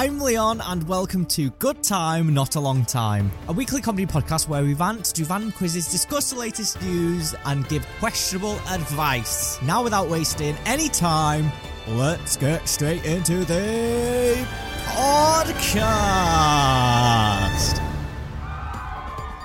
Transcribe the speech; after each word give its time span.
I'm 0.00 0.18
Leon, 0.18 0.62
and 0.64 0.88
welcome 0.88 1.26
to 1.26 1.50
Good 1.58 1.82
Time, 1.82 2.32
Not 2.32 2.56
a 2.56 2.60
Long 2.60 2.86
Time, 2.86 3.30
a 3.48 3.52
weekly 3.52 3.82
comedy 3.82 4.06
podcast 4.06 4.48
where 4.48 4.62
we 4.62 4.72
rant, 4.72 5.12
do 5.12 5.24
random 5.24 5.52
quizzes, 5.52 5.88
discuss 5.88 6.30
the 6.30 6.38
latest 6.38 6.80
news, 6.80 7.34
and 7.44 7.68
give 7.68 7.86
questionable 7.98 8.54
advice. 8.70 9.60
Now, 9.60 9.84
without 9.84 10.08
wasting 10.08 10.56
any 10.64 10.88
time, 10.88 11.52
let's 11.86 12.38
get 12.38 12.66
straight 12.66 13.04
into 13.04 13.44
the 13.44 14.42
podcast. 14.86 15.76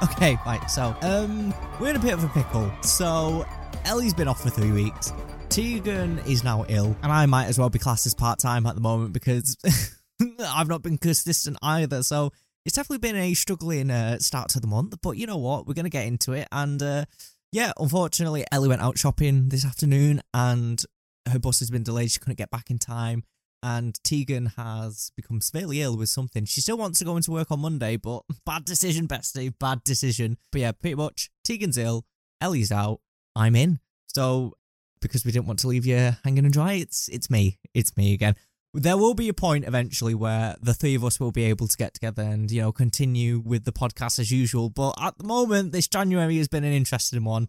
Okay, 0.03 0.37
right, 0.45 0.71
so, 0.71 0.95
um, 1.01 1.53
we're 1.81 1.89
in 1.89 1.97
a 1.97 1.99
bit 1.99 2.13
of 2.13 2.23
a 2.23 2.29
pickle. 2.29 2.71
So, 2.81 3.45
Ellie's 3.83 4.13
been 4.13 4.29
off 4.29 4.41
for 4.41 4.51
three 4.51 4.71
weeks. 4.71 5.11
Tegan 5.49 6.19
is 6.19 6.45
now 6.45 6.63
ill, 6.69 6.95
and 7.03 7.11
I 7.11 7.25
might 7.25 7.47
as 7.47 7.59
well 7.59 7.69
be 7.69 7.77
classed 7.77 8.05
as 8.05 8.13
part 8.13 8.39
time 8.39 8.65
at 8.65 8.75
the 8.75 8.81
moment 8.81 9.11
because 9.11 9.57
I've 10.39 10.67
not 10.67 10.81
been 10.81 10.97
consistent 10.97 11.57
either. 11.61 12.03
So 12.03 12.31
it's 12.65 12.75
definitely 12.75 13.07
been 13.07 13.15
a 13.15 13.33
struggling 13.33 13.91
uh, 13.91 14.19
start 14.19 14.49
to 14.49 14.59
the 14.59 14.67
month. 14.67 14.95
But 15.01 15.17
you 15.17 15.27
know 15.27 15.37
what? 15.37 15.67
We're 15.67 15.73
going 15.73 15.85
to 15.85 15.89
get 15.89 16.07
into 16.07 16.33
it. 16.33 16.47
And 16.51 16.81
uh, 16.81 17.05
yeah, 17.51 17.71
unfortunately, 17.77 18.45
Ellie 18.51 18.69
went 18.69 18.81
out 18.81 18.97
shopping 18.97 19.49
this 19.49 19.65
afternoon 19.65 20.21
and 20.33 20.83
her 21.31 21.39
bus 21.39 21.59
has 21.59 21.69
been 21.69 21.83
delayed. 21.83 22.11
She 22.11 22.19
couldn't 22.19 22.37
get 22.37 22.51
back 22.51 22.69
in 22.69 22.79
time. 22.79 23.23
And 23.63 23.97
Tegan 24.03 24.47
has 24.57 25.11
become 25.15 25.41
severely 25.41 25.81
ill 25.81 25.97
with 25.97 26.09
something. 26.09 26.45
She 26.45 26.61
still 26.61 26.77
wants 26.77 26.99
to 26.99 27.05
go 27.05 27.17
into 27.17 27.31
work 27.31 27.49
on 27.51 27.61
Monday, 27.61 27.97
but 27.97 28.21
bad 28.45 28.63
decision, 28.63 29.07
bestie. 29.07 29.53
Bad 29.57 29.83
decision. 29.83 30.37
But 30.51 30.61
yeah, 30.61 30.71
pretty 30.71 30.95
much 30.95 31.31
Tegan's 31.43 31.77
ill. 31.77 32.05
Ellie's 32.39 32.71
out. 32.71 32.99
I'm 33.35 33.55
in. 33.55 33.79
So 34.07 34.53
because 35.01 35.25
we 35.25 35.31
didn't 35.31 35.45
want 35.45 35.59
to 35.59 35.67
leave 35.67 35.85
you 35.85 36.11
hanging 36.23 36.45
and 36.45 36.53
dry. 36.53 36.73
It's 36.73 37.07
it's 37.09 37.29
me. 37.29 37.59
It's 37.73 37.95
me 37.95 38.13
again. 38.13 38.35
There 38.77 38.97
will 38.97 39.13
be 39.13 39.29
a 39.29 39.33
point 39.33 39.65
eventually 39.65 40.13
where 40.13 40.55
the 40.61 40.73
three 40.73 40.95
of 40.95 41.05
us 41.05 41.17
will 41.17 41.31
be 41.31 41.45
able 41.45 41.69
to 41.69 41.77
get 41.77 41.93
together 41.93 42.23
and, 42.23 42.51
you 42.51 42.61
know, 42.61 42.73
continue 42.73 43.39
with 43.39 43.63
the 43.63 43.71
podcast 43.71 44.19
as 44.19 44.31
usual. 44.31 44.69
But 44.69 44.95
at 45.01 45.17
the 45.17 45.23
moment, 45.23 45.71
this 45.71 45.87
January 45.87 46.37
has 46.39 46.49
been 46.49 46.65
an 46.65 46.73
interesting 46.73 47.23
one. 47.23 47.47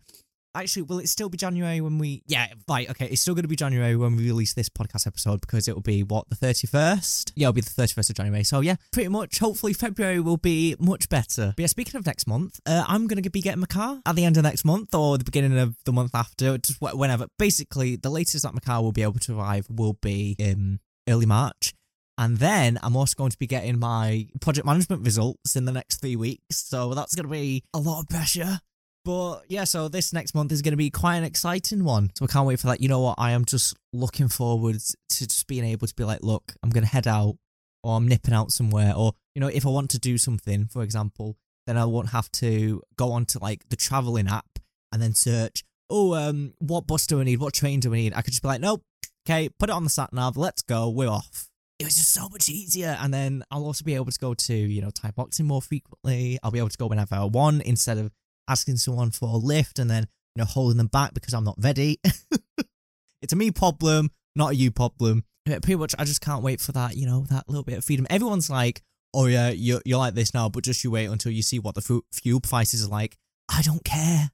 Actually, 0.54 0.82
will 0.82 1.00
it 1.00 1.08
still 1.08 1.28
be 1.28 1.36
January 1.36 1.80
when 1.80 1.98
we? 1.98 2.22
Yeah, 2.26 2.46
right. 2.68 2.88
Okay, 2.88 3.08
it's 3.08 3.20
still 3.20 3.34
going 3.34 3.42
to 3.42 3.48
be 3.48 3.56
January 3.56 3.94
when 3.96 4.16
we 4.16 4.28
release 4.28 4.54
this 4.54 4.70
podcast 4.70 5.06
episode 5.06 5.42
because 5.42 5.68
it 5.68 5.74
will 5.74 5.82
be 5.82 6.02
what 6.02 6.30
the 6.30 6.34
thirty 6.36 6.66
first. 6.66 7.32
Yeah, 7.36 7.48
it'll 7.48 7.54
be 7.54 7.60
the 7.60 7.68
thirty 7.68 7.92
first 7.92 8.08
of 8.08 8.16
January. 8.16 8.42
So 8.42 8.60
yeah, 8.60 8.76
pretty 8.90 9.10
much. 9.10 9.38
Hopefully, 9.38 9.74
February 9.74 10.20
will 10.20 10.38
be 10.38 10.74
much 10.78 11.10
better. 11.10 11.52
But 11.56 11.60
yeah, 11.60 11.66
speaking 11.66 11.98
of 11.98 12.06
next 12.06 12.26
month, 12.26 12.58
uh, 12.64 12.84
I'm 12.88 13.06
going 13.06 13.22
to 13.22 13.28
be 13.28 13.42
getting 13.42 13.60
my 13.60 13.66
car 13.66 14.00
at 14.06 14.16
the 14.16 14.24
end 14.24 14.38
of 14.38 14.44
next 14.44 14.64
month 14.64 14.94
or 14.94 15.18
the 15.18 15.24
beginning 15.24 15.58
of 15.58 15.76
the 15.84 15.92
month 15.92 16.14
after, 16.14 16.56
just 16.56 16.80
whenever. 16.80 17.26
Basically, 17.38 17.96
the 17.96 18.08
latest 18.08 18.44
that 18.44 18.54
my 18.54 18.60
car 18.60 18.80
will 18.80 18.92
be 18.92 19.02
able 19.02 19.18
to 19.18 19.38
arrive 19.38 19.66
will 19.68 19.98
be 20.00 20.36
in 20.38 20.80
early 21.08 21.26
March. 21.26 21.72
And 22.18 22.38
then 22.38 22.78
I'm 22.82 22.96
also 22.96 23.14
going 23.16 23.30
to 23.30 23.38
be 23.38 23.46
getting 23.46 23.78
my 23.78 24.26
project 24.40 24.66
management 24.66 25.04
results 25.04 25.54
in 25.54 25.66
the 25.66 25.72
next 25.72 26.00
three 26.00 26.16
weeks. 26.16 26.56
So 26.56 26.94
that's 26.94 27.14
going 27.14 27.26
to 27.26 27.30
be 27.30 27.62
a 27.74 27.78
lot 27.78 28.00
of 28.00 28.08
pressure. 28.08 28.60
But 29.04 29.42
yeah, 29.48 29.64
so 29.64 29.88
this 29.88 30.12
next 30.12 30.34
month 30.34 30.50
is 30.50 30.62
going 30.62 30.72
to 30.72 30.78
be 30.78 30.90
quite 30.90 31.16
an 31.16 31.24
exciting 31.24 31.84
one. 31.84 32.10
So 32.16 32.24
I 32.24 32.28
can't 32.28 32.46
wait 32.46 32.58
for 32.58 32.68
that. 32.68 32.80
You 32.80 32.88
know 32.88 33.00
what? 33.00 33.16
I 33.18 33.32
am 33.32 33.44
just 33.44 33.76
looking 33.92 34.28
forward 34.28 34.76
to 35.10 35.26
just 35.26 35.46
being 35.46 35.64
able 35.64 35.86
to 35.86 35.94
be 35.94 36.04
like, 36.04 36.22
look, 36.22 36.54
I'm 36.62 36.70
going 36.70 36.84
to 36.84 36.90
head 36.90 37.06
out 37.06 37.36
or 37.84 37.96
I'm 37.96 38.08
nipping 38.08 38.34
out 38.34 38.50
somewhere. 38.50 38.94
Or, 38.96 39.12
you 39.34 39.40
know, 39.40 39.46
if 39.46 39.66
I 39.66 39.68
want 39.68 39.90
to 39.90 39.98
do 39.98 40.18
something, 40.18 40.66
for 40.66 40.82
example, 40.82 41.36
then 41.66 41.76
I 41.76 41.84
won't 41.84 42.10
have 42.10 42.32
to 42.32 42.82
go 42.96 43.12
onto 43.12 43.38
like 43.38 43.68
the 43.68 43.76
traveling 43.76 44.26
app 44.26 44.58
and 44.90 45.00
then 45.00 45.14
search, 45.14 45.62
oh, 45.90 46.14
um, 46.14 46.54
what 46.58 46.86
bus 46.86 47.06
do 47.06 47.20
I 47.20 47.24
need? 47.24 47.38
What 47.38 47.54
train 47.54 47.78
do 47.80 47.92
I 47.92 47.96
need? 47.98 48.14
I 48.14 48.22
could 48.22 48.32
just 48.32 48.42
be 48.42 48.48
like, 48.48 48.60
nope, 48.60 48.82
okay, 49.26 49.48
put 49.58 49.68
it 49.68 49.72
on 49.72 49.84
the 49.84 49.90
sat 49.90 50.12
nav, 50.12 50.36
let's 50.36 50.62
go, 50.62 50.88
we're 50.88 51.08
off. 51.08 51.48
It 51.78 51.84
was 51.84 51.96
just 51.96 52.12
so 52.12 52.28
much 52.28 52.48
easier. 52.48 52.96
And 53.00 53.12
then 53.12 53.42
I'll 53.50 53.64
also 53.64 53.84
be 53.84 53.94
able 53.94 54.06
to 54.06 54.18
go 54.18 54.34
to, 54.34 54.54
you 54.54 54.80
know, 54.80 54.90
Thai 54.90 55.10
boxing 55.10 55.46
more 55.46 55.60
frequently. 55.60 56.38
I'll 56.42 56.50
be 56.50 56.58
able 56.58 56.70
to 56.70 56.78
go 56.78 56.86
whenever 56.86 57.16
I 57.16 57.24
want 57.24 57.62
instead 57.62 57.98
of 57.98 58.12
asking 58.48 58.76
someone 58.76 59.10
for 59.10 59.28
a 59.28 59.36
lift 59.36 59.78
and 59.78 59.90
then, 59.90 60.06
you 60.34 60.40
know, 60.40 60.46
holding 60.46 60.78
them 60.78 60.86
back 60.86 61.12
because 61.12 61.34
I'm 61.34 61.44
not 61.44 61.56
ready. 61.58 62.00
it's 63.22 63.32
a 63.32 63.36
me 63.36 63.50
problem, 63.50 64.10
not 64.34 64.52
a 64.52 64.54
you 64.54 64.70
problem. 64.70 65.24
Pretty 65.44 65.76
much, 65.76 65.94
I 65.98 66.04
just 66.04 66.20
can't 66.20 66.42
wait 66.42 66.60
for 66.60 66.72
that, 66.72 66.96
you 66.96 67.06
know, 67.06 67.26
that 67.28 67.48
little 67.48 67.62
bit 67.62 67.78
of 67.78 67.84
freedom. 67.84 68.06
Everyone's 68.08 68.48
like, 68.48 68.82
oh 69.12 69.26
yeah, 69.26 69.50
you're, 69.50 69.82
you're 69.84 69.98
like 69.98 70.14
this 70.14 70.32
now, 70.34 70.48
but 70.48 70.64
just 70.64 70.82
you 70.82 70.90
wait 70.90 71.06
until 71.06 71.30
you 71.32 71.42
see 71.42 71.58
what 71.58 71.74
the 71.74 72.02
fuel 72.12 72.40
prices 72.40 72.84
are 72.84 72.90
like. 72.90 73.16
I 73.48 73.62
don't 73.62 73.84
care. 73.84 74.30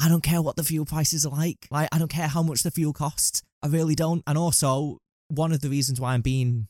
I 0.00 0.08
don't 0.08 0.22
care 0.22 0.42
what 0.42 0.56
the 0.56 0.64
fuel 0.64 0.84
prices 0.84 1.26
are 1.26 1.30
like. 1.30 1.68
Like, 1.70 1.88
I 1.92 1.98
don't 1.98 2.10
care 2.10 2.28
how 2.28 2.42
much 2.42 2.62
the 2.62 2.70
fuel 2.70 2.92
costs. 2.92 3.42
I 3.62 3.68
really 3.68 3.94
don't. 3.94 4.22
And 4.26 4.38
also, 4.38 4.98
one 5.28 5.52
of 5.52 5.60
the 5.60 5.68
reasons 5.68 6.00
why 6.00 6.14
I'm 6.14 6.22
being 6.22 6.68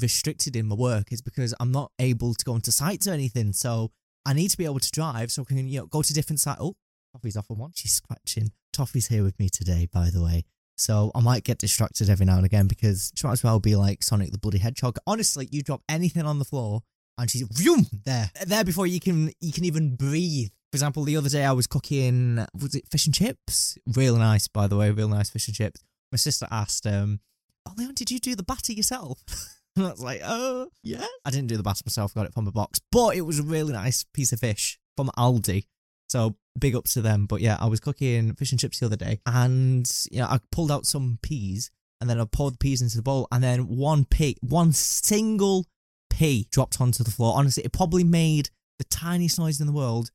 restricted 0.00 0.56
in 0.56 0.66
my 0.66 0.74
work 0.74 1.12
is 1.12 1.20
because 1.20 1.54
I'm 1.60 1.72
not 1.72 1.92
able 1.98 2.34
to 2.34 2.44
go 2.44 2.54
into 2.54 2.72
sites 2.72 3.06
or 3.06 3.12
anything. 3.12 3.52
So 3.52 3.90
I 4.24 4.32
need 4.32 4.48
to 4.48 4.56
be 4.56 4.64
able 4.64 4.80
to 4.80 4.90
drive 4.90 5.30
so 5.30 5.42
I 5.42 5.44
can, 5.44 5.68
you 5.68 5.80
know, 5.80 5.86
go 5.86 6.02
to 6.02 6.14
different 6.14 6.40
sites. 6.40 6.60
Oh, 6.60 6.74
Toffee's 7.14 7.36
off 7.36 7.50
on 7.50 7.58
one. 7.58 7.72
She's 7.74 7.92
scratching. 7.92 8.52
Toffee's 8.72 9.08
here 9.08 9.22
with 9.22 9.38
me 9.38 9.48
today, 9.48 9.88
by 9.92 10.10
the 10.10 10.22
way. 10.22 10.44
So 10.76 11.12
I 11.14 11.20
might 11.20 11.44
get 11.44 11.58
distracted 11.58 12.08
every 12.08 12.26
now 12.26 12.36
and 12.36 12.46
again 12.46 12.66
because 12.66 13.12
she 13.14 13.26
might 13.26 13.34
as 13.34 13.44
well 13.44 13.60
be 13.60 13.76
like 13.76 14.02
Sonic 14.02 14.32
the 14.32 14.38
Bloody 14.38 14.58
Hedgehog. 14.58 14.98
Honestly, 15.06 15.48
you 15.52 15.62
drop 15.62 15.82
anything 15.88 16.24
on 16.24 16.38
the 16.38 16.44
floor 16.44 16.82
and 17.18 17.30
she's 17.30 17.42
vroom, 17.42 17.86
there. 18.04 18.30
There 18.46 18.64
before 18.64 18.86
you 18.86 18.98
can 18.98 19.32
you 19.40 19.52
can 19.52 19.64
even 19.64 19.96
breathe. 19.96 20.48
For 20.72 20.76
example, 20.76 21.04
the 21.04 21.16
other 21.18 21.28
day 21.28 21.44
I 21.44 21.52
was 21.52 21.66
cooking 21.66 22.44
was 22.58 22.74
it 22.74 22.88
fish 22.90 23.06
and 23.06 23.14
chips? 23.14 23.76
Real 23.94 24.16
nice, 24.16 24.48
by 24.48 24.66
the 24.66 24.76
way, 24.76 24.90
real 24.90 25.08
nice 25.08 25.28
fish 25.28 25.46
and 25.46 25.56
chips. 25.56 25.82
My 26.12 26.16
sister 26.16 26.46
asked, 26.50 26.86
um, 26.86 27.20
Oh 27.66 27.72
Leon, 27.76 27.94
did 27.94 28.10
you 28.10 28.18
do 28.18 28.36
the 28.36 28.42
batter 28.42 28.72
yourself? 28.72 29.24
And 29.74 29.86
I 29.86 29.90
was 29.90 30.02
like, 30.02 30.20
oh, 30.22 30.68
yeah. 30.82 31.06
I 31.24 31.30
didn't 31.30 31.46
do 31.46 31.56
the 31.56 31.62
batter 31.62 31.82
myself, 31.86 32.14
got 32.14 32.26
it 32.26 32.34
from 32.34 32.46
a 32.46 32.52
box, 32.52 32.78
but 32.90 33.16
it 33.16 33.22
was 33.22 33.38
a 33.38 33.42
really 33.42 33.72
nice 33.72 34.04
piece 34.12 34.30
of 34.30 34.40
fish 34.40 34.78
from 34.96 35.10
Aldi. 35.16 35.64
So 36.10 36.36
big 36.58 36.76
ups 36.76 36.92
to 36.92 37.00
them. 37.00 37.24
But 37.24 37.40
yeah, 37.40 37.56
I 37.58 37.68
was 37.68 37.80
cooking 37.80 38.34
fish 38.34 38.52
and 38.52 38.60
chips 38.60 38.80
the 38.80 38.86
other 38.86 38.96
day 38.96 39.20
and, 39.24 39.90
you 40.10 40.18
know, 40.18 40.26
I 40.26 40.40
pulled 40.50 40.70
out 40.70 40.84
some 40.84 41.18
peas 41.22 41.70
and 42.02 42.10
then 42.10 42.20
I 42.20 42.26
poured 42.26 42.54
the 42.54 42.58
peas 42.58 42.82
into 42.82 42.96
the 42.96 43.02
bowl 43.02 43.28
and 43.32 43.42
then 43.42 43.60
one 43.60 44.04
pea, 44.04 44.36
one 44.42 44.72
single 44.72 45.64
pea 46.10 46.46
dropped 46.50 46.78
onto 46.78 47.02
the 47.02 47.10
floor. 47.10 47.34
Honestly, 47.34 47.64
it 47.64 47.72
probably 47.72 48.04
made 48.04 48.50
the 48.78 48.84
tiniest 48.84 49.38
noise 49.38 49.58
in 49.58 49.66
the 49.66 49.72
world. 49.72 50.10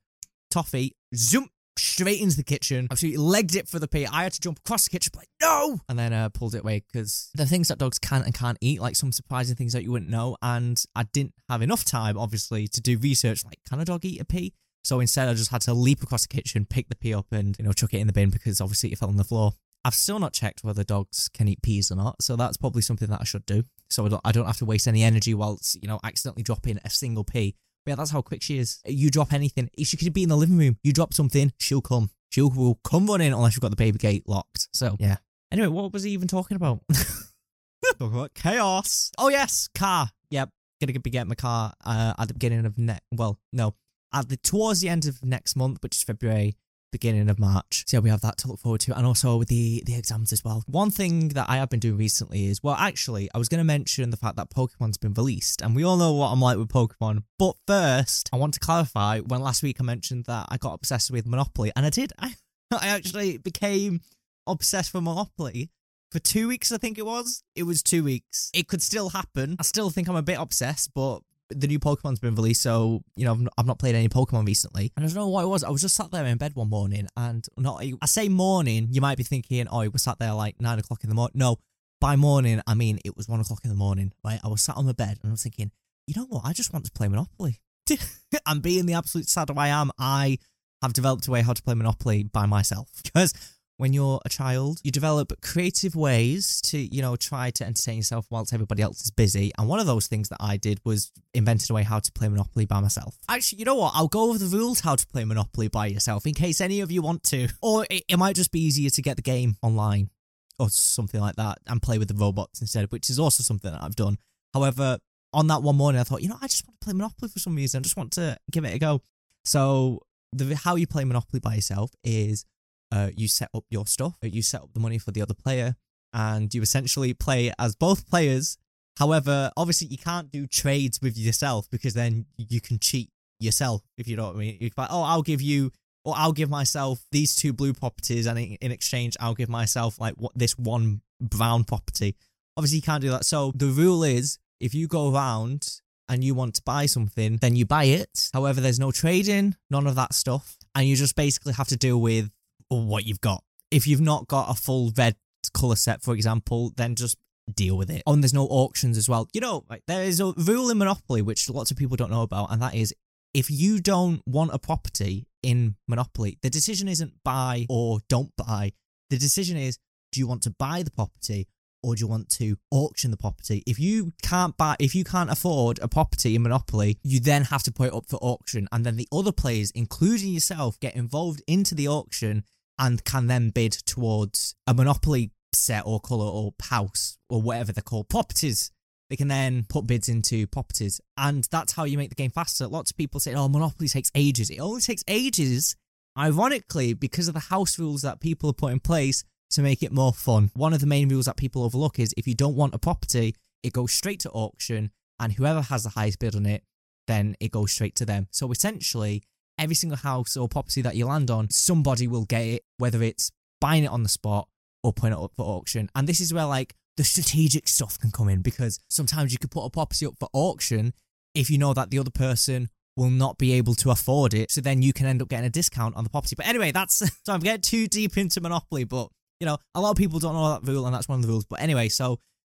Toffee, 0.52 0.94
zoom, 1.16 1.48
straight 1.78 2.20
into 2.20 2.36
the 2.36 2.44
kitchen. 2.44 2.88
Absolutely 2.90 3.18
legged 3.18 3.56
it 3.56 3.68
for 3.68 3.78
the 3.78 3.88
pea. 3.88 4.06
I 4.06 4.24
had 4.24 4.32
to 4.32 4.40
jump 4.40 4.58
across 4.58 4.84
the 4.84 4.90
kitchen, 4.90 5.12
like, 5.16 5.28
no! 5.40 5.80
And 5.88 5.98
then 5.98 6.12
uh, 6.12 6.28
pulled 6.28 6.54
it 6.54 6.60
away 6.60 6.84
because 6.92 7.30
the 7.34 7.46
things 7.46 7.68
that 7.68 7.78
dogs 7.78 7.98
can 7.98 8.22
and 8.22 8.34
can't 8.34 8.58
eat, 8.60 8.80
like 8.80 8.96
some 8.96 9.12
surprising 9.12 9.56
things 9.56 9.72
that 9.72 9.82
you 9.82 9.92
wouldn't 9.92 10.10
know. 10.10 10.36
And 10.42 10.82
I 10.94 11.04
didn't 11.04 11.34
have 11.48 11.62
enough 11.62 11.84
time, 11.84 12.18
obviously, 12.18 12.68
to 12.68 12.80
do 12.80 12.98
research 12.98 13.44
like, 13.44 13.60
can 13.68 13.80
a 13.80 13.84
dog 13.84 14.04
eat 14.04 14.20
a 14.20 14.24
pea? 14.24 14.54
So 14.84 15.00
instead, 15.00 15.28
I 15.28 15.34
just 15.34 15.50
had 15.50 15.60
to 15.62 15.74
leap 15.74 16.02
across 16.02 16.22
the 16.22 16.34
kitchen, 16.34 16.64
pick 16.64 16.88
the 16.88 16.96
pea 16.96 17.14
up, 17.14 17.26
and, 17.32 17.56
you 17.58 17.64
know, 17.64 17.72
chuck 17.72 17.94
it 17.94 17.98
in 17.98 18.06
the 18.06 18.12
bin 18.12 18.30
because 18.30 18.60
obviously 18.60 18.92
it 18.92 18.98
fell 18.98 19.08
on 19.08 19.16
the 19.16 19.24
floor. 19.24 19.52
I've 19.84 19.94
still 19.94 20.18
not 20.18 20.32
checked 20.32 20.64
whether 20.64 20.82
dogs 20.82 21.28
can 21.28 21.48
eat 21.48 21.62
peas 21.62 21.90
or 21.90 21.96
not, 21.96 22.22
so 22.22 22.36
that's 22.36 22.56
probably 22.56 22.82
something 22.82 23.08
that 23.10 23.20
I 23.20 23.24
should 23.24 23.46
do. 23.46 23.64
So 23.90 24.06
I 24.06 24.08
don't, 24.08 24.20
I 24.24 24.32
don't 24.32 24.46
have 24.46 24.58
to 24.58 24.64
waste 24.64 24.88
any 24.88 25.02
energy 25.02 25.34
whilst, 25.34 25.80
you 25.80 25.88
know, 25.88 26.00
accidentally 26.02 26.42
dropping 26.42 26.78
a 26.84 26.90
single 26.90 27.24
pea. 27.24 27.54
But 27.88 27.92
yeah, 27.92 27.96
that's 27.96 28.10
how 28.10 28.20
quick 28.20 28.42
she 28.42 28.58
is. 28.58 28.82
You 28.84 29.08
drop 29.08 29.32
anything. 29.32 29.70
She 29.82 29.96
could 29.96 30.12
be 30.12 30.22
in 30.22 30.28
the 30.28 30.36
living 30.36 30.58
room. 30.58 30.76
You 30.82 30.92
drop 30.92 31.14
something, 31.14 31.54
she'll 31.58 31.80
come. 31.80 32.10
She 32.28 32.42
will 32.42 32.78
come 32.84 33.06
running 33.06 33.32
unless 33.32 33.56
you've 33.56 33.62
got 33.62 33.70
the 33.70 33.76
baby 33.76 33.96
gate 33.96 34.24
locked. 34.26 34.68
So, 34.74 34.98
yeah. 35.00 35.16
Anyway, 35.50 35.68
what 35.68 35.90
was 35.90 36.02
he 36.02 36.10
even 36.10 36.28
talking 36.28 36.56
about? 36.56 36.80
Talk 36.92 38.12
about 38.12 38.34
chaos. 38.34 39.10
Oh, 39.16 39.28
yes, 39.30 39.70
car. 39.74 40.10
Yep. 40.28 40.50
Gonna 40.82 41.00
be 41.00 41.08
getting 41.08 41.30
my 41.30 41.34
car 41.34 41.72
uh, 41.82 42.12
at 42.18 42.28
the 42.28 42.34
beginning 42.34 42.66
of 42.66 42.76
next. 42.76 43.04
Well, 43.10 43.38
no. 43.54 43.74
At 44.12 44.28
the 44.28 44.36
towards 44.36 44.82
the 44.82 44.90
end 44.90 45.06
of 45.06 45.24
next 45.24 45.56
month, 45.56 45.78
which 45.82 45.96
is 45.96 46.02
February, 46.02 46.56
beginning 46.90 47.28
of 47.28 47.38
March. 47.38 47.84
So 47.86 47.96
yeah, 47.96 48.00
we 48.00 48.10
have 48.10 48.20
that 48.22 48.38
to 48.38 48.48
look 48.48 48.60
forward 48.60 48.80
to, 48.82 48.96
and 48.96 49.06
also 49.06 49.36
with 49.36 49.48
the 49.48 49.82
the 49.86 49.96
exams 49.96 50.32
as 50.32 50.44
well. 50.44 50.62
One 50.66 50.90
thing 50.90 51.28
that 51.30 51.48
I 51.48 51.56
have 51.56 51.70
been 51.70 51.80
doing 51.80 51.96
recently 51.96 52.46
is, 52.46 52.62
well, 52.62 52.74
actually, 52.74 53.28
I 53.34 53.38
was 53.38 53.48
going 53.48 53.58
to 53.58 53.64
mention 53.64 54.10
the 54.10 54.16
fact 54.16 54.36
that 54.36 54.50
Pokemon's 54.50 54.98
been 54.98 55.14
released, 55.14 55.62
and 55.62 55.74
we 55.74 55.84
all 55.84 55.96
know 55.96 56.12
what 56.12 56.28
I'm 56.28 56.40
like 56.40 56.58
with 56.58 56.68
Pokemon. 56.68 57.22
But 57.38 57.54
first, 57.66 58.28
I 58.32 58.36
want 58.36 58.54
to 58.54 58.60
clarify. 58.60 59.20
When 59.20 59.40
last 59.40 59.62
week 59.62 59.80
I 59.80 59.84
mentioned 59.84 60.24
that 60.26 60.46
I 60.48 60.56
got 60.56 60.74
obsessed 60.74 61.10
with 61.10 61.26
Monopoly, 61.26 61.72
and 61.76 61.86
I 61.86 61.90
did. 61.90 62.12
I 62.18 62.34
I 62.70 62.88
actually 62.88 63.38
became 63.38 64.00
obsessed 64.46 64.92
with 64.94 65.02
Monopoly. 65.02 65.70
For 66.10 66.18
two 66.18 66.48
weeks, 66.48 66.72
I 66.72 66.78
think 66.78 66.96
it 66.96 67.04
was. 67.04 67.42
It 67.54 67.64
was 67.64 67.82
two 67.82 68.02
weeks. 68.02 68.50
It 68.54 68.66
could 68.66 68.82
still 68.82 69.10
happen. 69.10 69.56
I 69.58 69.62
still 69.62 69.90
think 69.90 70.08
I'm 70.08 70.16
a 70.16 70.22
bit 70.22 70.38
obsessed, 70.40 70.92
but 70.94 71.20
the 71.50 71.66
new 71.66 71.78
Pokemon's 71.78 72.18
been 72.18 72.34
released, 72.34 72.62
so 72.62 73.02
you 73.16 73.24
know 73.24 73.32
I've 73.32 73.40
not, 73.40 73.52
I've 73.58 73.66
not, 73.66 73.78
played 73.78 73.94
any 73.94 74.08
Pokemon 74.08 74.46
recently, 74.46 74.92
and 74.96 75.04
I 75.04 75.08
don't 75.08 75.16
know 75.16 75.28
what 75.28 75.44
it 75.44 75.48
was. 75.48 75.64
I 75.64 75.70
was 75.70 75.82
just 75.82 75.94
sat 75.94 76.10
there 76.10 76.24
in 76.24 76.38
bed 76.38 76.54
one 76.54 76.68
morning, 76.68 77.06
and 77.16 77.46
not 77.56 77.82
I 78.02 78.06
say 78.06 78.28
morning, 78.28 78.88
you 78.90 79.00
might 79.00 79.18
be 79.18 79.24
thinking, 79.24 79.66
oh, 79.68 79.80
I 79.80 79.88
was 79.88 80.02
sat 80.02 80.18
there 80.18 80.34
like 80.34 80.60
nine 80.60 80.78
o'clock 80.78 81.04
in 81.04 81.08
the 81.08 81.14
morning. 81.14 81.32
No, 81.36 81.58
by 82.00 82.16
morning 82.16 82.60
I 82.66 82.74
mean 82.74 82.98
it 83.04 83.16
was 83.16 83.28
one 83.28 83.40
o'clock 83.40 83.60
in 83.64 83.70
the 83.70 83.76
morning. 83.76 84.12
Right, 84.24 84.40
I 84.44 84.48
was 84.48 84.62
sat 84.62 84.76
on 84.76 84.86
the 84.86 84.94
bed 84.94 85.18
and 85.22 85.30
I 85.30 85.32
was 85.32 85.42
thinking, 85.42 85.70
you 86.06 86.14
know 86.16 86.26
what? 86.26 86.42
I 86.44 86.52
just 86.52 86.72
want 86.72 86.84
to 86.84 86.92
play 86.92 87.08
Monopoly. 87.08 87.60
and 88.46 88.62
being 88.62 88.86
the 88.86 88.94
absolute 88.94 89.28
sad 89.28 89.50
I 89.56 89.68
am, 89.68 89.90
I 89.98 90.38
have 90.82 90.92
developed 90.92 91.26
a 91.26 91.30
way 91.30 91.42
how 91.42 91.52
to 91.52 91.62
play 91.62 91.74
Monopoly 91.74 92.24
by 92.24 92.46
myself 92.46 92.88
because 93.02 93.32
when 93.78 93.92
you're 93.92 94.20
a 94.24 94.28
child, 94.28 94.80
you 94.82 94.90
develop 94.90 95.32
creative 95.40 95.94
ways 95.94 96.60
to, 96.62 96.78
you 96.78 97.00
know, 97.00 97.14
try 97.16 97.50
to 97.52 97.64
entertain 97.64 97.96
yourself 97.96 98.26
whilst 98.28 98.52
everybody 98.52 98.82
else 98.82 99.00
is 99.02 99.10
busy. 99.10 99.52
And 99.56 99.68
one 99.68 99.78
of 99.78 99.86
those 99.86 100.08
things 100.08 100.28
that 100.28 100.38
I 100.40 100.56
did 100.56 100.80
was 100.84 101.12
invented 101.32 101.70
a 101.70 101.74
way 101.74 101.84
how 101.84 102.00
to 102.00 102.12
play 102.12 102.28
Monopoly 102.28 102.66
by 102.66 102.80
myself. 102.80 103.16
Actually, 103.28 103.60
you 103.60 103.64
know 103.64 103.76
what? 103.76 103.92
I'll 103.94 104.08
go 104.08 104.28
over 104.28 104.38
the 104.38 104.46
rules 104.46 104.80
how 104.80 104.96
to 104.96 105.06
play 105.06 105.24
Monopoly 105.24 105.68
by 105.68 105.86
yourself 105.86 106.26
in 106.26 106.34
case 106.34 106.60
any 106.60 106.80
of 106.80 106.90
you 106.90 107.02
want 107.02 107.22
to. 107.24 107.48
Or 107.62 107.86
it, 107.88 108.02
it 108.08 108.16
might 108.18 108.34
just 108.34 108.50
be 108.50 108.60
easier 108.60 108.90
to 108.90 109.02
get 109.02 109.16
the 109.16 109.22
game 109.22 109.56
online 109.62 110.10
or 110.58 110.68
something 110.68 111.20
like 111.20 111.36
that 111.36 111.58
and 111.68 111.80
play 111.80 111.98
with 111.98 112.08
the 112.08 112.14
robots 112.14 112.60
instead, 112.60 112.90
which 112.90 113.08
is 113.08 113.20
also 113.20 113.44
something 113.44 113.70
that 113.70 113.82
I've 113.82 113.96
done. 113.96 114.18
However, 114.54 114.98
on 115.32 115.46
that 115.48 115.62
one 115.62 115.76
morning, 115.76 116.00
I 116.00 116.04
thought, 116.04 116.22
you 116.22 116.28
know, 116.28 116.38
I 116.40 116.48
just 116.48 116.66
want 116.66 116.80
to 116.80 116.84
play 116.84 116.94
Monopoly 116.94 117.28
for 117.28 117.38
some 117.38 117.54
reason. 117.54 117.78
I 117.78 117.82
just 117.82 117.96
want 117.96 118.12
to 118.12 118.36
give 118.50 118.64
it 118.64 118.74
a 118.74 118.78
go. 118.78 119.02
So 119.44 120.02
the 120.32 120.56
how 120.56 120.74
you 120.74 120.88
play 120.88 121.04
Monopoly 121.04 121.38
by 121.38 121.54
yourself 121.54 121.92
is 122.02 122.44
uh, 122.92 123.10
you 123.16 123.28
set 123.28 123.50
up 123.54 123.64
your 123.70 123.86
stuff, 123.86 124.16
you 124.22 124.42
set 124.42 124.62
up 124.62 124.72
the 124.74 124.80
money 124.80 124.98
for 124.98 125.10
the 125.10 125.22
other 125.22 125.34
player, 125.34 125.76
and 126.12 126.52
you 126.54 126.62
essentially 126.62 127.14
play 127.14 127.52
as 127.58 127.74
both 127.74 128.08
players. 128.08 128.58
However, 128.98 129.52
obviously 129.56 129.88
you 129.88 129.98
can't 129.98 130.30
do 130.30 130.46
trades 130.46 131.00
with 131.00 131.16
yourself 131.16 131.70
because 131.70 131.94
then 131.94 132.26
you 132.36 132.60
can 132.60 132.78
cheat 132.78 133.10
yourself 133.38 133.82
if 133.96 134.08
you 134.08 134.16
know 134.16 134.26
what 134.26 134.36
I 134.36 134.38
mean. 134.38 134.58
You 134.60 134.70
can 134.70 134.86
oh, 134.90 135.02
I'll 135.02 135.22
give 135.22 135.40
you 135.40 135.70
or 136.04 136.14
I'll 136.16 136.32
give 136.32 136.48
myself 136.48 137.04
these 137.12 137.34
two 137.36 137.52
blue 137.52 137.74
properties, 137.74 138.26
and 138.26 138.38
in 138.38 138.72
exchange, 138.72 139.16
I'll 139.20 139.34
give 139.34 139.48
myself 139.48 140.00
like 140.00 140.14
what 140.16 140.32
this 140.34 140.56
one 140.56 141.02
brown 141.20 141.64
property. 141.64 142.16
Obviously, 142.56 142.76
you 142.76 142.82
can't 142.82 143.02
do 143.02 143.10
that. 143.10 143.24
So 143.24 143.52
the 143.54 143.66
rule 143.66 144.02
is, 144.02 144.38
if 144.58 144.74
you 144.74 144.88
go 144.88 145.12
around 145.12 145.80
and 146.08 146.24
you 146.24 146.34
want 146.34 146.54
to 146.54 146.62
buy 146.62 146.86
something, 146.86 147.36
then 147.36 147.56
you 147.56 147.66
buy 147.66 147.84
it. 147.84 148.30
However, 148.32 148.60
there's 148.60 148.80
no 148.80 148.90
trading, 148.90 149.54
none 149.70 149.86
of 149.86 149.96
that 149.96 150.14
stuff, 150.14 150.56
and 150.74 150.86
you 150.86 150.96
just 150.96 151.14
basically 151.14 151.52
have 151.52 151.68
to 151.68 151.76
deal 151.76 152.00
with 152.00 152.30
what 152.68 153.04
you've 153.04 153.20
got. 153.20 153.42
If 153.70 153.86
you've 153.86 154.00
not 154.00 154.28
got 154.28 154.50
a 154.50 154.54
full 154.54 154.92
red 154.96 155.16
color 155.52 155.76
set, 155.76 156.02
for 156.02 156.14
example, 156.14 156.72
then 156.76 156.94
just 156.94 157.16
deal 157.54 157.76
with 157.76 157.90
it. 157.90 158.02
And 158.06 158.22
there's 158.22 158.34
no 158.34 158.46
auctions 158.46 158.98
as 158.98 159.08
well. 159.08 159.28
You 159.32 159.40
know, 159.40 159.64
like, 159.68 159.82
there 159.86 160.02
is 160.02 160.20
a 160.20 160.32
rule 160.36 160.70
in 160.70 160.78
Monopoly 160.78 161.22
which 161.22 161.48
lots 161.48 161.70
of 161.70 161.76
people 161.76 161.96
don't 161.96 162.10
know 162.10 162.22
about, 162.22 162.52
and 162.52 162.60
that 162.62 162.74
is 162.74 162.94
if 163.34 163.50
you 163.50 163.80
don't 163.80 164.22
want 164.26 164.54
a 164.54 164.58
property 164.58 165.26
in 165.42 165.76
Monopoly, 165.86 166.38
the 166.42 166.50
decision 166.50 166.88
isn't 166.88 167.12
buy 167.24 167.66
or 167.68 168.00
don't 168.08 168.32
buy. 168.36 168.72
The 169.10 169.18
decision 169.18 169.56
is 169.56 169.78
do 170.12 170.20
you 170.20 170.26
want 170.26 170.42
to 170.42 170.50
buy 170.50 170.82
the 170.82 170.90
property 170.90 171.46
or 171.82 171.94
do 171.94 172.00
you 172.00 172.06
want 172.06 172.28
to 172.30 172.56
auction 172.70 173.10
the 173.10 173.16
property? 173.16 173.62
If 173.66 173.78
you 173.78 174.12
can't 174.22 174.56
buy, 174.56 174.76
if 174.78 174.94
you 174.94 175.04
can't 175.04 175.30
afford 175.30 175.78
a 175.80 175.88
property 175.88 176.34
in 176.34 176.42
Monopoly, 176.42 176.98
you 177.02 177.20
then 177.20 177.44
have 177.44 177.62
to 177.64 177.72
put 177.72 177.88
it 177.88 177.94
up 177.94 178.06
for 178.08 178.16
auction, 178.16 178.68
and 178.72 178.84
then 178.84 178.96
the 178.96 179.08
other 179.12 179.32
players, 179.32 179.70
including 179.72 180.32
yourself, 180.32 180.80
get 180.80 180.96
involved 180.96 181.42
into 181.46 181.74
the 181.74 181.88
auction 181.88 182.44
and 182.78 183.04
can 183.04 183.26
then 183.26 183.50
bid 183.50 183.72
towards 183.72 184.54
a 184.66 184.74
Monopoly 184.74 185.32
set 185.52 185.82
or 185.86 186.00
color 186.00 186.26
or 186.26 186.54
house 186.62 187.18
or 187.28 187.40
whatever 187.42 187.72
they're 187.72 187.82
called 187.82 188.08
properties 188.08 188.70
they 189.08 189.16
can 189.16 189.28
then 189.28 189.64
put 189.68 189.86
bids 189.86 190.08
into 190.08 190.46
properties. 190.46 191.00
And 191.16 191.44
that's 191.50 191.72
how 191.72 191.84
you 191.84 191.96
make 191.96 192.10
the 192.10 192.14
game 192.14 192.30
faster. 192.30 192.66
Lots 192.66 192.90
of 192.90 192.96
people 192.96 193.20
say, 193.20 193.34
oh, 193.34 193.48
Monopoly 193.48 193.88
takes 193.88 194.10
ages. 194.14 194.50
It 194.50 194.58
only 194.58 194.82
takes 194.82 195.02
ages, 195.08 195.76
ironically, 196.16 196.92
because 196.92 197.28
of 197.28 197.34
the 197.34 197.40
house 197.40 197.78
rules 197.78 198.02
that 198.02 198.20
people 198.20 198.50
have 198.50 198.58
put 198.58 198.72
in 198.72 198.80
place 198.80 199.24
to 199.50 199.62
make 199.62 199.82
it 199.82 199.92
more 199.92 200.12
fun. 200.12 200.50
One 200.54 200.74
of 200.74 200.80
the 200.80 200.86
main 200.86 201.08
rules 201.08 201.24
that 201.24 201.36
people 201.36 201.64
overlook 201.64 201.98
is 201.98 202.14
if 202.16 202.26
you 202.26 202.34
don't 202.34 202.56
want 202.56 202.74
a 202.74 202.78
property, 202.78 203.34
it 203.62 203.72
goes 203.72 203.92
straight 203.92 204.20
to 204.20 204.30
auction, 204.30 204.90
and 205.18 205.32
whoever 205.32 205.62
has 205.62 205.84
the 205.84 205.90
highest 205.90 206.18
bid 206.18 206.36
on 206.36 206.44
it, 206.44 206.62
then 207.06 207.34
it 207.40 207.50
goes 207.50 207.72
straight 207.72 207.94
to 207.96 208.04
them. 208.04 208.28
So 208.30 208.52
essentially, 208.52 209.22
every 209.58 209.74
single 209.74 209.96
house 209.96 210.36
or 210.36 210.48
property 210.48 210.82
that 210.82 210.96
you 210.96 211.06
land 211.06 211.30
on, 211.30 211.50
somebody 211.50 212.06
will 212.06 212.24
get 212.24 212.42
it, 212.42 212.62
whether 212.78 213.02
it's 213.02 213.30
buying 213.60 213.84
it 213.84 213.90
on 213.90 214.02
the 214.02 214.08
spot 214.08 214.48
or 214.82 214.92
putting 214.92 215.16
it 215.16 215.22
up 215.22 215.32
for 215.36 215.44
auction. 215.44 215.90
And 215.94 216.08
this 216.08 216.20
is 216.20 216.32
where 216.32 216.46
like 216.46 216.74
the 216.96 217.04
strategic 217.04 217.68
stuff 217.68 217.98
can 217.98 218.10
come 218.10 218.28
in 218.28 218.42
because 218.42 218.80
sometimes 218.88 219.32
you 219.32 219.38
could 219.38 219.50
put 219.50 219.64
a 219.64 219.70
property 219.70 220.06
up 220.06 220.14
for 220.18 220.28
auction 220.32 220.92
if 221.34 221.50
you 221.50 221.58
know 221.58 221.74
that 221.74 221.90
the 221.90 221.98
other 221.98 222.10
person 222.10 222.68
will 222.96 223.10
not 223.10 223.38
be 223.38 223.52
able 223.52 223.74
to 223.76 223.90
afford 223.90 224.34
it. 224.34 224.50
So 224.50 224.60
then 224.60 224.82
you 224.82 224.92
can 224.92 225.06
end 225.06 225.22
up 225.22 225.28
getting 225.28 225.46
a 225.46 225.50
discount 225.50 225.94
on 225.96 226.02
the 226.02 226.10
property. 226.10 226.34
But 226.36 226.46
anyway, 226.46 226.72
that's 226.72 226.96
so 227.24 227.32
I'm 227.32 227.40
getting 227.40 227.60
too 227.60 227.86
deep 227.86 228.16
into 228.18 228.40
Monopoly, 228.40 228.84
but 228.84 229.08
you 229.40 229.46
know, 229.46 229.58
a 229.74 229.80
lot 229.80 229.92
of 229.92 229.96
people 229.96 230.18
don't 230.18 230.34
know 230.34 230.50
that 230.50 230.68
rule, 230.68 230.84
and 230.84 230.94
that's 230.94 231.08
one 231.08 231.20
of 231.20 231.22
the 231.22 231.28
rules. 231.28 231.44
But 231.44 231.60
anyway, 231.60 231.88
so 231.88 232.18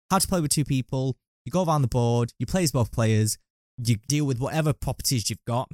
how 0.10 0.20
to 0.20 0.28
play 0.28 0.40
with 0.40 0.52
two 0.52 0.64
people. 0.66 1.18
You 1.46 1.52
go 1.52 1.64
around 1.64 1.82
the 1.82 1.88
board, 1.90 2.32
you 2.40 2.46
play 2.46 2.64
as 2.64 2.72
both 2.72 2.92
players, 2.92 3.38
you 3.84 3.98
deal 4.08 4.26
with 4.26 4.40
whatever 4.40 4.74
properties 4.74 5.30
you've 5.30 5.44
got 5.46 5.70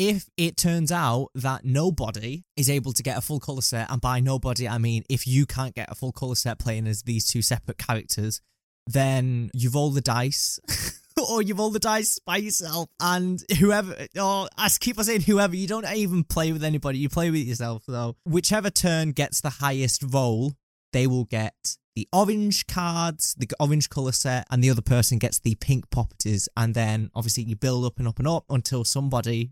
if 0.00 0.30
it 0.38 0.56
turns 0.56 0.90
out 0.90 1.28
that 1.34 1.62
nobody 1.62 2.42
is 2.56 2.70
able 2.70 2.94
to 2.94 3.02
get 3.02 3.18
a 3.18 3.20
full 3.20 3.38
color 3.38 3.60
set, 3.60 3.90
and 3.90 4.00
by 4.00 4.18
nobody 4.18 4.66
I 4.66 4.78
mean 4.78 5.04
if 5.10 5.26
you 5.26 5.44
can't 5.44 5.74
get 5.74 5.92
a 5.92 5.94
full 5.94 6.10
color 6.10 6.34
set 6.34 6.58
playing 6.58 6.86
as 6.86 7.02
these 7.02 7.28
two 7.28 7.42
separate 7.42 7.76
characters, 7.76 8.40
then 8.86 9.50
you 9.52 9.68
roll 9.68 9.90
the 9.90 10.00
dice. 10.00 10.58
or 11.30 11.42
you 11.42 11.54
roll 11.54 11.68
the 11.68 11.78
dice 11.78 12.18
by 12.18 12.38
yourself, 12.38 12.88
and 12.98 13.44
whoever, 13.58 13.94
or 14.18 14.48
I 14.56 14.70
keep 14.80 14.98
on 14.98 15.04
saying 15.04 15.20
whoever, 15.20 15.54
you 15.54 15.68
don't 15.68 15.86
even 15.94 16.24
play 16.24 16.50
with 16.50 16.64
anybody, 16.64 16.96
you 16.96 17.10
play 17.10 17.30
with 17.30 17.46
yourself, 17.46 17.82
though. 17.86 18.16
Whichever 18.24 18.70
turn 18.70 19.12
gets 19.12 19.42
the 19.42 19.50
highest 19.50 20.02
roll, 20.02 20.54
they 20.94 21.06
will 21.06 21.24
get 21.24 21.76
the 21.94 22.08
orange 22.10 22.66
cards, 22.66 23.34
the 23.36 23.50
orange 23.60 23.90
color 23.90 24.12
set, 24.12 24.46
and 24.50 24.64
the 24.64 24.70
other 24.70 24.80
person 24.80 25.18
gets 25.18 25.38
the 25.38 25.56
pink 25.56 25.90
properties. 25.90 26.48
And 26.56 26.74
then 26.74 27.10
obviously 27.14 27.42
you 27.42 27.56
build 27.56 27.84
up 27.84 27.98
and 27.98 28.08
up 28.08 28.18
and 28.18 28.28
up 28.28 28.44
until 28.48 28.84
somebody 28.84 29.50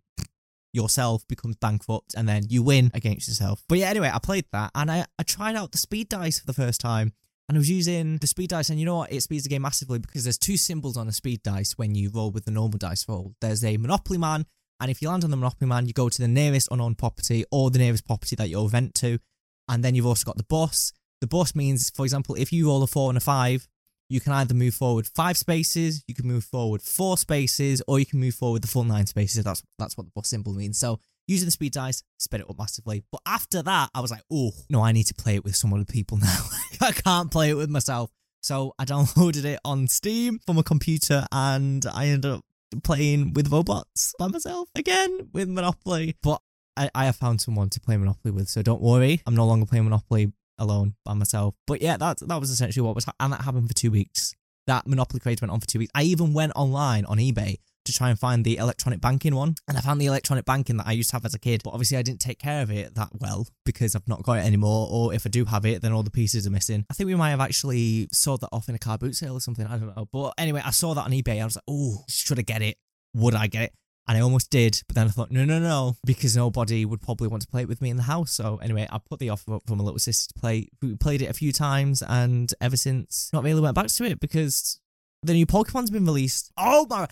yourself 0.73 1.27
becomes 1.29 1.57
bankrupt 1.57 2.15
and 2.15 2.29
then 2.29 2.43
you 2.49 2.63
win 2.63 2.91
against 2.95 3.29
yourself. 3.29 3.63
But 3.69 3.79
yeah, 3.79 3.89
anyway, 3.89 4.11
I 4.13 4.19
played 4.19 4.47
that 4.53 4.71
and 4.75 4.91
I, 4.91 5.07
I 5.19 5.23
tried 5.23 5.57
out 5.57 5.73
the 5.73 5.79
speed 5.79 6.09
dice 6.09 6.39
for 6.39 6.47
the 6.47 6.53
first 6.53 6.81
time. 6.81 7.13
And 7.49 7.57
I 7.57 7.61
was 7.61 7.71
using 7.71 8.19
the 8.19 8.27
speed 8.27 8.51
dice, 8.51 8.69
and 8.69 8.79
you 8.79 8.85
know 8.85 8.97
what? 8.97 9.11
It 9.11 9.23
speeds 9.23 9.45
the 9.45 9.49
game 9.49 9.63
massively 9.63 9.99
because 9.99 10.25
there's 10.25 10.37
two 10.37 10.59
symbols 10.59 10.99
on 10.99 11.09
a 11.09 11.13
speed 11.13 11.43
dice 11.43 11.79
when 11.79 11.95
you 11.95 12.11
roll 12.11 12.31
with 12.31 12.45
the 12.45 12.51
normal 12.51 12.77
dice 12.77 13.09
roll. 13.09 13.35
There's 13.41 13.65
a 13.65 13.79
Monopoly 13.79 14.19
Man, 14.19 14.45
and 14.81 14.91
if 14.91 15.01
you 15.01 15.09
land 15.09 15.25
on 15.25 15.31
the 15.31 15.37
Monopoly 15.39 15.67
Man, 15.67 15.87
you 15.87 15.95
go 15.95 16.11
to 16.11 16.21
the 16.21 16.29
nearest 16.29 16.69
unknown 16.71 16.95
property 16.95 17.47
or 17.51 17.71
the 17.71 17.79
nearest 17.79 18.07
property 18.07 18.37
that 18.37 18.51
you'll 18.51 18.67
event 18.67 18.95
to. 18.97 19.19
And 19.67 19.83
then 19.83 19.95
you've 19.95 20.05
also 20.07 20.27
got 20.27 20.37
the 20.37 20.45
boss. 20.45 20.93
The 21.23 21.27
boss 21.27 21.55
means, 21.55 21.89
for 21.89 22.05
example, 22.05 22.35
if 22.35 22.53
you 22.53 22.67
roll 22.67 22.83
a 22.83 22.87
four 22.87 23.11
and 23.11 23.17
a 23.17 23.21
five, 23.21 23.67
you 24.09 24.21
can 24.21 24.33
either 24.33 24.55
move 24.55 24.75
forward 24.75 25.07
five 25.07 25.37
spaces, 25.37 26.03
you 26.07 26.15
can 26.15 26.27
move 26.27 26.45
forward 26.45 26.83
four 26.83 27.19
spaces, 27.19 27.83
or 27.87 27.99
you 27.99 28.07
can 28.07 28.21
move 28.21 28.35
forward 28.35 28.63
the 28.63 28.69
full 28.69 28.85
nine 28.85 29.07
spaces. 29.07 29.45
That's 29.45 29.63
that's 29.79 29.97
what 29.97 30.07
the 30.07 30.13
boss 30.15 30.29
symbol 30.29 30.53
means. 30.53 30.79
So 30.79 31.01
using 31.27 31.47
the 31.47 31.53
speed 31.53 31.73
dice, 31.73 32.03
sped 32.19 32.41
it 32.41 32.51
up 32.51 32.59
massively. 32.59 33.05
But 33.13 33.21
after 33.27 33.63
that, 33.63 33.91
I 33.95 34.01
was 34.01 34.11
like, 34.11 34.23
oh 34.33 34.53
no, 34.71 34.83
I 34.83 34.93
need 34.93 35.07
to 35.09 35.15
play 35.15 35.35
it 35.37 35.45
with 35.45 35.57
some 35.57 35.73
other 35.73 35.85
people 35.85 36.17
now. 36.23 36.45
I 36.81 36.93
can't 36.93 37.31
play 37.31 37.51
it 37.51 37.55
with 37.55 37.71
myself. 37.71 38.11
So 38.41 38.75
I 38.79 38.85
downloaded 38.85 39.45
it 39.45 39.61
on 39.65 39.89
Steam 39.89 40.41
from 40.47 40.59
a 40.59 40.63
computer, 40.63 41.27
and 41.31 41.85
I 41.93 42.07
ended 42.07 42.33
up 42.33 42.45
playing 42.83 43.33
with 43.35 43.53
robots 43.53 44.15
by 44.19 44.29
myself 44.29 44.69
again 44.75 45.29
with 45.33 45.49
Monopoly. 45.49 46.17
But 46.23 46.41
I, 46.77 46.91
I 46.95 47.05
have 47.07 47.17
found 47.17 47.41
someone 47.41 47.69
to 47.71 47.81
play 47.81 47.97
Monopoly 47.97 48.33
with, 48.33 48.49
so 48.49 48.63
don't 48.63 48.81
worry. 48.81 49.21
I'm 49.27 49.35
no 49.35 49.47
longer 49.47 49.67
playing 49.67 49.85
Monopoly 49.85 50.33
alone 50.59 50.95
by 51.05 51.15
myself. 51.15 51.55
But 51.67 51.83
yeah, 51.83 51.97
that 51.97 52.19
that 52.21 52.41
was 52.41 52.51
essentially 52.51 52.85
what 52.85 52.95
was, 52.95 53.05
ha- 53.05 53.15
and 53.21 53.33
that 53.33 53.43
happened 53.43 53.69
for 53.69 53.75
two 53.75 53.91
weeks. 53.91 54.35
That 54.67 54.87
Monopoly 54.87 55.21
craze 55.21 55.41
went 55.41 55.51
on 55.51 55.61
for 55.61 55.67
two 55.67 55.79
weeks. 55.79 55.93
I 55.95 56.03
even 56.03 56.35
went 56.35 56.53
online 56.55 57.07
on 57.07 57.17
eBay 57.19 57.57
to 57.87 57.93
try 57.93 58.11
and 58.11 58.19
find 58.19 58.45
the 58.45 58.59
electronic 58.59 59.01
banking 59.01 59.35
one, 59.35 59.55
and 59.67 59.79
I 59.79 59.81
found 59.81 60.01
the 60.01 60.07
electronic 60.07 60.45
banking 60.45 60.77
that 60.77 60.87
I 60.87 60.93
used 60.93 61.11
to 61.11 61.17
have 61.17 61.25
as 61.25 61.35
a 61.35 61.39
kid. 61.39 61.63
But 61.65 61.71
obviously, 61.71 61.97
I 61.97 62.03
didn't 62.03 62.21
take 62.21 62.39
care 62.39 62.63
of 62.63 62.71
it 62.71 62.95
that 62.95 63.09
well 63.19 63.47
because 63.65 63.97
I've 63.97 64.07
not 64.07 64.23
got 64.23 64.39
it 64.39 64.45
anymore. 64.45 64.89
Or 64.91 65.15
if 65.15 65.25
I 65.27 65.31
do 65.31 65.47
have 65.47 65.65
it, 65.65 65.81
then 65.81 65.93
all 65.93 66.03
the 66.03 66.11
pieces 66.11 66.47
are 66.47 66.51
missing. 66.51 66.85
I 66.91 66.95
think 66.95 67.07
we 67.07 67.15
might 67.15 67.31
have 67.31 67.41
actually 67.41 68.09
sold 68.13 68.43
that 68.43 68.51
off 68.53 68.69
in 68.69 68.75
a 68.75 68.79
car 68.79 68.99
boot 68.99 69.17
sale 69.17 69.35
or 69.35 69.41
something. 69.41 69.67
I 69.67 69.79
don't 69.79 69.97
know. 69.97 70.07
But 70.13 70.35
anyway, 70.37 70.63
I 70.65 70.71
saw 70.71 70.95
that 70.95 71.05
on 71.05 71.13
eBay. 71.13 71.41
I 71.41 71.45
was 71.45 71.57
like, 71.57 71.65
oh, 71.69 72.05
should 72.09 72.39
I 72.39 72.43
get 72.43 72.63
it? 72.63 72.77
Would 73.15 73.35
I 73.35 73.47
get 73.47 73.63
it? 73.63 73.73
And 74.09 74.17
I 74.17 74.23
almost 74.23 74.51
did, 74.51 74.83
but 74.87 74.97
then 74.97 75.07
I 75.07 75.11
thought, 75.11 75.31
no, 75.31 75.45
no, 75.45 75.59
no, 75.59 75.97
because 76.03 76.35
nobody 76.35 76.87
would 76.87 77.03
probably 77.03 77.29
want 77.29 77.43
to 77.43 77.49
play 77.49 77.61
it 77.61 77.69
with 77.69 77.83
me 77.83 77.91
in 77.91 77.99
the 77.99 78.05
house. 78.05 78.33
So 78.33 78.59
anyway, 78.63 78.89
I 78.91 78.97
put 78.97 79.19
the 79.19 79.29
offer 79.29 79.55
up 79.55 79.65
for 79.67 79.77
my 79.77 79.85
little 79.85 79.99
sister 79.99 80.33
to 80.33 80.41
play. 80.41 80.71
We 80.81 80.97
played 80.97 81.21
it 81.21 81.27
a 81.27 81.35
few 81.35 81.53
times, 81.53 82.03
and 82.03 82.53
ever 82.59 82.79
since, 82.79 83.29
not 83.35 83.45
really 83.45 83.61
went 83.61 83.75
back 83.75 83.89
to 83.89 84.05
it 84.05 84.19
because 84.19 84.81
the 85.23 85.35
new 85.35 85.45
Pokemon's 85.45 85.91
been 85.91 86.07
released. 86.07 86.51
Oh 86.57 86.87
my. 86.89 87.07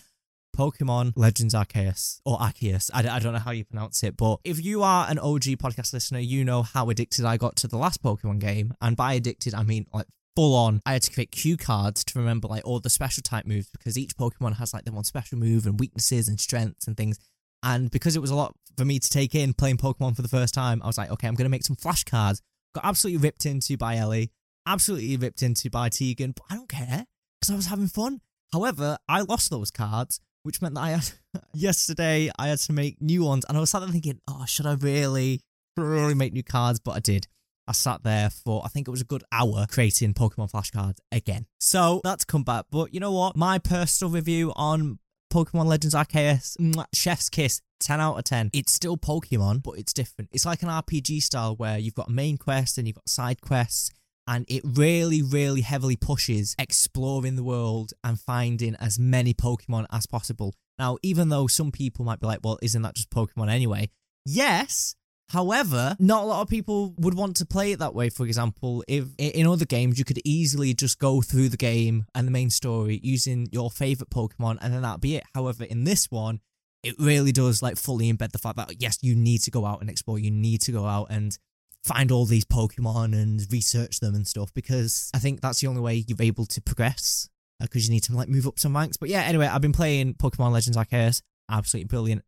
Pokemon 0.57 1.13
Legends 1.15 1.53
Arceus 1.53 2.19
or 2.25 2.39
Arceus. 2.39 2.89
I, 2.91 3.07
I 3.07 3.19
don't 3.19 3.33
know 3.33 3.39
how 3.39 3.51
you 3.51 3.63
pronounce 3.63 4.03
it, 4.03 4.17
but 4.17 4.39
if 4.43 4.63
you 4.65 4.81
are 4.81 5.07
an 5.07 5.19
OG 5.19 5.43
podcast 5.61 5.93
listener, 5.93 6.17
you 6.17 6.43
know 6.43 6.63
how 6.63 6.89
addicted 6.89 7.25
I 7.25 7.37
got 7.37 7.55
to 7.57 7.67
the 7.67 7.77
last 7.77 8.01
Pokemon 8.01 8.39
game. 8.39 8.73
And 8.81 8.97
by 8.97 9.13
addicted, 9.13 9.53
I 9.53 9.61
mean 9.61 9.85
like 9.93 10.07
full 10.37 10.53
on. 10.53 10.79
I 10.85 10.93
had 10.93 11.01
to 11.01 11.11
create 11.11 11.31
cue 11.31 11.57
cards 11.57 12.03
to 12.03 12.19
remember 12.19 12.47
like 12.47 12.61
all 12.63 12.79
the 12.79 12.91
special 12.91 13.23
type 13.23 13.47
moves 13.47 13.69
because 13.71 13.97
each 13.97 14.15
Pokemon 14.15 14.57
has 14.57 14.71
like 14.71 14.85
their 14.85 14.93
own 14.93 15.03
special 15.03 15.39
move 15.39 15.65
and 15.65 15.79
weaknesses 15.79 16.27
and 16.27 16.39
strengths 16.39 16.85
and 16.85 16.95
things. 16.95 17.17
And 17.63 17.89
because 17.89 18.15
it 18.15 18.19
was 18.19 18.29
a 18.29 18.35
lot 18.35 18.53
for 18.77 18.85
me 18.85 18.99
to 18.99 19.09
take 19.09 19.33
in 19.33 19.55
playing 19.55 19.77
Pokemon 19.77 20.15
for 20.15 20.21
the 20.21 20.27
first 20.27 20.53
time, 20.53 20.79
I 20.83 20.85
was 20.85 20.95
like, 20.95 21.09
okay, 21.09 21.27
I'm 21.27 21.33
gonna 21.33 21.49
make 21.49 21.65
some 21.65 21.75
flashcards. 21.75 22.41
Got 22.75 22.85
absolutely 22.85 23.17
ripped 23.17 23.47
into 23.47 23.77
by 23.77 23.95
Ellie, 23.95 24.31
absolutely 24.67 25.17
ripped 25.17 25.41
into 25.41 25.71
by 25.71 25.89
Tegan, 25.89 26.35
but 26.35 26.43
I 26.51 26.55
don't 26.55 26.69
care 26.69 27.07
because 27.41 27.51
I 27.51 27.55
was 27.55 27.65
having 27.65 27.87
fun. 27.87 28.21
However, 28.53 28.99
I 29.09 29.21
lost 29.21 29.49
those 29.49 29.71
cards, 29.71 30.19
which 30.43 30.61
meant 30.61 30.75
that 30.75 30.81
I 30.81 30.89
had 30.91 31.09
yesterday 31.55 32.29
I 32.37 32.49
had 32.49 32.59
to 32.59 32.73
make 32.73 33.01
new 33.01 33.23
ones, 33.23 33.43
and 33.49 33.57
I 33.57 33.59
was 33.59 33.71
sat 33.71 33.79
there 33.79 33.89
thinking, 33.89 34.21
oh, 34.27 34.45
should 34.45 34.67
I 34.67 34.75
really, 34.75 35.41
really 35.75 36.13
make 36.13 36.33
new 36.33 36.43
cards? 36.43 36.79
But 36.79 36.91
I 36.91 36.99
did. 36.99 37.27
I 37.67 37.73
sat 37.73 38.03
there 38.03 38.29
for, 38.29 38.61
I 38.63 38.69
think 38.69 38.87
it 38.87 38.91
was 38.91 39.01
a 39.01 39.05
good 39.05 39.23
hour 39.31 39.65
creating 39.69 40.13
Pokemon 40.13 40.51
flashcards 40.51 40.97
again. 41.11 41.45
So 41.59 42.01
that's 42.03 42.25
come 42.25 42.43
back. 42.43 42.65
But 42.71 42.93
you 42.93 42.99
know 42.99 43.11
what? 43.11 43.35
My 43.35 43.59
personal 43.59 44.13
review 44.13 44.53
on 44.55 44.99
Pokemon 45.31 45.65
Legends 45.65 45.93
Arceus, 45.93 46.57
Chef's 46.93 47.29
Kiss, 47.29 47.61
10 47.79 47.99
out 47.99 48.17
of 48.17 48.23
10. 48.23 48.51
It's 48.53 48.71
still 48.71 48.97
Pokemon, 48.97 49.61
but 49.63 49.77
it's 49.77 49.93
different. 49.93 50.29
It's 50.31 50.45
like 50.45 50.63
an 50.63 50.69
RPG 50.69 51.21
style 51.21 51.55
where 51.55 51.77
you've 51.77 51.95
got 51.95 52.09
main 52.09 52.37
quest 52.37 52.77
and 52.77 52.87
you've 52.87 52.95
got 52.95 53.09
side 53.09 53.41
quests, 53.41 53.91
and 54.27 54.45
it 54.47 54.61
really, 54.63 55.21
really 55.21 55.61
heavily 55.61 55.95
pushes 55.95 56.55
exploring 56.57 57.35
the 57.35 57.43
world 57.43 57.93
and 58.03 58.19
finding 58.19 58.75
as 58.75 58.97
many 58.97 59.33
Pokemon 59.33 59.85
as 59.91 60.05
possible. 60.05 60.53
Now, 60.79 60.97
even 61.01 61.29
though 61.29 61.47
some 61.47 61.71
people 61.71 62.05
might 62.05 62.19
be 62.19 62.27
like, 62.27 62.39
well, 62.43 62.59
isn't 62.61 62.81
that 62.81 62.95
just 62.95 63.09
Pokemon 63.09 63.49
anyway? 63.51 63.89
Yes. 64.25 64.95
However, 65.29 65.95
not 65.99 66.23
a 66.23 66.25
lot 66.25 66.41
of 66.41 66.47
people 66.47 66.93
would 66.97 67.13
want 67.13 67.35
to 67.37 67.45
play 67.45 67.73
it 67.73 67.79
that 67.79 67.93
way. 67.93 68.09
For 68.09 68.25
example, 68.25 68.83
if 68.87 69.07
in 69.17 69.45
other 69.45 69.65
games 69.65 69.99
you 69.99 70.05
could 70.05 70.21
easily 70.23 70.73
just 70.73 70.99
go 70.99 71.21
through 71.21 71.49
the 71.49 71.57
game 71.57 72.05
and 72.15 72.25
the 72.25 72.31
main 72.31 72.49
story 72.49 72.99
using 73.03 73.49
your 73.51 73.69
favorite 73.69 74.09
Pokemon 74.09 74.57
and 74.61 74.73
then 74.73 74.83
that'd 74.83 75.01
be 75.01 75.17
it. 75.17 75.23
However, 75.35 75.65
in 75.65 75.83
this 75.83 76.09
one, 76.09 76.39
it 76.83 76.95
really 76.97 77.33
does 77.33 77.61
like 77.61 77.75
fully 77.75 78.11
embed 78.11 78.31
the 78.31 78.37
fact 78.37 78.55
that 78.55 78.81
yes, 78.81 78.99
you 79.01 79.15
need 79.15 79.39
to 79.39 79.51
go 79.51 79.65
out 79.65 79.81
and 79.81 79.89
explore. 79.89 80.17
You 80.17 80.31
need 80.31 80.61
to 80.61 80.71
go 80.71 80.85
out 80.85 81.07
and 81.09 81.37
find 81.83 82.11
all 82.11 82.25
these 82.25 82.45
Pokemon 82.45 83.13
and 83.13 83.45
research 83.51 83.99
them 83.99 84.15
and 84.15 84.27
stuff 84.27 84.53
because 84.53 85.09
I 85.13 85.19
think 85.19 85.41
that's 85.41 85.59
the 85.59 85.67
only 85.67 85.81
way 85.81 86.05
you're 86.07 86.21
able 86.21 86.45
to 86.45 86.61
progress 86.61 87.29
uh, 87.61 87.65
because 87.65 87.87
you 87.87 87.93
need 87.93 88.03
to 88.03 88.15
like 88.15 88.29
move 88.29 88.47
up 88.47 88.59
some 88.59 88.75
ranks. 88.75 88.97
But 88.97 89.09
yeah, 89.09 89.21
anyway, 89.23 89.47
I've 89.47 89.61
been 89.61 89.73
playing 89.73 90.13
Pokemon 90.13 90.51
Legends 90.51 90.77
Arceus. 90.77 91.21
Absolutely 91.49 91.87
brilliant. 91.87 92.23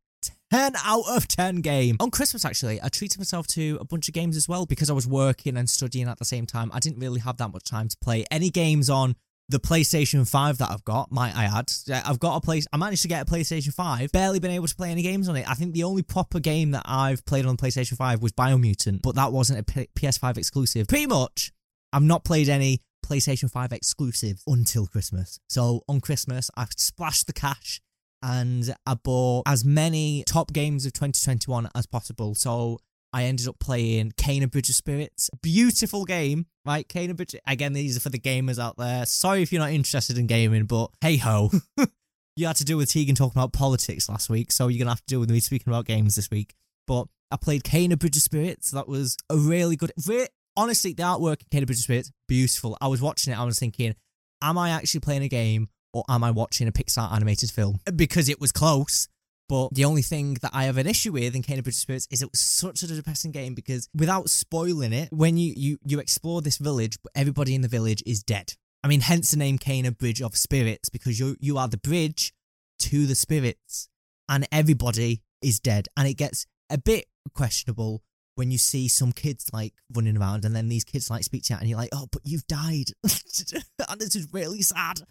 10 0.51 0.73
out 0.83 1.03
of 1.09 1.27
10 1.27 1.57
game. 1.57 1.97
On 1.99 2.09
Christmas, 2.09 2.43
actually, 2.43 2.81
I 2.81 2.89
treated 2.89 3.19
myself 3.19 3.47
to 3.47 3.77
a 3.79 3.85
bunch 3.85 4.07
of 4.07 4.13
games 4.13 4.35
as 4.35 4.47
well 4.47 4.65
because 4.65 4.89
I 4.89 4.93
was 4.93 5.07
working 5.07 5.57
and 5.57 5.69
studying 5.69 6.07
at 6.07 6.17
the 6.17 6.25
same 6.25 6.45
time. 6.45 6.71
I 6.73 6.79
didn't 6.79 6.99
really 6.99 7.19
have 7.19 7.37
that 7.37 7.51
much 7.53 7.65
time 7.65 7.87
to 7.87 7.97
play 8.01 8.25
any 8.31 8.49
games 8.49 8.89
on 8.89 9.15
the 9.49 9.59
PlayStation 9.59 10.29
5 10.29 10.59
that 10.59 10.69
I've 10.69 10.85
got, 10.85 11.11
might 11.11 11.35
I 11.35 11.45
add. 11.45 11.71
I've 12.05 12.19
got 12.19 12.37
a 12.37 12.41
place, 12.41 12.67
I 12.71 12.77
managed 12.77 13.01
to 13.01 13.07
get 13.07 13.27
a 13.27 13.31
PlayStation 13.31 13.73
5, 13.73 14.11
barely 14.11 14.39
been 14.39 14.51
able 14.51 14.67
to 14.67 14.75
play 14.75 14.91
any 14.91 15.01
games 15.01 15.27
on 15.27 15.35
it. 15.35 15.49
I 15.49 15.55
think 15.55 15.73
the 15.73 15.83
only 15.83 16.03
proper 16.03 16.39
game 16.39 16.71
that 16.71 16.83
I've 16.85 17.25
played 17.25 17.45
on 17.45 17.57
PlayStation 17.57 17.97
5 17.97 18.21
was 18.21 18.31
Biomutant, 18.31 19.01
but 19.01 19.15
that 19.15 19.31
wasn't 19.31 19.59
a 19.59 19.63
P- 19.63 19.89
PS5 19.95 20.37
exclusive. 20.37 20.87
Pretty 20.87 21.07
much, 21.07 21.51
I've 21.91 22.03
not 22.03 22.23
played 22.23 22.47
any 22.47 22.81
PlayStation 23.03 23.49
5 23.49 23.71
exclusive 23.71 24.43
until 24.45 24.85
Christmas. 24.85 25.39
So 25.49 25.83
on 25.89 25.99
Christmas, 25.99 26.51
I've 26.55 26.73
splashed 26.75 27.25
the 27.25 27.33
cash 27.33 27.81
and 28.21 28.73
I 28.85 28.95
bought 28.95 29.43
as 29.47 29.63
many 29.63 30.23
top 30.27 30.53
games 30.53 30.85
of 30.85 30.93
2021 30.93 31.69
as 31.75 31.85
possible. 31.85 32.35
So 32.35 32.79
I 33.11 33.23
ended 33.23 33.47
up 33.47 33.59
playing 33.59 34.11
Kena 34.11 34.49
Bridge 34.51 34.69
of 34.69 34.75
Spirits. 34.75 35.29
Beautiful 35.41 36.05
game, 36.05 36.45
right? 36.65 36.87
Kena 36.87 37.15
Bridge. 37.15 37.35
Again, 37.47 37.73
these 37.73 37.97
are 37.97 38.01
for 38.01 38.09
the 38.09 38.19
gamers 38.19 38.59
out 38.59 38.77
there. 38.77 39.05
Sorry 39.05 39.41
if 39.41 39.51
you're 39.51 39.61
not 39.61 39.71
interested 39.71 40.17
in 40.17 40.27
gaming, 40.27 40.65
but 40.65 40.91
hey 41.01 41.17
ho. 41.17 41.49
you 42.35 42.47
had 42.47 42.55
to 42.57 42.65
deal 42.65 42.77
with 42.77 42.91
Tegan 42.91 43.15
talking 43.15 43.39
about 43.39 43.53
politics 43.53 44.07
last 44.09 44.29
week, 44.29 44.51
so 44.51 44.67
you're 44.67 44.79
going 44.79 44.87
to 44.87 44.91
have 44.91 45.01
to 45.01 45.07
deal 45.07 45.19
with 45.19 45.31
me 45.31 45.39
speaking 45.39 45.71
about 45.71 45.85
games 45.85 46.15
this 46.15 46.29
week. 46.29 46.53
But 46.87 47.07
I 47.31 47.37
played 47.37 47.63
Kena 47.63 47.97
Bridge 47.97 48.17
of 48.17 48.23
Spirits. 48.23 48.71
That 48.71 48.87
was 48.87 49.17
a 49.29 49.37
really 49.37 49.75
good. 49.75 49.91
Re- 50.07 50.27
honestly, 50.55 50.93
the 50.93 51.03
artwork 51.03 51.41
in 51.41 51.59
Kena 51.59 51.65
Bridge 51.65 51.79
of 51.79 51.83
Spirits, 51.83 52.11
beautiful. 52.27 52.77
I 52.79 52.87
was 52.87 53.01
watching 53.01 53.33
it, 53.33 53.39
I 53.39 53.43
was 53.43 53.57
thinking, 53.57 53.95
am 54.41 54.57
I 54.57 54.69
actually 54.69 54.99
playing 54.99 55.23
a 55.23 55.29
game 55.29 55.69
or 55.93 56.03
am 56.09 56.23
I 56.23 56.31
watching 56.31 56.67
a 56.67 56.71
Pixar 56.71 57.11
animated 57.11 57.51
film? 57.51 57.79
Because 57.95 58.29
it 58.29 58.39
was 58.39 58.51
close. 58.51 59.07
But 59.47 59.73
the 59.73 59.85
only 59.85 60.03
thing 60.03 60.35
that 60.43 60.51
I 60.53 60.65
have 60.65 60.77
an 60.77 60.85
issue 60.85 61.11
with 61.11 61.35
in 61.35 61.41
Bridge 61.41 61.67
of 61.67 61.73
Spirits 61.73 62.07
is 62.11 62.21
it 62.21 62.29
was 62.31 62.39
such 62.39 62.83
a 62.83 62.87
depressing 62.87 63.31
game 63.31 63.55
because 63.55 63.89
without 63.95 64.29
spoiling 64.29 64.93
it, 64.93 65.09
when 65.11 65.37
you, 65.37 65.53
you, 65.57 65.79
you 65.83 65.99
explore 65.99 66.43
this 66.43 66.57
village, 66.57 66.99
but 67.01 67.11
everybody 67.15 67.55
in 67.55 67.61
the 67.61 67.67
village 67.67 68.03
is 68.05 68.21
dead. 68.21 68.53
I 68.83 68.87
mean, 68.87 69.01
hence 69.01 69.31
the 69.31 69.37
name 69.37 69.57
Kena 69.57 69.97
Bridge 69.97 70.21
of 70.21 70.37
Spirits 70.37 70.89
because 70.89 71.19
you 71.19 71.35
you 71.39 71.57
are 71.57 71.67
the 71.67 71.77
bridge 71.77 72.33
to 72.79 73.05
the 73.05 73.15
spirits, 73.15 73.89
and 74.29 74.47
everybody 74.51 75.21
is 75.41 75.59
dead, 75.59 75.87
and 75.97 76.07
it 76.07 76.13
gets 76.13 76.45
a 76.69 76.77
bit 76.77 77.05
questionable 77.33 78.03
when 78.35 78.51
you 78.51 78.57
see 78.57 78.87
some 78.87 79.11
kids 79.11 79.49
like 79.51 79.73
running 79.93 80.17
around, 80.17 80.45
and 80.45 80.55
then 80.55 80.69
these 80.69 80.85
kids 80.85 81.09
like 81.09 81.23
speak 81.23 81.43
to 81.43 81.53
you, 81.53 81.59
and 81.59 81.67
you're 81.67 81.77
like, 81.77 81.89
"Oh, 81.91 82.07
but 82.11 82.21
you've 82.23 82.47
died," 82.47 82.91
and 83.03 83.99
this 83.99 84.15
is 84.15 84.31
really 84.31 84.61
sad. 84.61 85.01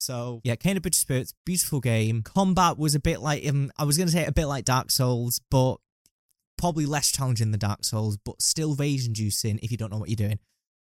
So 0.00 0.40
yeah, 0.44 0.56
Kena 0.56 0.82
Bridge 0.82 0.96
Spirits, 0.96 1.34
beautiful 1.44 1.80
game. 1.80 2.22
Combat 2.22 2.78
was 2.78 2.94
a 2.94 3.00
bit 3.00 3.20
like 3.20 3.46
um, 3.48 3.70
I 3.78 3.84
was 3.84 3.98
gonna 3.98 4.10
say 4.10 4.24
a 4.24 4.32
bit 4.32 4.46
like 4.46 4.64
Dark 4.64 4.90
Souls, 4.90 5.40
but 5.50 5.76
probably 6.58 6.86
less 6.86 7.10
challenging 7.10 7.50
than 7.50 7.60
Dark 7.60 7.84
Souls, 7.84 8.16
but 8.16 8.40
still 8.42 8.74
rage 8.74 9.06
inducing 9.06 9.58
if 9.62 9.70
you 9.70 9.76
don't 9.76 9.90
know 9.90 9.98
what 9.98 10.08
you're 10.08 10.16
doing. 10.16 10.38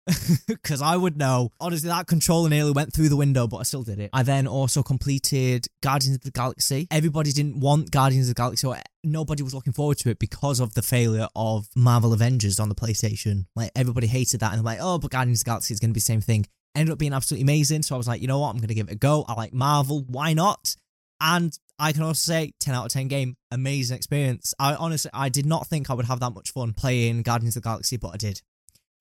Because 0.47 0.81
I 0.81 0.97
would 0.97 1.17
know. 1.17 1.51
Honestly, 1.59 1.89
that 1.89 2.07
controller 2.07 2.49
nearly 2.49 2.71
went 2.71 2.93
through 2.93 3.09
the 3.09 3.15
window, 3.15 3.47
but 3.47 3.57
I 3.57 3.63
still 3.63 3.83
did 3.83 3.99
it. 3.99 4.09
I 4.11 4.23
then 4.23 4.47
also 4.47 4.83
completed 4.83 5.67
Guardians 5.81 6.15
of 6.15 6.21
the 6.21 6.31
Galaxy. 6.31 6.87
Everybody 6.91 7.31
didn't 7.31 7.59
want 7.59 7.91
Guardians 7.91 8.27
of 8.27 8.35
the 8.35 8.39
Galaxy, 8.39 8.67
or 8.67 8.77
nobody 9.03 9.43
was 9.43 9.53
looking 9.53 9.73
forward 9.73 9.97
to 9.99 10.09
it 10.09 10.19
because 10.19 10.59
of 10.59 10.73
the 10.73 10.81
failure 10.81 11.27
of 11.35 11.67
Marvel 11.75 12.13
Avengers 12.13 12.59
on 12.59 12.69
the 12.69 12.75
PlayStation. 12.75 13.45
Like, 13.55 13.71
everybody 13.75 14.07
hated 14.07 14.39
that, 14.39 14.53
and 14.53 14.63
like, 14.63 14.79
oh, 14.81 14.97
but 14.97 15.11
Guardians 15.11 15.41
of 15.41 15.45
the 15.45 15.49
Galaxy 15.49 15.73
is 15.73 15.79
going 15.79 15.91
to 15.91 15.93
be 15.93 15.99
the 15.99 16.05
same 16.05 16.21
thing. 16.21 16.45
Ended 16.75 16.93
up 16.93 16.99
being 16.99 17.13
absolutely 17.13 17.43
amazing. 17.43 17.81
So 17.81 17.95
I 17.95 17.97
was 17.97 18.07
like, 18.07 18.21
you 18.21 18.27
know 18.27 18.39
what? 18.39 18.49
I'm 18.49 18.57
going 18.57 18.67
to 18.67 18.73
give 18.73 18.87
it 18.87 18.93
a 18.93 18.97
go. 18.97 19.25
I 19.27 19.33
like 19.33 19.53
Marvel. 19.53 20.05
Why 20.07 20.33
not? 20.33 20.75
And 21.21 21.57
I 21.77 21.91
can 21.91 22.03
also 22.03 22.31
say 22.31 22.53
10 22.59 22.73
out 22.73 22.85
of 22.85 22.91
10 22.91 23.07
game, 23.07 23.35
amazing 23.51 23.97
experience. 23.97 24.53
I 24.59 24.75
honestly, 24.75 25.11
I 25.13 25.29
did 25.29 25.45
not 25.45 25.67
think 25.67 25.89
I 25.89 25.93
would 25.93 26.05
have 26.05 26.19
that 26.19 26.31
much 26.31 26.51
fun 26.51 26.73
playing 26.73 27.23
Guardians 27.23 27.55
of 27.55 27.63
the 27.63 27.69
Galaxy, 27.69 27.97
but 27.97 28.09
I 28.09 28.17
did. 28.17 28.41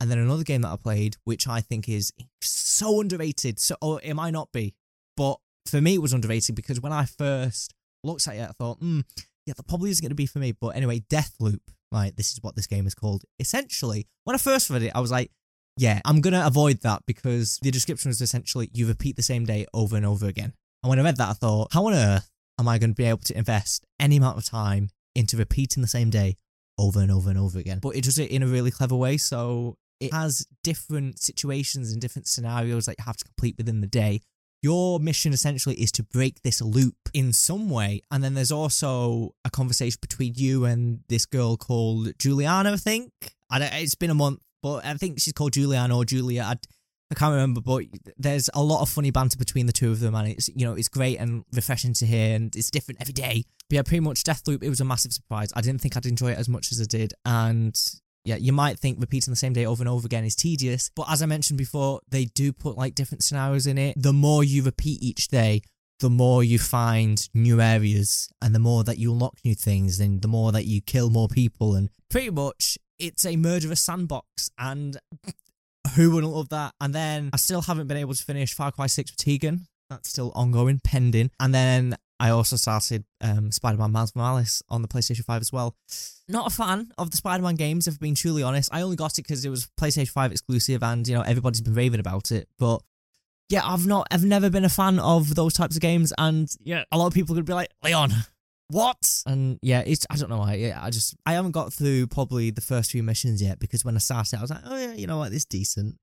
And 0.00 0.10
then 0.10 0.18
another 0.18 0.44
game 0.44 0.62
that 0.62 0.70
I 0.70 0.76
played, 0.76 1.16
which 1.24 1.48
I 1.48 1.60
think 1.60 1.88
is 1.88 2.12
so 2.40 3.00
underrated. 3.00 3.58
So, 3.58 3.76
or 3.82 4.00
it 4.02 4.14
might 4.14 4.30
not 4.30 4.52
be, 4.52 4.74
but 5.16 5.38
for 5.66 5.80
me, 5.80 5.94
it 5.94 6.02
was 6.02 6.12
underrated 6.12 6.54
because 6.54 6.80
when 6.80 6.92
I 6.92 7.04
first 7.04 7.74
looked 8.04 8.26
at 8.28 8.36
it, 8.36 8.48
I 8.48 8.52
thought, 8.52 8.78
hmm, 8.78 9.00
yeah, 9.44 9.54
that 9.56 9.66
probably 9.66 9.90
isn't 9.90 10.02
going 10.02 10.10
to 10.10 10.14
be 10.14 10.26
for 10.26 10.38
me. 10.38 10.52
But 10.52 10.76
anyway, 10.76 11.00
Deathloop, 11.00 11.60
right? 11.90 12.16
This 12.16 12.32
is 12.32 12.38
what 12.42 12.54
this 12.54 12.66
game 12.66 12.86
is 12.86 12.94
called. 12.94 13.24
Essentially, 13.40 14.06
when 14.24 14.34
I 14.34 14.38
first 14.38 14.70
read 14.70 14.82
it, 14.82 14.92
I 14.94 15.00
was 15.00 15.10
like, 15.10 15.32
yeah, 15.78 16.00
I'm 16.04 16.20
going 16.20 16.34
to 16.34 16.46
avoid 16.46 16.82
that 16.82 17.02
because 17.06 17.58
the 17.62 17.70
description 17.70 18.08
was 18.08 18.20
essentially 18.20 18.68
you 18.74 18.86
repeat 18.86 19.16
the 19.16 19.22
same 19.22 19.44
day 19.44 19.66
over 19.72 19.96
and 19.96 20.04
over 20.04 20.26
again. 20.26 20.52
And 20.82 20.90
when 20.90 20.98
I 20.98 21.02
read 21.02 21.16
that, 21.16 21.30
I 21.30 21.32
thought, 21.32 21.72
how 21.72 21.86
on 21.86 21.94
earth 21.94 22.30
am 22.58 22.68
I 22.68 22.78
going 22.78 22.90
to 22.90 22.96
be 22.96 23.04
able 23.04 23.18
to 23.18 23.38
invest 23.38 23.84
any 24.00 24.16
amount 24.16 24.38
of 24.38 24.44
time 24.44 24.90
into 25.14 25.36
repeating 25.36 25.80
the 25.80 25.88
same 25.88 26.10
day 26.10 26.36
over 26.78 27.00
and 27.00 27.12
over 27.12 27.30
and 27.30 27.38
over 27.38 27.58
again? 27.58 27.78
But 27.80 27.96
it 27.96 28.04
does 28.04 28.18
it 28.18 28.30
in 28.30 28.42
a 28.42 28.46
really 28.46 28.72
clever 28.72 28.96
way. 28.96 29.16
So 29.16 29.76
it 30.00 30.12
has 30.12 30.46
different 30.64 31.20
situations 31.20 31.92
and 31.92 32.00
different 32.00 32.26
scenarios 32.26 32.86
that 32.86 32.96
you 32.98 33.04
have 33.04 33.16
to 33.16 33.24
complete 33.24 33.56
within 33.56 33.80
the 33.80 33.86
day. 33.86 34.20
Your 34.60 34.98
mission 34.98 35.32
essentially 35.32 35.76
is 35.76 35.92
to 35.92 36.02
break 36.02 36.42
this 36.42 36.60
loop 36.60 36.96
in 37.14 37.32
some 37.32 37.70
way. 37.70 38.02
And 38.10 38.24
then 38.24 38.34
there's 38.34 38.50
also 38.50 39.34
a 39.44 39.50
conversation 39.50 39.98
between 40.00 40.34
you 40.34 40.64
and 40.64 41.00
this 41.08 41.26
girl 41.26 41.56
called 41.56 42.18
Juliana, 42.18 42.72
I 42.72 42.76
think. 42.76 43.12
I 43.50 43.64
it's 43.64 43.94
been 43.94 44.10
a 44.10 44.14
month, 44.14 44.40
but 44.62 44.84
I 44.84 44.94
think 44.94 45.20
she's 45.20 45.32
called 45.32 45.52
Juliana 45.52 45.96
or 45.96 46.04
Julia. 46.04 46.42
I, 46.42 46.56
I 47.10 47.14
can't 47.14 47.32
remember, 47.32 47.60
but 47.60 47.84
there's 48.18 48.50
a 48.54 48.62
lot 48.62 48.82
of 48.82 48.88
funny 48.88 49.10
banter 49.10 49.38
between 49.38 49.66
the 49.66 49.72
two 49.72 49.90
of 49.90 50.00
them, 50.00 50.14
and 50.14 50.28
it's 50.28 50.48
you 50.48 50.66
know 50.66 50.74
it's 50.74 50.88
great 50.88 51.18
and 51.18 51.44
refreshing 51.54 51.94
to 51.94 52.06
hear, 52.06 52.34
and 52.34 52.54
it's 52.54 52.70
different 52.70 53.00
every 53.00 53.14
day. 53.14 53.44
But 53.68 53.76
yeah, 53.76 53.82
pretty 53.82 54.00
much 54.00 54.24
Deathloop. 54.24 54.62
It 54.62 54.68
was 54.68 54.80
a 54.80 54.84
massive 54.84 55.12
surprise. 55.12 55.52
I 55.54 55.60
didn't 55.60 55.80
think 55.80 55.96
I'd 55.96 56.06
enjoy 56.06 56.32
it 56.32 56.38
as 56.38 56.48
much 56.48 56.72
as 56.72 56.80
I 56.80 56.84
did, 56.84 57.14
and 57.24 57.78
yeah, 58.24 58.36
you 58.36 58.52
might 58.52 58.78
think 58.78 59.00
repeating 59.00 59.32
the 59.32 59.36
same 59.36 59.54
day 59.54 59.64
over 59.64 59.82
and 59.82 59.88
over 59.88 60.04
again 60.04 60.24
is 60.24 60.36
tedious, 60.36 60.90
but 60.94 61.06
as 61.10 61.22
I 61.22 61.26
mentioned 61.26 61.56
before, 61.56 62.00
they 62.10 62.26
do 62.26 62.52
put 62.52 62.76
like 62.76 62.94
different 62.94 63.22
scenarios 63.22 63.66
in 63.66 63.78
it. 63.78 63.94
The 63.96 64.12
more 64.12 64.44
you 64.44 64.62
repeat 64.62 65.02
each 65.02 65.28
day, 65.28 65.62
the 66.00 66.10
more 66.10 66.44
you 66.44 66.58
find 66.58 67.28
new 67.34 67.60
areas 67.60 68.28
and 68.40 68.54
the 68.54 68.58
more 68.58 68.84
that 68.84 68.98
you 68.98 69.12
unlock 69.12 69.38
new 69.44 69.54
things 69.54 69.98
and 69.98 70.22
the 70.22 70.28
more 70.28 70.52
that 70.52 70.66
you 70.66 70.80
kill 70.80 71.10
more 71.10 71.28
people 71.28 71.74
and 71.74 71.88
pretty 72.10 72.30
much 72.30 72.78
it's 72.98 73.24
a 73.24 73.36
murderous 73.36 73.80
sandbox 73.80 74.50
and 74.58 74.98
who 75.94 76.10
wouldn't 76.12 76.32
love 76.32 76.48
that? 76.50 76.74
And 76.80 76.94
then 76.94 77.30
I 77.32 77.36
still 77.36 77.62
haven't 77.62 77.86
been 77.86 77.96
able 77.96 78.14
to 78.14 78.24
finish 78.24 78.54
Far 78.54 78.72
Cry 78.72 78.86
6 78.86 79.12
with 79.12 79.16
Tegan. 79.16 79.66
That's 79.90 80.08
still 80.10 80.32
ongoing, 80.34 80.80
pending. 80.84 81.30
And 81.40 81.54
then 81.54 81.96
I 82.20 82.30
also 82.30 82.56
started 82.56 83.04
um, 83.20 83.52
Spider-Man 83.52 83.92
Miles 83.92 84.14
Morales 84.14 84.62
on 84.68 84.82
the 84.82 84.88
PlayStation 84.88 85.24
5 85.24 85.40
as 85.40 85.52
well. 85.52 85.76
Not 86.28 86.46
a 86.46 86.54
fan 86.54 86.92
of 86.98 87.10
the 87.10 87.16
Spider-Man 87.16 87.54
games, 87.54 87.86
if 87.86 87.94
I'm 87.94 87.98
being 87.98 88.14
truly 88.14 88.42
honest. 88.42 88.68
I 88.72 88.82
only 88.82 88.96
got 88.96 89.18
it 89.18 89.22
because 89.22 89.44
it 89.44 89.50
was 89.50 89.68
PlayStation 89.80 90.10
5 90.10 90.32
exclusive 90.32 90.82
and, 90.82 91.06
you 91.06 91.14
know, 91.14 91.22
everybody's 91.22 91.60
been 91.62 91.74
raving 91.74 92.00
about 92.00 92.30
it. 92.32 92.48
But 92.58 92.82
yeah, 93.48 93.62
I've 93.64 93.86
not, 93.86 94.08
I've 94.10 94.24
never 94.24 94.50
been 94.50 94.64
a 94.64 94.68
fan 94.68 94.98
of 94.98 95.34
those 95.34 95.54
types 95.54 95.76
of 95.76 95.80
games. 95.80 96.12
And 96.18 96.50
yeah, 96.62 96.84
a 96.92 96.98
lot 96.98 97.06
of 97.06 97.14
people 97.14 97.34
could 97.34 97.46
be 97.46 97.54
like, 97.54 97.70
Leon, 97.82 98.10
what? 98.68 99.22
And 99.26 99.58
yeah, 99.62 99.82
it's, 99.86 100.06
I 100.10 100.16
don't 100.16 100.30
know 100.30 100.38
why. 100.38 100.54
Yeah, 100.54 100.78
I 100.82 100.90
just, 100.90 101.16
I 101.26 101.32
haven't 101.32 101.52
got 101.52 101.72
through 101.72 102.06
probably 102.08 102.50
the 102.50 102.60
first 102.60 102.90
few 102.90 103.02
missions 103.02 103.42
yet 103.42 103.58
because 103.58 103.84
when 103.84 103.96
I 103.96 103.98
started, 103.98 104.38
I 104.38 104.42
was 104.42 104.50
like, 104.50 104.62
oh 104.64 104.76
yeah, 104.76 104.92
you 104.92 105.06
know 105.06 105.18
what, 105.18 105.30
this 105.30 105.40
is 105.40 105.46
decent. 105.46 105.96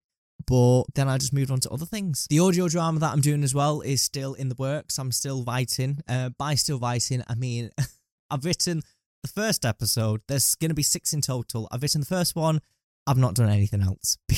But 0.47 0.83
then 0.95 1.07
I 1.07 1.17
just 1.17 1.33
moved 1.33 1.51
on 1.51 1.59
to 1.61 1.69
other 1.69 1.85
things. 1.85 2.27
The 2.29 2.39
audio 2.39 2.67
drama 2.67 2.99
that 2.99 3.13
I'm 3.13 3.21
doing 3.21 3.43
as 3.43 3.55
well 3.55 3.81
is 3.81 4.01
still 4.01 4.33
in 4.33 4.49
the 4.49 4.55
works. 4.55 4.97
I'm 4.97 5.11
still 5.11 5.43
writing. 5.43 6.01
Uh, 6.07 6.29
by 6.37 6.55
still 6.55 6.77
writing, 6.77 7.23
I 7.27 7.35
mean, 7.35 7.69
I've 8.29 8.45
written 8.45 8.81
the 9.23 9.29
first 9.29 9.65
episode. 9.65 10.21
There's 10.27 10.55
going 10.55 10.69
to 10.69 10.75
be 10.75 10.83
six 10.83 11.13
in 11.13 11.21
total. 11.21 11.67
I've 11.71 11.81
written 11.81 12.01
the 12.01 12.07
first 12.07 12.35
one. 12.35 12.59
I've 13.07 13.17
not 13.17 13.35
done 13.35 13.49
anything 13.49 13.81
else 13.81 14.17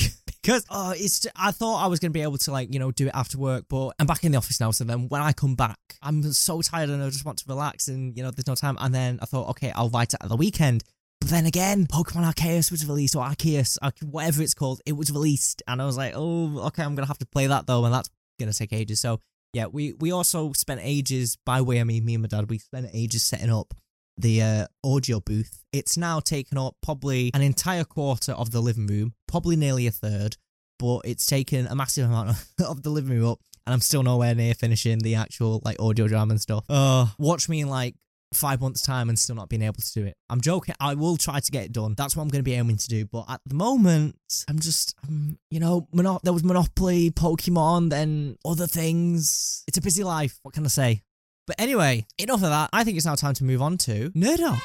because 0.48 0.64
oh, 0.70 0.94
it's. 0.96 1.26
I 1.36 1.50
thought 1.50 1.84
I 1.84 1.88
was 1.88 2.00
gonna 2.00 2.10
be 2.10 2.22
able 2.22 2.38
to 2.38 2.52
like 2.52 2.72
you 2.72 2.80
know 2.80 2.90
do 2.90 3.08
it 3.08 3.12
after 3.14 3.36
work, 3.36 3.66
but 3.68 3.90
I'm 3.98 4.06
back 4.06 4.24
in 4.24 4.32
the 4.32 4.38
office 4.38 4.58
now. 4.60 4.70
So 4.70 4.82
then 4.82 5.08
when 5.08 5.20
I 5.20 5.32
come 5.34 5.54
back, 5.54 5.78
I'm 6.00 6.22
so 6.32 6.62
tired 6.62 6.88
and 6.88 7.02
I 7.02 7.10
just 7.10 7.26
want 7.26 7.36
to 7.40 7.44
relax, 7.46 7.88
and 7.88 8.16
you 8.16 8.22
know 8.22 8.30
there's 8.30 8.46
no 8.46 8.54
time. 8.54 8.78
And 8.80 8.94
then 8.94 9.18
I 9.20 9.26
thought, 9.26 9.50
okay, 9.50 9.72
I'll 9.72 9.90
write 9.90 10.14
it 10.14 10.20
at 10.22 10.30
the 10.30 10.36
weekend. 10.36 10.84
But 11.20 11.28
then 11.28 11.44
again, 11.44 11.86
Pokemon 11.86 12.32
Arceus 12.32 12.70
was 12.70 12.86
released, 12.86 13.14
or 13.14 13.24
Arceus, 13.26 13.76
whatever 14.02 14.40
it's 14.40 14.54
called, 14.54 14.80
it 14.86 14.92
was 14.96 15.12
released, 15.12 15.62
and 15.68 15.82
I 15.82 15.84
was 15.84 15.98
like, 15.98 16.14
oh, 16.16 16.60
okay, 16.68 16.82
I'm 16.82 16.94
gonna 16.94 17.08
have 17.08 17.18
to 17.18 17.26
play 17.26 17.46
that 17.46 17.66
though, 17.66 17.84
and 17.84 17.92
that's 17.92 18.08
gonna 18.40 18.54
take 18.54 18.72
ages. 18.72 19.02
So 19.02 19.20
yeah, 19.52 19.66
we 19.66 19.92
we 20.00 20.12
also 20.12 20.54
spent 20.54 20.80
ages 20.82 21.36
by 21.44 21.60
way 21.60 21.78
I 21.78 21.84
mean 21.84 22.06
me 22.06 22.14
and 22.14 22.22
my 22.22 22.28
dad, 22.28 22.48
we 22.48 22.56
spent 22.56 22.88
ages 22.94 23.22
setting 23.22 23.50
up 23.50 23.74
the 24.18 24.42
uh, 24.42 24.66
audio 24.84 25.20
booth. 25.20 25.64
It's 25.72 25.96
now 25.96 26.20
taken 26.20 26.58
up 26.58 26.76
probably 26.82 27.30
an 27.34 27.42
entire 27.42 27.84
quarter 27.84 28.32
of 28.32 28.50
the 28.50 28.60
living 28.60 28.86
room, 28.86 29.14
probably 29.26 29.56
nearly 29.56 29.86
a 29.86 29.90
third, 29.90 30.36
but 30.78 31.00
it's 31.04 31.26
taken 31.26 31.66
a 31.66 31.74
massive 31.74 32.06
amount 32.06 32.30
of 32.64 32.82
the 32.82 32.90
living 32.90 33.18
room 33.18 33.30
up, 33.30 33.40
and 33.66 33.74
I'm 33.74 33.80
still 33.80 34.02
nowhere 34.02 34.34
near 34.34 34.54
finishing 34.54 34.98
the 34.98 35.14
actual 35.14 35.62
like 35.64 35.80
audio 35.80 36.08
drama 36.08 36.32
and 36.32 36.40
stuff. 36.40 36.64
Uh, 36.68 37.06
watch 37.18 37.48
me 37.48 37.60
in 37.60 37.68
like 37.68 37.94
five 38.34 38.60
months' 38.60 38.82
time 38.82 39.08
and 39.08 39.18
still 39.18 39.36
not 39.36 39.48
being 39.48 39.62
able 39.62 39.80
to 39.80 39.92
do 39.92 40.04
it. 40.04 40.16
I'm 40.28 40.40
joking. 40.40 40.74
I 40.80 40.94
will 40.94 41.16
try 41.16 41.40
to 41.40 41.50
get 41.50 41.64
it 41.64 41.72
done. 41.72 41.94
That's 41.96 42.16
what 42.16 42.22
I'm 42.22 42.28
going 42.28 42.40
to 42.40 42.50
be 42.50 42.54
aiming 42.54 42.76
to 42.76 42.88
do. 42.88 43.06
But 43.06 43.24
at 43.28 43.40
the 43.46 43.54
moment, 43.54 44.16
I'm 44.48 44.58
just, 44.58 44.94
um, 45.06 45.38
you 45.50 45.60
know, 45.60 45.88
Mono- 45.92 46.20
there 46.22 46.32
was 46.32 46.44
Monopoly, 46.44 47.10
Pokemon, 47.10 47.90
then 47.90 48.36
other 48.44 48.66
things. 48.66 49.64
It's 49.66 49.78
a 49.78 49.82
busy 49.82 50.04
life. 50.04 50.38
What 50.42 50.54
can 50.54 50.64
I 50.64 50.68
say? 50.68 51.02
But 51.48 51.58
anyway, 51.58 52.06
enough 52.18 52.42
of 52.42 52.50
that. 52.50 52.68
I 52.74 52.84
think 52.84 52.98
it's 52.98 53.06
now 53.06 53.14
time 53.14 53.32
to 53.32 53.44
move 53.44 53.62
on 53.62 53.78
to 53.78 54.10
Nerd 54.10 54.40
Off. 54.40 54.62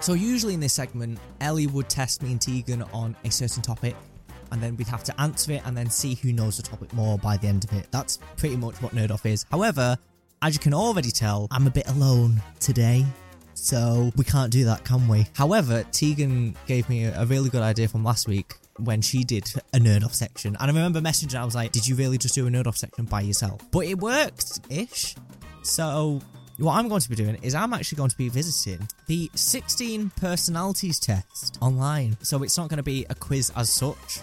So 0.00 0.14
usually 0.14 0.54
in 0.54 0.60
this 0.60 0.72
segment, 0.72 1.18
Ellie 1.40 1.66
would 1.66 1.88
test 1.88 2.22
me 2.22 2.30
and 2.30 2.40
Tegan 2.40 2.82
on 2.92 3.16
a 3.24 3.30
certain 3.32 3.62
topic, 3.62 3.96
and 4.52 4.62
then 4.62 4.76
we'd 4.76 4.86
have 4.86 5.02
to 5.04 5.20
answer 5.20 5.52
it 5.52 5.62
and 5.66 5.76
then 5.76 5.90
see 5.90 6.14
who 6.14 6.32
knows 6.32 6.56
the 6.56 6.62
topic 6.62 6.92
more 6.92 7.18
by 7.18 7.36
the 7.36 7.48
end 7.48 7.64
of 7.64 7.72
it. 7.72 7.88
That's 7.90 8.20
pretty 8.36 8.56
much 8.56 8.80
what 8.80 8.94
Nerd 8.94 9.10
Off 9.10 9.26
is. 9.26 9.44
However, 9.50 9.98
as 10.40 10.54
you 10.54 10.60
can 10.60 10.72
already 10.72 11.10
tell, 11.10 11.48
I'm 11.50 11.66
a 11.66 11.70
bit 11.70 11.88
alone 11.88 12.40
today. 12.60 13.06
So 13.54 14.12
we 14.16 14.24
can't 14.24 14.50
do 14.50 14.64
that, 14.64 14.84
can 14.84 15.08
we? 15.08 15.26
However, 15.34 15.84
Tegan 15.92 16.56
gave 16.66 16.88
me 16.88 17.04
a, 17.04 17.24
really 17.24 17.50
good 17.50 17.62
idea 17.62 17.88
from 17.88 18.04
last 18.04 18.28
week 18.28 18.54
when 18.78 19.00
she 19.00 19.24
did 19.24 19.44
a 19.72 19.78
nerd 19.78 20.04
off 20.04 20.14
section. 20.14 20.56
And 20.60 20.70
I 20.70 20.74
remember 20.74 21.00
messaging, 21.00 21.38
I 21.38 21.44
was 21.44 21.54
like, 21.54 21.72
did 21.72 21.86
you 21.86 21.94
really 21.94 22.18
just 22.18 22.34
do 22.34 22.46
a 22.46 22.50
nerd 22.50 22.66
off 22.66 22.76
section 22.76 23.04
by 23.04 23.20
yourself? 23.20 23.60
But 23.70 23.86
it 23.86 23.98
worked 23.98 24.60
ish. 24.70 25.14
So 25.62 26.20
what 26.58 26.74
I'm 26.74 26.88
going 26.88 27.00
to 27.00 27.08
be 27.08 27.16
doing 27.16 27.36
is 27.42 27.54
I'm 27.54 27.72
actually 27.72 27.96
going 27.96 28.10
to 28.10 28.16
be 28.16 28.28
visiting 28.28 28.86
the 29.06 29.30
16 29.34 30.10
personalities 30.16 30.98
test 30.98 31.58
online. 31.60 32.16
So 32.22 32.42
it's 32.42 32.56
not 32.58 32.68
going 32.68 32.78
to 32.78 32.82
be 32.82 33.06
a 33.10 33.14
quiz 33.14 33.52
as 33.56 33.70
such. 33.70 34.20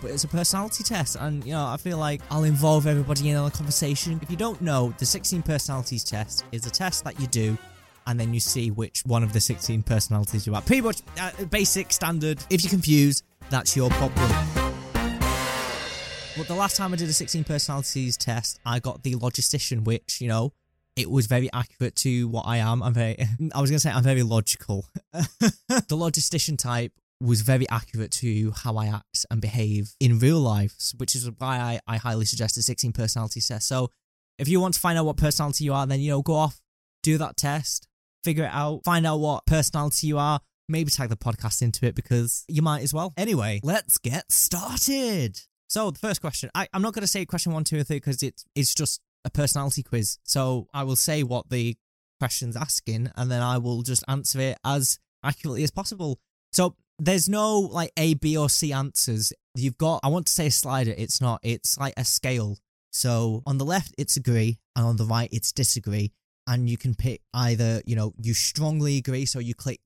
But 0.00 0.10
it's 0.10 0.24
a 0.24 0.28
personality 0.28 0.82
test, 0.82 1.16
and 1.20 1.44
you 1.46 1.52
know, 1.52 1.64
I 1.64 1.76
feel 1.76 1.96
like 1.96 2.22
I'll 2.28 2.42
involve 2.42 2.88
everybody 2.88 3.28
in 3.28 3.36
the 3.36 3.50
conversation. 3.50 4.18
If 4.20 4.32
you 4.32 4.36
don't 4.36 4.60
know, 4.60 4.92
the 4.98 5.06
16 5.06 5.42
personalities 5.42 6.02
test 6.02 6.44
is 6.50 6.66
a 6.66 6.70
test 6.70 7.04
that 7.04 7.20
you 7.20 7.28
do 7.28 7.56
and 8.06 8.18
then 8.18 8.34
you 8.34 8.40
see 8.40 8.70
which 8.70 9.02
one 9.04 9.22
of 9.22 9.32
the 9.32 9.40
16 9.40 9.82
personalities 9.82 10.46
you 10.46 10.54
are. 10.54 10.62
Pretty 10.62 10.82
much 10.82 11.02
uh, 11.20 11.30
basic, 11.50 11.92
standard. 11.92 12.38
If 12.50 12.62
you're 12.62 12.70
confused, 12.70 13.24
that's 13.50 13.76
your 13.76 13.90
problem. 13.90 14.30
But 16.36 16.48
the 16.48 16.54
last 16.54 16.76
time 16.76 16.92
I 16.92 16.96
did 16.96 17.08
a 17.08 17.12
16 17.12 17.44
personalities 17.44 18.16
test, 18.16 18.58
I 18.64 18.80
got 18.80 19.02
the 19.02 19.14
logistician, 19.14 19.84
which, 19.84 20.20
you 20.20 20.28
know, 20.28 20.52
it 20.96 21.10
was 21.10 21.26
very 21.26 21.50
accurate 21.52 21.94
to 21.96 22.28
what 22.28 22.46
I 22.46 22.58
am. 22.58 22.82
I'm 22.82 22.94
very, 22.94 23.16
I 23.54 23.60
was 23.60 23.70
going 23.70 23.76
to 23.76 23.80
say 23.80 23.90
I'm 23.90 24.02
very 24.02 24.22
logical. 24.22 24.86
the 25.12 25.84
logistician 25.90 26.56
type 26.56 26.92
was 27.20 27.42
very 27.42 27.68
accurate 27.68 28.10
to 28.10 28.52
how 28.52 28.76
I 28.76 28.86
act 28.86 29.26
and 29.30 29.40
behave 29.40 29.94
in 30.00 30.18
real 30.18 30.40
life, 30.40 30.74
which 30.96 31.14
is 31.14 31.30
why 31.38 31.58
I, 31.58 31.80
I 31.86 31.96
highly 31.98 32.24
suggest 32.24 32.56
a 32.56 32.62
16 32.62 32.92
personality 32.92 33.40
test. 33.40 33.68
So 33.68 33.90
if 34.38 34.48
you 34.48 34.60
want 34.60 34.74
to 34.74 34.80
find 34.80 34.98
out 34.98 35.06
what 35.06 35.16
personality 35.16 35.64
you 35.64 35.72
are, 35.72 35.86
then, 35.86 36.00
you 36.00 36.10
know, 36.10 36.22
go 36.22 36.34
off, 36.34 36.60
do 37.02 37.18
that 37.18 37.36
test, 37.36 37.86
figure 38.24 38.44
it 38.44 38.50
out, 38.52 38.84
find 38.84 39.06
out 39.06 39.18
what 39.18 39.46
personality 39.46 40.06
you 40.06 40.18
are, 40.18 40.40
maybe 40.68 40.90
tag 40.90 41.08
the 41.08 41.16
podcast 41.16 41.62
into 41.62 41.86
it 41.86 41.94
because 41.94 42.44
you 42.48 42.62
might 42.62 42.82
as 42.82 42.94
well. 42.94 43.12
Anyway, 43.16 43.60
let's 43.62 43.98
get 43.98 44.30
started. 44.30 45.40
So 45.68 45.90
the 45.90 45.98
first 45.98 46.20
question, 46.20 46.50
I, 46.54 46.68
I'm 46.72 46.82
not 46.82 46.92
going 46.92 47.02
to 47.02 47.08
say 47.08 47.24
question 47.24 47.52
one, 47.52 47.64
two, 47.64 47.78
or 47.78 47.82
three 47.84 47.96
because 47.96 48.22
it's 48.22 48.44
it's 48.54 48.74
just 48.74 49.00
a 49.24 49.30
personality 49.30 49.82
quiz. 49.82 50.18
So 50.24 50.68
I 50.74 50.84
will 50.84 50.96
say 50.96 51.22
what 51.22 51.48
the 51.48 51.76
question's 52.20 52.56
asking, 52.56 53.10
and 53.16 53.30
then 53.30 53.42
I 53.42 53.58
will 53.58 53.82
just 53.82 54.04
answer 54.08 54.40
it 54.40 54.58
as 54.64 54.98
accurately 55.24 55.62
as 55.62 55.70
possible. 55.70 56.18
So 56.52 56.76
there's 56.98 57.28
no 57.28 57.58
like 57.60 57.92
A, 57.96 58.14
B, 58.14 58.36
or 58.36 58.48
C 58.48 58.72
answers. 58.72 59.32
You've 59.54 59.78
got, 59.78 60.00
I 60.02 60.08
want 60.08 60.26
to 60.26 60.32
say 60.32 60.46
a 60.46 60.50
slider. 60.50 60.94
It's 60.96 61.20
not. 61.20 61.40
It's 61.42 61.78
like 61.78 61.94
a 61.96 62.04
scale. 62.04 62.58
So 62.90 63.42
on 63.46 63.58
the 63.58 63.64
left, 63.64 63.94
it's 63.96 64.16
agree, 64.16 64.58
and 64.76 64.84
on 64.84 64.96
the 64.96 65.06
right, 65.06 65.30
it's 65.32 65.52
disagree 65.52 66.12
and 66.46 66.68
you 66.68 66.76
can 66.76 66.94
pick 66.94 67.20
either, 67.34 67.82
you 67.86 67.96
know, 67.96 68.12
you 68.20 68.34
strongly 68.34 68.98
agree, 68.98 69.24
so 69.26 69.38
you 69.38 69.54
click 69.54 69.80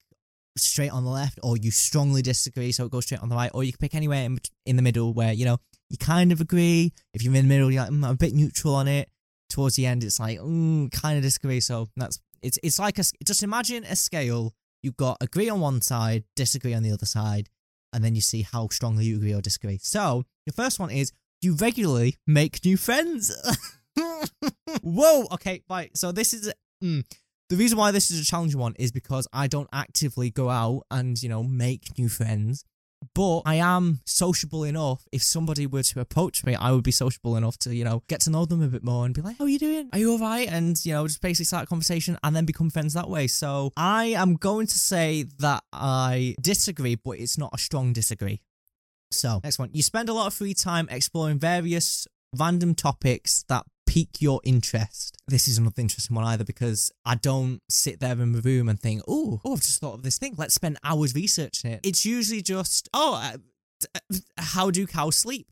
straight 0.56 0.90
on 0.90 1.04
the 1.04 1.10
left, 1.10 1.38
or 1.42 1.56
you 1.56 1.70
strongly 1.70 2.22
disagree, 2.22 2.72
so 2.72 2.84
it 2.86 2.90
goes 2.90 3.04
straight 3.04 3.22
on 3.22 3.28
the 3.28 3.34
right, 3.34 3.50
or 3.54 3.62
you 3.64 3.72
can 3.72 3.78
pick 3.78 3.94
anywhere 3.94 4.24
in, 4.24 4.38
in 4.64 4.76
the 4.76 4.82
middle 4.82 5.12
where, 5.12 5.32
you 5.32 5.44
know, 5.44 5.58
you 5.90 5.98
kind 5.98 6.32
of 6.32 6.40
agree. 6.40 6.92
If 7.14 7.22
you're 7.22 7.34
in 7.34 7.48
the 7.48 7.54
middle, 7.54 7.70
you're 7.70 7.82
like, 7.82 7.92
mm, 7.92 8.04
I'm 8.04 8.12
a 8.12 8.16
bit 8.16 8.34
neutral 8.34 8.74
on 8.74 8.88
it. 8.88 9.08
Towards 9.48 9.76
the 9.76 9.86
end, 9.86 10.02
it's 10.02 10.18
like, 10.18 10.38
mm, 10.40 10.90
kind 10.90 11.16
of 11.16 11.22
disagree. 11.22 11.60
So 11.60 11.88
that's, 11.96 12.18
it's, 12.42 12.58
it's 12.62 12.78
like 12.78 12.98
a, 12.98 13.04
just 13.24 13.42
imagine 13.42 13.84
a 13.84 13.94
scale. 13.94 14.54
You've 14.82 14.96
got 14.96 15.18
agree 15.20 15.48
on 15.48 15.60
one 15.60 15.80
side, 15.82 16.24
disagree 16.34 16.74
on 16.74 16.82
the 16.82 16.92
other 16.92 17.06
side, 17.06 17.48
and 17.92 18.04
then 18.04 18.14
you 18.14 18.20
see 18.20 18.42
how 18.42 18.68
strongly 18.68 19.04
you 19.04 19.16
agree 19.16 19.34
or 19.34 19.40
disagree. 19.40 19.78
So 19.82 20.24
the 20.46 20.52
first 20.52 20.80
one 20.80 20.90
is, 20.90 21.12
you 21.42 21.54
regularly 21.54 22.16
make 22.26 22.64
new 22.64 22.76
friends. 22.76 23.30
Whoa. 24.82 25.26
Okay. 25.32 25.62
Right. 25.68 25.96
So 25.96 26.12
this 26.12 26.32
is 26.32 26.52
mm, 26.82 27.04
the 27.48 27.56
reason 27.56 27.78
why 27.78 27.90
this 27.90 28.10
is 28.10 28.20
a 28.20 28.24
challenging 28.24 28.60
one 28.60 28.74
is 28.78 28.92
because 28.92 29.28
I 29.32 29.46
don't 29.46 29.68
actively 29.72 30.30
go 30.30 30.50
out 30.50 30.82
and 30.90 31.20
you 31.22 31.28
know 31.28 31.42
make 31.42 31.98
new 31.98 32.08
friends. 32.08 32.64
But 33.14 33.42
I 33.44 33.56
am 33.56 34.00
sociable 34.04 34.64
enough. 34.64 35.06
If 35.12 35.22
somebody 35.22 35.66
were 35.66 35.82
to 35.82 36.00
approach 36.00 36.44
me, 36.44 36.54
I 36.54 36.72
would 36.72 36.82
be 36.82 36.90
sociable 36.90 37.36
enough 37.36 37.58
to, 37.58 37.74
you 37.74 37.84
know, 37.84 38.02
get 38.08 38.20
to 38.22 38.30
know 38.30 38.46
them 38.46 38.62
a 38.62 38.68
bit 38.68 38.82
more 38.82 39.04
and 39.04 39.14
be 39.14 39.20
like, 39.20 39.36
How 39.38 39.44
are 39.44 39.48
you 39.48 39.58
doing? 39.58 39.90
Are 39.92 39.98
you 39.98 40.12
all 40.12 40.18
right? 40.18 40.48
And, 40.50 40.82
you 40.84 40.92
know, 40.92 41.06
just 41.06 41.20
basically 41.20 41.44
start 41.44 41.64
a 41.64 41.66
conversation 41.66 42.18
and 42.24 42.34
then 42.34 42.46
become 42.46 42.70
friends 42.70 42.94
that 42.94 43.08
way. 43.08 43.26
So 43.26 43.70
I 43.76 44.06
am 44.06 44.36
going 44.36 44.66
to 44.66 44.78
say 44.78 45.26
that 45.38 45.62
I 45.72 46.36
disagree, 46.40 46.94
but 46.94 47.18
it's 47.18 47.38
not 47.38 47.50
a 47.52 47.58
strong 47.58 47.92
disagree. 47.92 48.40
So, 49.10 49.40
next 49.44 49.58
one. 49.58 49.70
You 49.72 49.82
spend 49.82 50.08
a 50.08 50.12
lot 50.12 50.26
of 50.26 50.34
free 50.34 50.54
time 50.54 50.88
exploring 50.90 51.38
various 51.38 52.08
random 52.38 52.74
topics 52.74 53.44
that 53.48 53.64
pique 53.86 54.20
your 54.20 54.40
interest. 54.44 55.16
This 55.26 55.48
is 55.48 55.58
another 55.58 55.80
interesting 55.80 56.14
one 56.14 56.24
either 56.24 56.44
because 56.44 56.90
I 57.04 57.14
don't 57.14 57.60
sit 57.68 58.00
there 58.00 58.12
in 58.12 58.32
my 58.32 58.40
room 58.40 58.68
and 58.68 58.78
think, 58.78 59.02
oh, 59.08 59.40
oh, 59.44 59.52
I've 59.54 59.60
just 59.60 59.80
thought 59.80 59.94
of 59.94 60.02
this 60.02 60.18
thing. 60.18 60.34
Let's 60.36 60.54
spend 60.54 60.78
hours 60.84 61.14
researching 61.14 61.70
it. 61.70 61.80
It's 61.82 62.04
usually 62.04 62.42
just, 62.42 62.88
oh, 62.92 63.14
uh, 63.14 63.38
uh 63.94 64.18
how 64.38 64.70
do 64.70 64.86
cows 64.86 65.16
sleep? 65.16 65.46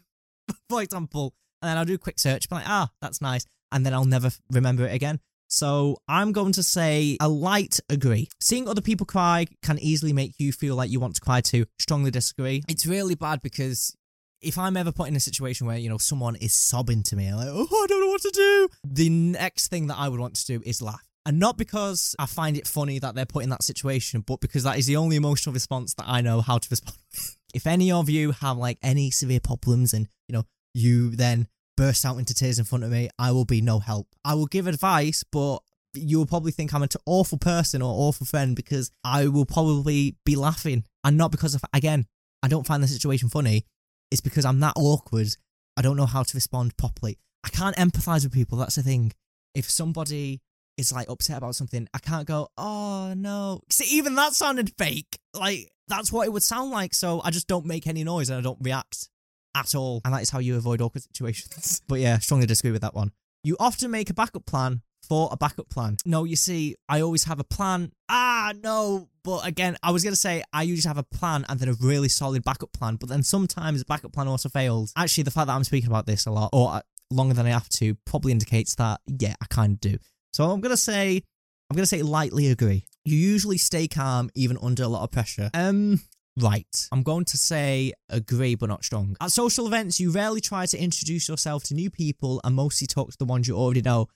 For 0.68 0.82
example. 0.82 1.34
And 1.62 1.68
then 1.68 1.78
I'll 1.78 1.84
do 1.84 1.94
a 1.94 1.98
quick 1.98 2.18
search, 2.18 2.48
be 2.48 2.56
like, 2.56 2.68
ah, 2.68 2.90
that's 3.00 3.20
nice. 3.20 3.46
And 3.70 3.86
then 3.86 3.94
I'll 3.94 4.04
never 4.04 4.30
remember 4.50 4.84
it 4.84 4.94
again. 4.94 5.20
So 5.48 5.98
I'm 6.08 6.32
going 6.32 6.52
to 6.52 6.62
say 6.62 7.18
a 7.20 7.28
light 7.28 7.78
agree. 7.90 8.28
Seeing 8.40 8.68
other 8.68 8.80
people 8.80 9.04
cry 9.04 9.46
can 9.62 9.78
easily 9.78 10.12
make 10.12 10.32
you 10.38 10.50
feel 10.50 10.76
like 10.76 10.90
you 10.90 10.98
want 10.98 11.14
to 11.16 11.20
cry 11.20 11.42
too. 11.42 11.66
Strongly 11.78 12.10
disagree. 12.10 12.62
It's 12.68 12.86
really 12.86 13.14
bad 13.14 13.42
because 13.42 13.94
if 14.42 14.58
I'm 14.58 14.76
ever 14.76 14.92
put 14.92 15.08
in 15.08 15.16
a 15.16 15.20
situation 15.20 15.66
where, 15.66 15.78
you 15.78 15.88
know, 15.88 15.98
someone 15.98 16.36
is 16.36 16.54
sobbing 16.54 17.02
to 17.04 17.16
me, 17.16 17.32
like, 17.32 17.48
oh, 17.50 17.66
I 17.70 17.86
don't 17.88 18.00
know 18.00 18.08
what 18.08 18.22
to 18.22 18.30
do, 18.32 18.68
the 18.84 19.08
next 19.08 19.68
thing 19.68 19.86
that 19.86 19.98
I 19.98 20.08
would 20.08 20.20
want 20.20 20.36
to 20.36 20.46
do 20.46 20.62
is 20.64 20.82
laugh. 20.82 21.06
And 21.24 21.38
not 21.38 21.56
because 21.56 22.16
I 22.18 22.26
find 22.26 22.56
it 22.56 22.66
funny 22.66 22.98
that 22.98 23.14
they're 23.14 23.24
put 23.24 23.44
in 23.44 23.50
that 23.50 23.62
situation, 23.62 24.24
but 24.26 24.40
because 24.40 24.64
that 24.64 24.78
is 24.78 24.86
the 24.86 24.96
only 24.96 25.14
emotional 25.14 25.52
response 25.52 25.94
that 25.94 26.06
I 26.08 26.20
know 26.20 26.40
how 26.40 26.58
to 26.58 26.68
respond 26.68 26.96
if 27.54 27.66
any 27.66 27.92
of 27.92 28.08
you 28.08 28.32
have 28.32 28.56
like 28.56 28.78
any 28.82 29.10
severe 29.10 29.40
problems 29.40 29.92
and, 29.92 30.08
you 30.28 30.32
know, 30.32 30.44
you 30.74 31.10
then 31.10 31.46
burst 31.76 32.04
out 32.04 32.18
into 32.18 32.34
tears 32.34 32.58
in 32.58 32.64
front 32.64 32.84
of 32.84 32.90
me, 32.90 33.08
I 33.18 33.32
will 33.32 33.44
be 33.44 33.60
no 33.60 33.78
help. 33.78 34.08
I 34.24 34.34
will 34.34 34.46
give 34.46 34.66
advice, 34.66 35.24
but 35.30 35.58
you 35.94 36.18
will 36.18 36.26
probably 36.26 36.52
think 36.52 36.72
I'm 36.72 36.82
an 36.82 36.88
awful 37.06 37.38
person 37.38 37.82
or 37.82 37.92
awful 37.92 38.26
friend 38.26 38.56
because 38.56 38.90
I 39.04 39.28
will 39.28 39.44
probably 39.44 40.16
be 40.24 40.36
laughing. 40.36 40.84
And 41.04 41.16
not 41.16 41.30
because 41.30 41.54
of, 41.54 41.62
again, 41.72 42.06
I 42.42 42.48
don't 42.48 42.66
find 42.66 42.82
the 42.82 42.88
situation 42.88 43.28
funny. 43.28 43.66
It's 44.12 44.20
because 44.20 44.44
I'm 44.44 44.60
that 44.60 44.74
awkward. 44.76 45.34
I 45.76 45.82
don't 45.82 45.96
know 45.96 46.06
how 46.06 46.22
to 46.22 46.36
respond 46.36 46.76
properly. 46.76 47.18
I 47.44 47.48
can't 47.48 47.74
empathize 47.76 48.24
with 48.24 48.32
people. 48.32 48.58
That's 48.58 48.76
the 48.76 48.82
thing. 48.82 49.12
If 49.54 49.70
somebody 49.70 50.42
is 50.76 50.92
like 50.92 51.08
upset 51.08 51.38
about 51.38 51.54
something, 51.54 51.88
I 51.94 51.98
can't 51.98 52.26
go, 52.26 52.48
oh 52.58 53.14
no. 53.16 53.62
See, 53.70 53.96
even 53.96 54.14
that 54.16 54.34
sounded 54.34 54.72
fake. 54.76 55.18
Like, 55.34 55.72
that's 55.88 56.12
what 56.12 56.26
it 56.26 56.32
would 56.32 56.42
sound 56.42 56.70
like. 56.70 56.92
So 56.92 57.22
I 57.24 57.30
just 57.30 57.48
don't 57.48 57.64
make 57.64 57.86
any 57.86 58.04
noise 58.04 58.28
and 58.28 58.38
I 58.38 58.42
don't 58.42 58.58
react 58.60 59.08
at 59.54 59.74
all. 59.74 60.02
And 60.04 60.12
that 60.12 60.22
is 60.22 60.30
how 60.30 60.40
you 60.40 60.56
avoid 60.56 60.82
awkward 60.82 61.02
situations. 61.14 61.80
but 61.88 61.98
yeah, 61.98 62.18
strongly 62.18 62.46
disagree 62.46 62.72
with 62.72 62.82
that 62.82 62.94
one. 62.94 63.12
You 63.44 63.56
often 63.58 63.90
make 63.90 64.10
a 64.10 64.14
backup 64.14 64.44
plan 64.46 64.82
for 65.12 65.28
a 65.30 65.36
backup 65.36 65.68
plan. 65.68 65.98
No, 66.06 66.24
you 66.24 66.36
see, 66.36 66.74
I 66.88 67.02
always 67.02 67.24
have 67.24 67.38
a 67.38 67.44
plan. 67.44 67.92
Ah, 68.08 68.54
no. 68.64 69.10
But 69.22 69.46
again, 69.46 69.76
I 69.82 69.90
was 69.90 70.02
going 70.02 70.14
to 70.14 70.18
say 70.18 70.42
I 70.54 70.62
usually 70.62 70.88
have 70.88 70.96
a 70.96 71.02
plan 71.02 71.44
and 71.50 71.60
then 71.60 71.68
a 71.68 71.74
really 71.74 72.08
solid 72.08 72.42
backup 72.44 72.72
plan. 72.72 72.96
But 72.96 73.10
then 73.10 73.22
sometimes 73.22 73.80
the 73.80 73.84
backup 73.84 74.14
plan 74.14 74.26
also 74.26 74.48
fails. 74.48 74.90
Actually, 74.96 75.24
the 75.24 75.30
fact 75.30 75.48
that 75.48 75.52
I'm 75.52 75.64
speaking 75.64 75.90
about 75.90 76.06
this 76.06 76.24
a 76.24 76.30
lot 76.30 76.48
or 76.54 76.72
uh, 76.72 76.80
longer 77.10 77.34
than 77.34 77.44
I 77.44 77.50
have 77.50 77.68
to 77.80 77.94
probably 78.06 78.32
indicates 78.32 78.74
that, 78.76 79.02
yeah, 79.06 79.34
I 79.42 79.44
kind 79.50 79.74
of 79.74 79.80
do. 79.80 79.98
So 80.32 80.50
I'm 80.50 80.62
going 80.62 80.70
to 80.70 80.78
say, 80.78 81.22
I'm 81.68 81.76
going 81.76 81.82
to 81.82 81.86
say 81.86 82.00
lightly 82.00 82.46
agree. 82.46 82.86
You 83.04 83.18
usually 83.18 83.58
stay 83.58 83.88
calm 83.88 84.30
even 84.34 84.56
under 84.62 84.82
a 84.82 84.88
lot 84.88 85.02
of 85.02 85.10
pressure. 85.10 85.50
Um, 85.52 86.00
Right. 86.40 86.88
I'm 86.90 87.02
going 87.02 87.26
to 87.26 87.36
say 87.36 87.92
agree, 88.08 88.54
but 88.54 88.70
not 88.70 88.84
strong. 88.84 89.16
At 89.20 89.32
social 89.32 89.66
events, 89.66 90.00
you 90.00 90.10
rarely 90.10 90.40
try 90.40 90.64
to 90.64 90.78
introduce 90.78 91.28
yourself 91.28 91.64
to 91.64 91.74
new 91.74 91.90
people 91.90 92.40
and 92.44 92.54
mostly 92.56 92.86
talk 92.86 93.10
to 93.10 93.18
the 93.18 93.26
ones 93.26 93.46
you 93.46 93.54
already 93.54 93.82
know. 93.82 94.08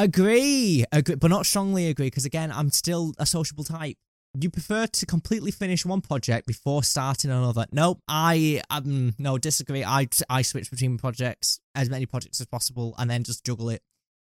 Agree, 0.00 0.84
agree, 0.92 1.16
but 1.16 1.28
not 1.28 1.44
strongly 1.44 1.88
agree, 1.88 2.06
because 2.06 2.24
again, 2.24 2.52
I'm 2.52 2.70
still 2.70 3.14
a 3.18 3.26
sociable 3.26 3.64
type. 3.64 3.96
You 4.38 4.48
prefer 4.48 4.86
to 4.86 5.06
completely 5.06 5.50
finish 5.50 5.84
one 5.84 6.02
project 6.02 6.46
before 6.46 6.84
starting 6.84 7.32
another. 7.32 7.66
Nope, 7.72 8.00
I 8.06 8.62
um 8.70 9.14
no 9.18 9.38
disagree. 9.38 9.82
I 9.82 10.06
I 10.30 10.42
switch 10.42 10.70
between 10.70 10.98
projects, 10.98 11.58
as 11.74 11.90
many 11.90 12.06
projects 12.06 12.40
as 12.40 12.46
possible, 12.46 12.94
and 12.96 13.10
then 13.10 13.24
just 13.24 13.44
juggle 13.44 13.70
it. 13.70 13.82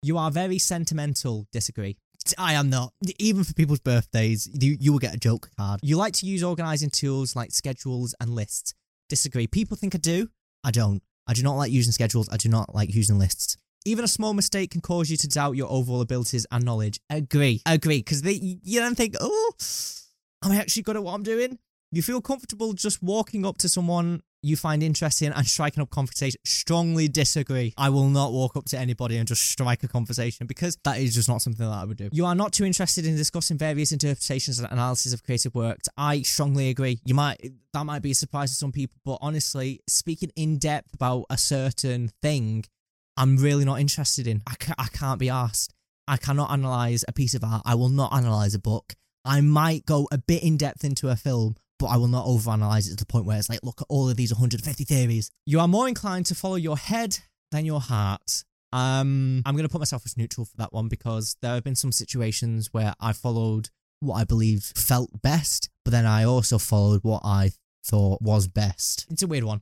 You 0.03 0.17
are 0.17 0.31
very 0.31 0.59
sentimental. 0.59 1.47
Disagree. 1.53 1.99
I 2.39 2.55
am 2.55 2.71
not. 2.71 2.95
Even 3.19 3.45
for 3.45 3.53
people's 3.53 3.81
birthdays, 3.81 4.49
you, 4.53 4.77
you 4.81 4.93
will 4.93 4.99
get 4.99 5.15
a 5.15 5.19
joke 5.19 5.51
card. 5.59 5.81
You 5.83 5.97
like 5.97 6.15
to 6.15 6.27
use 6.27 6.43
organizing 6.43 6.91
tools 6.91 7.37
like 7.37 7.51
schedules 7.51 8.15
and 8.21 8.31
lists. 8.31 8.73
Disagree. 9.09 9.47
People 9.47 9.77
think 9.77 9.95
I 9.95 9.99
do. 9.99 10.29
I 10.65 10.71
don't. 10.71 11.03
I 11.27 11.35
do 11.35 11.43
not 11.43 11.57
like 11.57 11.71
using 11.71 11.93
schedules. 11.93 12.29
I 12.31 12.37
do 12.37 12.49
not 12.49 12.75
like 12.75 12.95
using 12.95 13.19
lists. 13.19 13.57
Even 13.85 14.05
a 14.05 14.09
small 14.09 14.35
mistake 14.35 14.73
can 14.73 14.81
cause 14.81 15.11
you 15.11 15.17
to 15.17 15.29
doubt 15.29 15.57
your 15.57 15.71
overall 15.71 16.01
abilities 16.01 16.47
and 16.51 16.65
knowledge. 16.65 17.01
Agree. 17.09 17.63
Agree. 17.65 17.99
Because 17.99 18.23
you 18.25 18.81
then 18.81 18.95
think, 18.95 19.15
oh, 19.21 19.53
am 20.45 20.53
I 20.53 20.57
actually 20.57 20.83
good 20.83 20.97
at 20.97 21.03
what 21.03 21.15
I'm 21.15 21.23
doing? 21.23 21.59
You 21.93 22.03
feel 22.03 22.21
comfortable 22.21 22.73
just 22.73 23.03
walking 23.03 23.45
up 23.45 23.59
to 23.59 23.69
someone 23.69 24.23
you 24.43 24.57
find 24.57 24.83
interesting 24.83 25.33
and 25.33 25.47
striking 25.47 25.83
up 25.83 25.91
conversation. 25.91 26.41
Strongly 26.45 27.09
disagree. 27.09 27.75
I 27.77 27.91
will 27.91 28.09
not 28.09 28.33
walk 28.33 28.57
up 28.57 28.65
to 28.67 28.79
anybody 28.79 29.17
and 29.17 29.29
just 29.29 29.43
strike 29.43 29.83
a 29.83 29.89
conversation 29.89 30.47
because 30.47 30.79
that 30.85 30.99
is 30.99 31.15
just 31.15 31.29
not 31.29 31.43
something 31.43 31.67
that 31.67 31.75
I 31.75 31.85
would 31.85 31.97
do. 31.97 32.09
You 32.13 32.27
are 32.27 32.35
not 32.35 32.53
too 32.53 32.65
interested 32.65 33.07
in 33.07 33.17
discussing 33.17 33.59
various 33.59 33.93
interpretations 33.93 34.59
and 34.59 34.71
analysis 34.71 35.13
of 35.13 35.23
creative 35.23 35.55
works. 35.55 35.89
I 35.97 36.23
strongly 36.23 36.71
agree. 36.71 37.01
You 37.05 37.15
might 37.15 37.39
that 37.73 37.85
might 37.85 38.03
be 38.03 38.13
a 38.13 38.15
surprise 38.15 38.51
to 38.51 38.57
some 38.57 38.73
people, 38.73 38.97
but 39.05 39.19
honestly, 39.21 39.81
speaking 39.87 40.31
in 40.37 40.59
depth 40.59 40.95
about 40.95 41.27
a 41.31 41.39
certain 41.39 42.11
thing, 42.23 42.65
I'm 43.21 43.37
really 43.37 43.67
not 43.67 43.81
interested 43.81 44.27
in. 44.27 44.41
I 44.47 44.55
can't, 44.55 44.81
I 44.81 44.87
can't 44.87 45.21
be 45.21 45.29
asked. 45.29 45.75
I 46.09 46.17
cannot 46.17 46.51
analyze 46.51 47.05
a 47.07 47.13
piece 47.13 47.35
of 47.35 47.45
art. 47.45 47.61
I 47.67 47.75
will 47.75 47.91
not 47.91 48.15
analyze 48.15 48.55
a 48.55 48.59
book. 48.59 48.95
I 49.27 49.43
might 49.43 49.85
go 49.85 50.09
a 50.11 50.17
bit 50.17 50.43
in 50.43 50.57
depth 50.57 50.85
into 50.85 51.11
a 51.11 51.17
film, 51.17 51.57
but 51.79 51.89
I 51.89 51.99
will 51.99 52.09
not 52.09 52.25
overanalyze 52.25 52.87
it 52.87 52.93
to 52.93 52.97
the 52.97 53.05
point 53.05 53.27
where 53.27 53.37
it's 53.37 53.51
like, 53.51 53.61
look 53.63 53.83
at 53.83 53.87
all 53.91 54.09
of 54.09 54.17
these 54.17 54.33
150 54.33 54.85
theories. 54.85 55.31
You 55.45 55.61
are 55.61 55.69
more 55.69 55.87
inclined 55.87 56.25
to 56.27 56.35
follow 56.35 56.55
your 56.55 56.79
head 56.79 57.19
than 57.53 57.67
your 57.67 57.81
heart. 57.83 58.43
Um, 58.73 59.43
I'm 59.45 59.55
going 59.55 59.67
to 59.67 59.73
put 59.73 59.83
myself 59.83 60.03
as 60.07 60.17
neutral 60.17 60.47
for 60.47 60.57
that 60.57 60.73
one 60.73 60.89
because 60.89 61.37
there 61.43 61.53
have 61.53 61.65
been 61.65 61.75
some 61.75 61.93
situations 61.93 62.71
where 62.73 62.95
I 63.01 63.13
followed 63.13 63.69
what 64.01 64.15
I 64.15 64.25
believed 64.25 64.79
felt 64.79 65.21
best, 65.21 65.69
but 65.85 65.91
then 65.91 66.07
I 66.07 66.25
also 66.25 66.57
followed 66.57 67.01
what 67.03 67.21
I 67.23 67.51
thought 67.85 68.23
was 68.23 68.49
best. 68.49 69.07
It's 69.11 69.23
a 69.23 69.27
weird 69.27 69.45
one. 69.45 69.61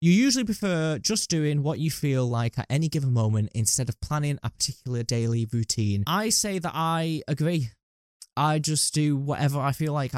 You 0.00 0.12
usually 0.12 0.44
prefer 0.44 0.98
just 0.98 1.30
doing 1.30 1.62
what 1.62 1.78
you 1.78 1.90
feel 1.90 2.26
like 2.26 2.58
at 2.58 2.66
any 2.68 2.88
given 2.88 3.12
moment 3.12 3.50
instead 3.54 3.88
of 3.88 4.00
planning 4.00 4.38
a 4.42 4.50
particular 4.50 5.02
daily 5.02 5.46
routine. 5.50 6.04
I 6.06 6.28
say 6.28 6.58
that 6.58 6.72
I 6.74 7.22
agree. 7.26 7.70
I 8.36 8.58
just 8.58 8.92
do 8.92 9.16
whatever 9.16 9.58
I 9.58 9.72
feel 9.72 9.94
like 9.94 10.12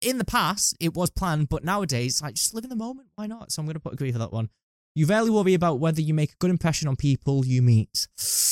in 0.00 0.18
the 0.18 0.24
past, 0.24 0.76
it 0.80 0.94
was 0.94 1.10
planned, 1.10 1.48
but 1.48 1.64
nowadays, 1.64 2.20
like, 2.20 2.34
just 2.34 2.54
live 2.54 2.64
in 2.64 2.70
the 2.70 2.76
moment. 2.76 3.08
Why 3.14 3.26
not? 3.26 3.52
So 3.52 3.60
I'm 3.60 3.66
going 3.66 3.74
to 3.74 3.80
put 3.80 3.92
agree 3.92 4.12
for 4.12 4.18
that 4.18 4.32
one. 4.32 4.50
You 4.94 5.06
rarely 5.06 5.30
worry 5.30 5.54
about 5.54 5.80
whether 5.80 6.00
you 6.00 6.14
make 6.14 6.32
a 6.32 6.36
good 6.38 6.50
impression 6.50 6.88
on 6.88 6.96
people 6.96 7.44
you 7.46 7.62
meet. 7.62 8.08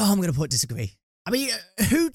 Oh, 0.00 0.12
I'm 0.12 0.18
going 0.18 0.30
to 0.30 0.38
put 0.38 0.48
disagree. 0.48 0.92
I 1.26 1.30
mean, 1.32 1.50
who 1.90 2.08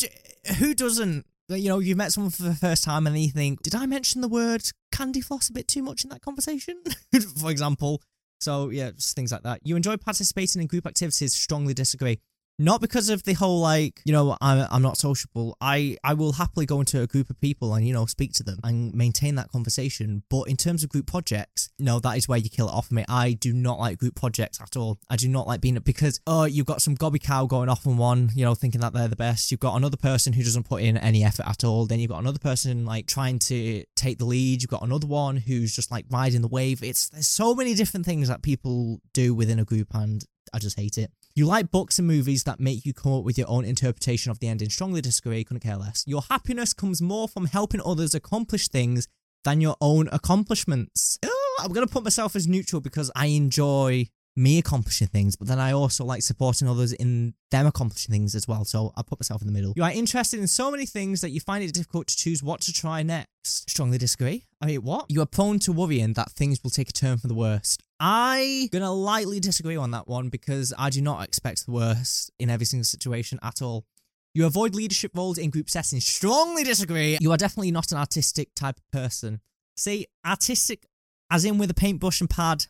who 0.58 0.74
doesn't? 0.74 1.26
You 1.50 1.70
know, 1.70 1.80
you've 1.80 1.98
met 1.98 2.12
someone 2.12 2.32
for 2.32 2.44
the 2.44 2.56
first 2.56 2.84
time 2.84 3.06
and 3.06 3.16
then 3.16 3.22
you 3.22 3.30
think, 3.30 3.62
did 3.64 3.76
I 3.76 3.86
mention 3.86 4.22
the 4.22 4.28
word 4.28 4.64
candy 4.92 5.22
floss 5.22 5.50
a 5.50 5.54
bit 5.54 5.68
too 5.68 5.84
much 5.84 6.04
in 6.04 6.10
that 6.10 6.22
conversation? 6.22 6.82
for 7.38 7.52
example. 7.52 8.02
So, 8.40 8.70
yeah, 8.70 8.92
things 8.98 9.32
like 9.32 9.44
that. 9.44 9.60
You 9.64 9.76
enjoy 9.76 9.98
participating 9.98 10.62
in 10.62 10.68
group 10.68 10.86
activities, 10.86 11.34
strongly 11.34 11.74
disagree 11.74 12.20
not 12.60 12.82
because 12.82 13.10
of 13.10 13.24
the 13.24 13.34
whole 13.34 13.60
like 13.60 14.02
you 14.06 14.14
know 14.14 14.38
I'm, 14.42 14.68
I'm 14.70 14.82
not 14.82 14.98
sociable. 14.98 15.58
I 15.60 15.98
i 16.04 16.14
will 16.14 16.34
happily 16.34 16.66
go 16.66 16.80
into 16.80 17.02
a 17.02 17.08
group 17.08 17.30
of 17.30 17.40
people 17.42 17.74
and 17.74 17.88
you 17.88 17.94
know 17.94 18.06
speak 18.06 18.34
to 18.34 18.44
them 18.44 18.60
and 18.64 18.94
maintain 18.94 19.36
that 19.36 19.50
conversation. 19.50 20.24
But 20.30 20.44
in 20.44 20.58
terms 20.58 20.84
of 20.84 20.90
group 20.90 21.08
projects 21.08 21.70
no 21.80 22.00
that 22.00 22.18
is 22.18 22.28
where 22.28 22.38
you 22.38 22.50
kill 22.50 22.68
it 22.68 22.74
off 22.74 22.92
me. 22.92 23.06
I 23.10 23.34
do 23.34 23.54
not 23.54 23.80
like 23.80 23.98
group 23.98 24.16
projects 24.16 24.62
at 24.62 24.78
all. 24.78 25.00
I 25.10 25.16
do 25.16 25.28
not 25.28 25.48
like 25.48 25.62
being 25.62 25.78
because 25.80 26.20
oh 26.28 26.46
you've 26.46 26.66
got 26.66 26.82
some 26.82 26.96
gobby 26.96 27.20
cow 27.20 27.46
going 27.46 27.70
off 27.70 27.88
on 27.88 27.98
one 27.98 28.30
you 28.36 28.46
know 28.46 28.56
thinking 28.56 28.82
that 28.82 28.94
they're 28.94 29.08
the 29.08 29.16
best. 29.16 29.52
You've 29.52 29.60
got 29.60 29.76
another 29.76 29.98
person 29.98 30.34
who 30.34 30.44
doesn't 30.44 30.68
put 30.68 30.84
in 30.84 30.98
any 30.98 31.24
effort 31.24 31.48
at 31.48 31.64
all. 31.64 31.86
Then 31.86 32.00
you've 32.00 32.12
got 32.12 32.22
another 32.22 32.40
person 32.40 32.86
like 32.86 33.08
trying 33.08 33.40
to 33.40 33.84
take 33.96 34.20
the 34.20 34.26
lead. 34.26 34.62
You've 34.62 34.70
got 34.72 34.84
another 34.84 35.08
one 35.08 35.38
who's 35.38 35.76
just 35.76 35.92
like 35.92 36.06
riding 36.10 36.42
the 36.42 36.48
wave. 36.48 36.84
It's 36.84 37.10
there's 37.10 37.28
so 37.28 37.56
many 37.56 37.74
different 37.74 38.06
things 38.06 38.28
that 38.28 38.44
people 38.44 39.02
do 39.14 39.34
within 39.34 39.60
a 39.60 39.66
group 39.66 39.88
and 39.94 40.24
I 40.54 40.60
just 40.60 40.80
hate 40.80 40.98
it. 40.98 41.12
You 41.36 41.48
like 41.48 41.72
books 41.72 41.98
and 41.98 42.08
movies 42.08 42.44
that 42.44 42.60
make 42.60 42.86
you 42.86 42.94
come 42.94 43.12
up 43.12 43.24
with 43.24 43.40
your 43.40 43.50
own 43.50 43.66
interpretation 43.66 44.30
of 44.30 44.38
the 44.38 44.48
ending. 44.48 44.70
Strongly 44.70 45.02
disagree, 45.02 45.44
couldn't 45.44 45.62
care 45.62 45.78
less. 45.78 46.04
Your 46.06 46.22
happiness 46.30 46.74
comes 46.74 47.02
more 47.02 47.28
from 47.28 47.48
helping 47.48 47.82
others 47.84 48.14
accomplish 48.14 48.68
things 48.68 49.08
than 49.44 49.60
your 49.60 49.76
own 49.82 50.08
accomplishments. 50.12 51.18
Oh, 51.26 51.58
I'm 51.60 51.74
going 51.74 51.88
to 51.88 51.92
put 51.92 52.04
myself 52.04 52.36
as 52.36 52.48
neutral 52.48 52.82
because 52.82 53.10
I 53.16 53.28
enjoy 53.28 54.10
me 54.36 54.60
accomplishing 54.60 55.08
things, 55.08 55.36
but 55.36 55.48
then 55.48 55.60
I 55.60 55.72
also 55.72 56.06
like 56.06 56.22
supporting 56.22 56.68
others 56.68 56.94
in 56.94 57.34
them 57.50 57.66
accomplishing 57.66 58.12
things 58.12 58.36
as 58.36 58.48
well. 58.48 58.64
So 58.64 58.94
I'll 58.96 59.04
put 59.04 59.20
myself 59.20 59.42
in 59.42 59.48
the 59.48 59.54
middle. 59.54 59.74
You 59.76 59.84
are 59.84 59.92
interested 59.92 60.40
in 60.40 60.48
so 60.48 60.70
many 60.70 60.86
things 60.86 61.22
that 61.22 61.32
you 61.32 61.40
find 61.40 61.64
it 61.64 61.74
difficult 61.74 62.08
to 62.08 62.16
choose 62.16 62.44
what 62.44 62.62
to 62.62 62.74
try 62.74 63.02
next. 63.02 63.70
Strongly 63.70 63.98
disagree. 63.98 64.46
I 64.62 64.68
mean, 64.68 64.84
what? 64.84 65.08
You 65.10 65.22
are 65.22 65.28
prone 65.28 65.58
to 65.60 65.74
worrying 65.74 66.14
that 66.14 66.32
things 66.32 66.60
will 66.64 66.72
take 66.72 66.90
a 66.90 66.94
turn 66.94 67.18
for 67.18 67.28
the 67.28 67.34
worst. 67.34 67.82
I 68.06 68.68
gonna 68.74 68.92
lightly 68.92 69.40
disagree 69.40 69.78
on 69.78 69.92
that 69.92 70.10
one 70.10 70.28
because 70.28 70.74
I 70.78 70.90
do 70.90 71.02
not 71.02 71.24
expect 71.24 71.66
the 71.66 71.72
worst 71.72 72.32
in 72.38 72.50
every 72.50 72.66
single 72.66 72.84
situation 72.84 73.40
at 73.42 73.62
all. 73.62 73.86
You 74.34 74.46
avoid 74.46 74.76
leadership 74.76 75.12
roles 75.16 75.38
in 75.38 75.52
group 75.52 75.70
settings. 75.70 76.06
Strongly 76.06 76.66
disagree. 76.66 77.18
You 77.22 77.32
are 77.32 77.38
definitely 77.38 77.72
not 77.72 77.94
an 77.94 77.98
artistic 77.98 78.54
type 78.56 78.76
of 78.78 78.92
person. 78.92 79.40
See, 79.78 80.08
artistic, 80.28 80.86
as 81.32 81.46
in 81.46 81.58
with 81.58 81.72
a 81.72 81.74
paintbrush 81.74 82.20
and 82.20 82.30
pad, 82.30 82.66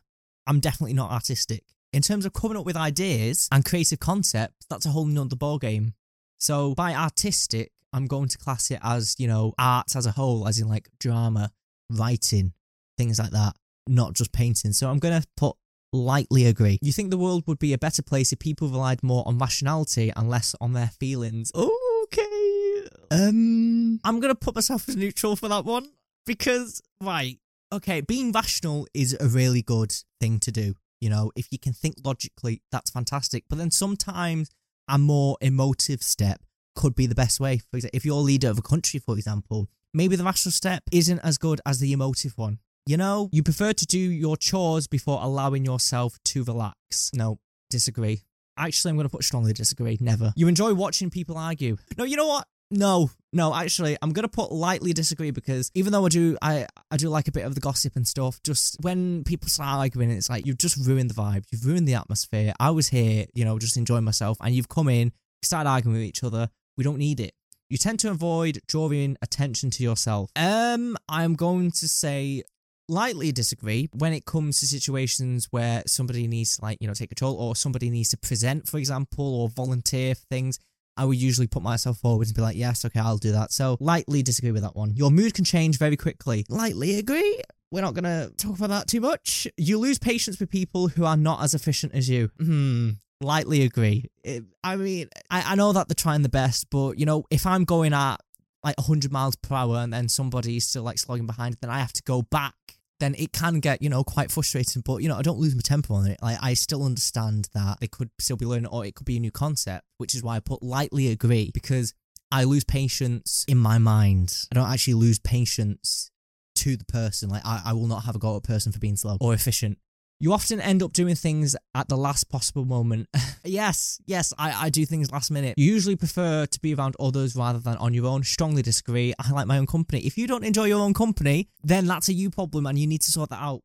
I'm 0.45 0.59
definitely 0.59 0.93
not 0.93 1.09
artistic. 1.09 1.63
In 1.93 2.03
terms 2.03 2.27
of 2.27 2.33
coming 2.33 2.55
up 2.55 2.65
with 2.67 2.77
ideas 2.77 3.49
and 3.51 3.65
creative 3.65 3.99
concepts, 3.99 4.67
that's 4.69 4.85
a 4.85 4.89
whole 4.89 5.05
nother 5.07 5.35
ballgame. 5.35 5.93
So 6.37 6.75
by 6.75 6.93
artistic, 6.93 7.71
I'm 7.91 8.05
going 8.05 8.27
to 8.27 8.37
class 8.37 8.69
it 8.69 8.79
as, 8.83 9.15
you 9.17 9.27
know, 9.27 9.55
arts 9.57 9.95
as 9.95 10.05
a 10.05 10.11
whole, 10.11 10.47
as 10.47 10.59
in 10.59 10.69
like 10.69 10.89
drama, 10.99 11.51
writing, 11.89 12.53
things 12.99 13.17
like 13.17 13.31
that, 13.31 13.55
not 13.87 14.13
just 14.13 14.31
painting. 14.31 14.73
So 14.73 14.89
I'm 14.89 14.99
going 14.99 15.21
to 15.21 15.27
put 15.37 15.55
lightly 15.91 16.45
agree. 16.45 16.79
You 16.81 16.91
think 16.91 17.11
the 17.11 17.17
world 17.17 17.43
would 17.47 17.59
be 17.59 17.73
a 17.73 17.77
better 17.77 18.01
place 18.01 18.33
if 18.33 18.39
people 18.39 18.67
relied 18.67 19.03
more 19.03 19.23
on 19.27 19.37
rationality 19.37 20.11
and 20.15 20.29
less 20.29 20.55
on 20.59 20.73
their 20.73 20.91
feelings. 20.99 21.51
Okay. 21.55 22.87
Um, 23.11 23.99
I'm 24.03 24.19
going 24.19 24.33
to 24.33 24.39
put 24.39 24.55
myself 24.55 24.89
as 24.89 24.95
neutral 24.95 25.35
for 25.35 25.47
that 25.47 25.65
one 25.65 25.91
because, 26.25 26.81
right, 27.01 27.37
okay, 27.71 28.01
being 28.01 28.31
rational 28.31 28.87
is 28.93 29.15
a 29.19 29.27
really 29.27 29.61
good 29.61 29.95
thing 30.19 30.39
to 30.39 30.51
do. 30.51 30.73
You 30.99 31.09
know, 31.09 31.31
if 31.35 31.51
you 31.51 31.59
can 31.59 31.73
think 31.73 31.95
logically, 32.03 32.61
that's 32.71 32.89
fantastic. 32.89 33.43
But 33.49 33.57
then 33.57 33.71
sometimes 33.71 34.49
a 34.87 34.97
more 34.97 35.37
emotive 35.41 36.01
step 36.01 36.41
could 36.75 36.95
be 36.95 37.05
the 37.05 37.15
best 37.15 37.39
way. 37.39 37.57
For 37.57 37.77
example, 37.77 37.97
if 37.97 38.05
you're 38.05 38.15
leader 38.15 38.49
of 38.49 38.57
a 38.57 38.61
country, 38.61 38.99
for 38.99 39.15
example, 39.15 39.69
maybe 39.93 40.15
the 40.15 40.23
rational 40.23 40.51
step 40.51 40.83
isn't 40.91 41.19
as 41.19 41.37
good 41.37 41.61
as 41.65 41.79
the 41.79 41.91
emotive 41.93 42.37
one. 42.37 42.59
You 42.85 42.97
know, 42.97 43.29
you 43.31 43.43
prefer 43.43 43.71
to 43.71 43.85
do 43.85 43.97
your 43.97 44.35
chores 44.35 44.87
before 44.87 45.19
allowing 45.21 45.63
yourself 45.63 46.17
to 46.25 46.43
relax. 46.43 47.11
No, 47.13 47.39
disagree. 47.69 48.23
Actually, 48.57 48.89
I'm 48.89 48.97
going 48.97 49.07
to 49.07 49.11
put 49.11 49.23
strongly 49.23 49.53
disagree. 49.53 49.97
Never. 50.01 50.33
You 50.35 50.49
enjoy 50.49 50.73
watching 50.73 51.09
people 51.09 51.37
argue. 51.37 51.77
No, 51.97 52.03
you 52.03 52.17
know 52.17 52.27
what? 52.27 52.45
No, 52.75 53.11
no, 53.31 53.53
actually, 53.53 53.95
I'm 54.01 54.13
gonna 54.13 54.27
put 54.27 54.51
lightly 54.51 54.93
disagree 54.93 55.29
because 55.29 55.69
even 55.75 55.91
though 55.91 56.07
I 56.07 56.09
do, 56.09 56.37
I 56.41 56.65
I 56.89 56.97
do 56.97 57.07
like 57.07 57.27
a 57.27 57.31
bit 57.31 57.45
of 57.45 57.53
the 57.53 57.61
gossip 57.61 57.95
and 57.95 58.07
stuff. 58.07 58.39
Just 58.43 58.77
when 58.81 59.23
people 59.25 59.47
start 59.47 59.77
arguing, 59.77 60.09
it's 60.09 60.27
like 60.27 60.47
you've 60.47 60.57
just 60.57 60.83
ruined 60.83 61.11
the 61.11 61.13
vibe, 61.13 61.43
you've 61.51 61.67
ruined 61.67 61.87
the 61.87 61.93
atmosphere. 61.93 62.51
I 62.59 62.71
was 62.71 62.87
here, 62.89 63.27
you 63.35 63.45
know, 63.45 63.59
just 63.59 63.77
enjoying 63.77 64.03
myself, 64.03 64.37
and 64.41 64.55
you've 64.55 64.69
come 64.69 64.89
in, 64.89 65.11
started 65.43 65.69
arguing 65.69 65.97
with 65.97 66.03
each 66.03 66.23
other. 66.23 66.49
We 66.75 66.83
don't 66.83 66.97
need 66.97 67.19
it. 67.19 67.35
You 67.69 67.77
tend 67.77 67.99
to 67.99 68.09
avoid 68.09 68.59
drawing 68.67 69.17
attention 69.21 69.69
to 69.71 69.83
yourself. 69.83 70.31
Um, 70.35 70.97
I'm 71.07 71.35
going 71.35 71.71
to 71.71 71.87
say 71.87 72.41
lightly 72.89 73.31
disagree 73.31 73.89
when 73.93 74.13
it 74.13 74.25
comes 74.25 74.59
to 74.59 74.67
situations 74.67 75.47
where 75.51 75.83
somebody 75.87 76.27
needs 76.27 76.57
to 76.57 76.63
like 76.63 76.77
you 76.81 76.87
know 76.87 76.93
take 76.93 77.09
control 77.09 77.35
or 77.35 77.55
somebody 77.55 77.89
needs 77.89 78.09
to 78.09 78.17
present 78.17 78.67
for 78.67 78.77
example 78.77 79.41
or 79.41 79.49
volunteer 79.49 80.15
for 80.15 80.25
things 80.29 80.59
I 80.95 81.05
would 81.05 81.17
usually 81.17 81.47
put 81.47 81.63
myself 81.63 81.97
forward 81.97 82.27
and 82.27 82.35
be 82.35 82.41
like, 82.41 82.55
yes, 82.55 82.85
okay, 82.85 82.99
I'll 82.99 83.17
do 83.17 83.31
that. 83.31 83.51
So 83.51 83.77
lightly 83.79 84.21
disagree 84.21 84.51
with 84.51 84.61
that 84.61 84.75
one. 84.75 84.93
Your 84.95 85.09
mood 85.09 85.33
can 85.33 85.43
change 85.43 85.77
very 85.77 85.97
quickly. 85.97 86.45
Lightly 86.49 86.99
agree. 86.99 87.41
We're 87.71 87.81
not 87.81 87.95
going 87.95 88.03
to 88.03 88.31
talk 88.37 88.57
about 88.57 88.69
that 88.69 88.87
too 88.87 89.01
much. 89.01 89.47
You 89.57 89.79
lose 89.79 89.97
patience 89.97 90.39
with 90.39 90.51
people 90.51 90.89
who 90.89 91.05
are 91.05 91.17
not 91.17 91.43
as 91.43 91.55
efficient 91.55 91.95
as 91.95 92.07
you. 92.09 92.29
Hmm. 92.37 92.91
Lightly 93.21 93.63
agree. 93.63 94.05
It, 94.23 94.43
I 94.63 94.75
mean, 94.75 95.07
I, 95.31 95.53
I 95.53 95.55
know 95.55 95.73
that 95.73 95.87
they're 95.87 95.95
trying 95.95 96.21
the 96.21 96.29
best, 96.29 96.67
but 96.69 96.99
you 96.99 97.05
know, 97.05 97.23
if 97.31 97.47
I'm 97.47 97.63
going 97.63 97.93
at 97.93 98.17
like 98.63 98.77
100 98.77 99.11
miles 99.11 99.35
per 99.35 99.55
hour 99.55 99.77
and 99.77 99.93
then 99.93 100.07
somebody's 100.07 100.67
still 100.67 100.83
like 100.83 100.97
slogging 100.97 101.27
behind, 101.27 101.57
then 101.61 101.69
I 101.69 101.79
have 101.79 101.93
to 101.93 102.03
go 102.03 102.21
back 102.21 102.55
then 103.03 103.15
it 103.17 103.33
can 103.33 103.59
get, 103.59 103.81
you 103.81 103.89
know, 103.89 104.03
quite 104.03 104.31
frustrating. 104.31 104.81
But, 104.81 104.97
you 105.03 105.09
know, 105.09 105.17
I 105.17 105.21
don't 105.21 105.37
lose 105.37 105.55
my 105.55 105.61
temper 105.61 105.93
on 105.93 106.07
it. 106.07 106.17
Like, 106.21 106.37
I 106.41 106.53
still 106.53 106.85
understand 106.85 107.49
that 107.53 107.81
they 107.81 107.87
could 107.87 108.09
still 108.19 108.37
be 108.37 108.45
learning, 108.45 108.67
or 108.67 108.85
it 108.85 108.95
could 108.95 109.05
be 109.05 109.17
a 109.17 109.19
new 109.19 109.31
concept, 109.31 109.85
which 109.97 110.15
is 110.15 110.23
why 110.23 110.37
I 110.37 110.39
put 110.39 110.63
lightly 110.63 111.09
agree 111.09 111.51
because 111.53 111.93
I 112.31 112.45
lose 112.45 112.63
patience 112.63 113.43
in 113.47 113.57
my 113.57 113.77
mind. 113.77 114.45
I 114.51 114.55
don't 114.55 114.69
actually 114.69 114.93
lose 114.95 115.19
patience 115.19 116.11
to 116.55 116.77
the 116.77 116.85
person. 116.85 117.29
Like, 117.29 117.45
I, 117.45 117.61
I 117.65 117.73
will 117.73 117.87
not 117.87 118.05
have 118.05 118.15
a 118.15 118.19
go 118.19 118.35
at 118.35 118.37
a 118.37 118.41
person 118.41 118.71
for 118.71 118.79
being 118.79 118.95
slow 118.95 119.17
or 119.19 119.33
efficient. 119.33 119.79
You 120.19 120.31
often 120.31 120.61
end 120.61 120.81
up 120.81 120.93
doing 120.93 121.15
things 121.15 121.55
at 121.75 121.89
the 121.89 121.97
last 121.97 122.29
possible 122.29 122.65
moment. 122.65 123.09
yes, 123.43 123.99
yes, 124.05 124.31
I, 124.37 124.65
I 124.65 124.69
do 124.69 124.85
things 124.85 125.11
last 125.11 125.31
minute. 125.31 125.55
You 125.57 125.65
usually 125.65 125.95
prefer 125.95 126.45
to 126.45 126.59
be 126.61 126.73
around 126.73 126.95
others 126.99 127.35
rather 127.35 127.59
than 127.59 127.75
on 127.77 127.93
your 127.93 128.05
own. 128.05 128.23
Strongly 128.23 128.61
disagree. 128.61 129.13
I 129.19 129.31
like 129.31 129.47
my 129.47 129.57
own 129.57 129.67
company. 129.67 129.99
If 130.01 130.17
you 130.17 130.27
don't 130.27 130.45
enjoy 130.45 130.65
your 130.65 130.79
own 130.79 130.93
company, 130.93 131.49
then 131.63 131.87
that's 131.87 132.07
a 132.09 132.13
you 132.13 132.29
problem 132.29 132.65
and 132.67 132.79
you 132.79 132.87
need 132.87 133.01
to 133.01 133.11
sort 133.11 133.31
that 133.31 133.41
out. 133.41 133.61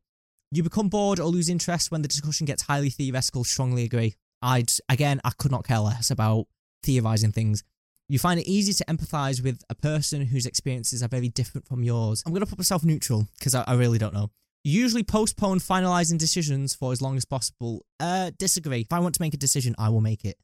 You 0.51 0.63
become 0.63 0.89
bored 0.89 1.19
or 1.19 1.27
lose 1.27 1.47
interest 1.47 1.91
when 1.91 2.01
the 2.01 2.07
discussion 2.07 2.45
gets 2.45 2.63
highly 2.63 2.89
theoretical. 2.89 3.43
Strongly 3.43 3.83
agree. 3.83 4.15
I'd, 4.41 4.71
again, 4.89 5.21
I 5.23 5.31
could 5.37 5.51
not 5.51 5.65
care 5.65 5.79
less 5.79 6.11
about 6.11 6.47
theorizing 6.83 7.31
things. 7.31 7.63
You 8.09 8.17
find 8.17 8.39
it 8.39 8.47
easy 8.47 8.73
to 8.73 8.85
empathize 8.85 9.43
with 9.43 9.61
a 9.69 9.75
person 9.75 10.25
whose 10.25 10.47
experiences 10.47 11.03
are 11.03 11.07
very 11.07 11.29
different 11.29 11.67
from 11.67 11.83
yours. 11.83 12.23
I'm 12.25 12.33
going 12.33 12.41
to 12.41 12.47
put 12.47 12.57
myself 12.57 12.83
neutral 12.83 13.27
because 13.37 13.53
I, 13.53 13.63
I 13.67 13.75
really 13.75 13.99
don't 13.99 14.13
know 14.13 14.31
usually 14.63 15.03
postpone 15.03 15.59
finalizing 15.59 16.17
decisions 16.17 16.75
for 16.75 16.91
as 16.91 17.01
long 17.01 17.17
as 17.17 17.25
possible. 17.25 17.85
Uh, 17.99 18.31
disagree. 18.37 18.81
If 18.81 18.93
I 18.93 18.99
want 18.99 19.15
to 19.15 19.21
make 19.21 19.33
a 19.33 19.37
decision, 19.37 19.75
I 19.77 19.89
will 19.89 20.01
make 20.01 20.25
it. 20.25 20.37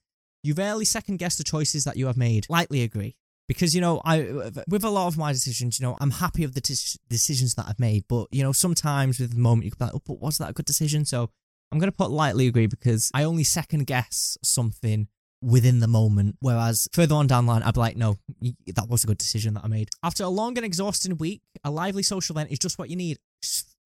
You 0.44 0.54
rarely 0.54 0.86
second 0.86 1.18
guess 1.18 1.38
the 1.38 1.44
choices 1.44 1.84
that 1.86 1.98
you 1.98 2.08
have 2.08 2.18
made. 2.18 2.46
Lightly 2.50 2.84
agree. 2.84 3.16
Because, 3.48 3.76
you 3.76 3.82
know, 3.82 4.02
I, 4.04 4.52
with 4.68 4.84
a 4.84 4.90
lot 4.90 5.08
of 5.08 5.18
my 5.18 5.32
decisions, 5.32 5.80
you 5.80 5.86
know, 5.86 5.96
I'm 6.02 6.12
happy 6.12 6.44
of 6.44 6.56
the 6.56 6.62
t- 6.62 6.98
decisions 7.10 7.54
that 7.56 7.68
I've 7.68 7.80
made. 7.80 8.06
But, 8.08 8.28
you 8.32 8.42
know, 8.42 8.52
sometimes 8.52 9.20
with 9.20 9.34
the 9.34 9.40
moment 9.40 9.66
you 9.66 9.72
could 9.72 9.80
be 9.80 9.86
like, 9.86 9.94
oh, 9.94 10.02
but 10.06 10.20
was 10.20 10.40
that 10.40 10.50
a 10.50 10.54
good 10.54 10.66
decision? 10.66 11.06
So 11.06 11.30
I'm 11.72 11.78
going 11.78 11.92
to 11.92 11.96
put 11.96 12.10
lightly 12.10 12.48
agree 12.48 12.68
because 12.68 13.12
I 13.14 13.24
only 13.24 13.44
second 13.44 13.86
guess 13.86 14.38
something 14.44 15.08
within 15.44 15.80
the 15.80 15.88
moment. 15.88 16.38
Whereas 16.40 16.88
further 16.92 17.14
on 17.16 17.28
down 17.28 17.46
the 17.46 17.52
line, 17.52 17.62
I'd 17.62 17.76
be 17.76 17.80
like, 17.80 17.98
no, 17.98 18.18
that 18.42 18.88
was 18.90 19.04
a 19.04 19.08
good 19.08 19.20
decision 19.20 19.54
that 19.56 19.64
I 19.64 19.68
made. 19.68 19.90
After 20.02 20.24
a 20.24 20.30
long 20.30 20.58
and 20.58 20.66
exhausting 20.66 21.18
week, 21.18 21.42
a 21.64 21.70
lively 21.70 22.04
social 22.04 22.36
event 22.36 22.52
is 22.52 22.60
just 22.60 22.80
what 22.80 22.90
you 22.90 22.96
need 22.96 23.20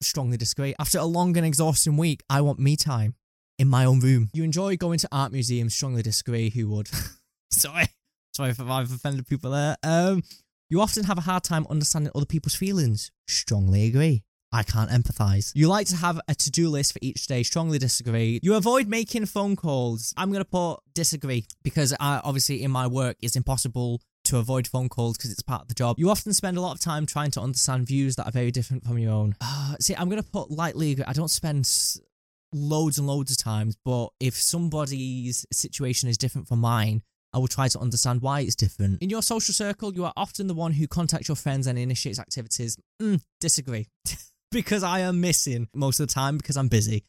strongly 0.02 0.38
disagree. 0.38 0.74
After 0.80 1.00
a 1.00 1.06
long 1.06 1.36
and 1.38 1.46
exhausting 1.46 1.98
week, 1.98 2.24
I 2.30 2.42
want 2.42 2.60
me 2.60 2.76
time 2.76 3.16
in 3.58 3.68
my 3.68 3.86
own 3.86 4.00
room. 4.00 4.30
You 4.34 4.44
enjoy 4.44 4.78
going 4.78 5.00
to 5.00 5.10
art 5.12 5.32
museums, 5.32 5.74
strongly 5.74 6.02
disagree. 6.02 6.50
Who 6.50 6.70
would? 6.70 6.90
sorry. 7.52 7.86
Sorry 8.34 8.52
if 8.52 8.60
I've 8.60 8.92
offended 8.92 9.28
people 9.28 9.52
there. 9.52 9.76
Um, 9.84 10.24
you 10.70 10.82
often 10.82 11.04
have 11.06 11.18
a 11.18 11.22
hard 11.22 11.44
time 11.44 11.66
understanding 11.70 12.12
other 12.16 12.26
people's 12.26 12.56
feelings. 12.56 13.12
Strongly 13.28 13.88
agree. 13.88 14.24
I 14.52 14.64
can't 14.64 14.90
empathize. 14.90 15.52
You 15.54 15.68
like 15.68 15.88
to 15.88 15.96
have 15.96 16.20
a 16.28 16.34
to 16.34 16.50
do 16.50 16.70
list 16.70 16.94
for 16.94 17.00
each 17.02 17.28
day. 17.28 17.44
Strongly 17.44 17.78
disagree. 17.78 18.40
You 18.42 18.56
avoid 18.56 18.88
making 18.88 19.26
phone 19.28 19.56
calls. 19.56 20.14
I'm 20.18 20.32
going 20.32 20.44
to 20.44 20.50
put 20.50 20.78
disagree 20.94 21.46
because 21.64 21.94
I, 22.00 22.22
obviously 22.24 22.64
in 22.64 22.72
my 22.72 22.88
work 22.88 23.18
it's 23.22 23.36
impossible 23.36 24.02
to 24.30 24.38
avoid 24.38 24.68
phone 24.68 24.90
calls 24.90 25.18
because 25.18 25.32
it's 25.32 25.42
part 25.42 25.64
of 25.64 25.68
the 25.68 25.74
job. 25.74 26.00
You 26.00 26.10
often 26.10 26.34
spend 26.34 26.58
a 26.58 26.62
lot 26.62 26.74
of 26.74 26.80
time 26.80 27.06
trying 27.06 27.32
to 27.32 27.42
understand 27.42 27.88
views 27.88 28.16
that 28.16 28.28
are 28.28 28.32
very 28.32 28.52
different 28.52 28.86
from 28.86 28.98
your 28.98 29.12
own. 29.12 29.36
Uh, 29.42 29.76
see, 29.80 29.96
I'm 29.96 30.10
going 30.10 30.22
to 30.22 30.30
put 30.30 30.52
lightly, 30.52 30.98
I 31.06 31.14
don't 31.14 31.30
spend 31.30 31.70
loads 32.54 32.98
and 32.98 33.08
loads 33.08 33.32
of 33.32 33.38
times, 33.38 33.78
but 33.84 34.10
if 34.20 34.36
somebody's 34.36 35.46
situation 35.52 36.10
is 36.10 36.18
different 36.18 36.48
from 36.48 36.60
mine, 36.60 37.04
I 37.34 37.38
will 37.38 37.48
try 37.48 37.68
to 37.68 37.80
understand 37.80 38.22
why 38.22 38.42
it's 38.42 38.56
different. 38.56 39.02
In 39.02 39.10
your 39.10 39.22
social 39.22 39.54
circle, 39.54 39.94
you 39.94 40.06
are 40.06 40.14
often 40.18 40.48
the 40.48 40.56
one 40.56 40.74
who 40.74 40.88
contacts 40.88 41.28
your 41.28 41.36
friends 41.36 41.68
and 41.68 41.78
initiates 41.78 42.20
activities. 42.20 42.78
Mm, 43.02 43.22
disagree. 43.40 43.88
because 44.52 44.84
I 44.84 45.00
am 45.02 45.22
missing 45.22 45.68
most 45.76 46.00
of 46.00 46.08
the 46.08 46.14
time 46.14 46.38
because 46.38 46.58
I'm 46.58 46.70
busy. 46.70 47.04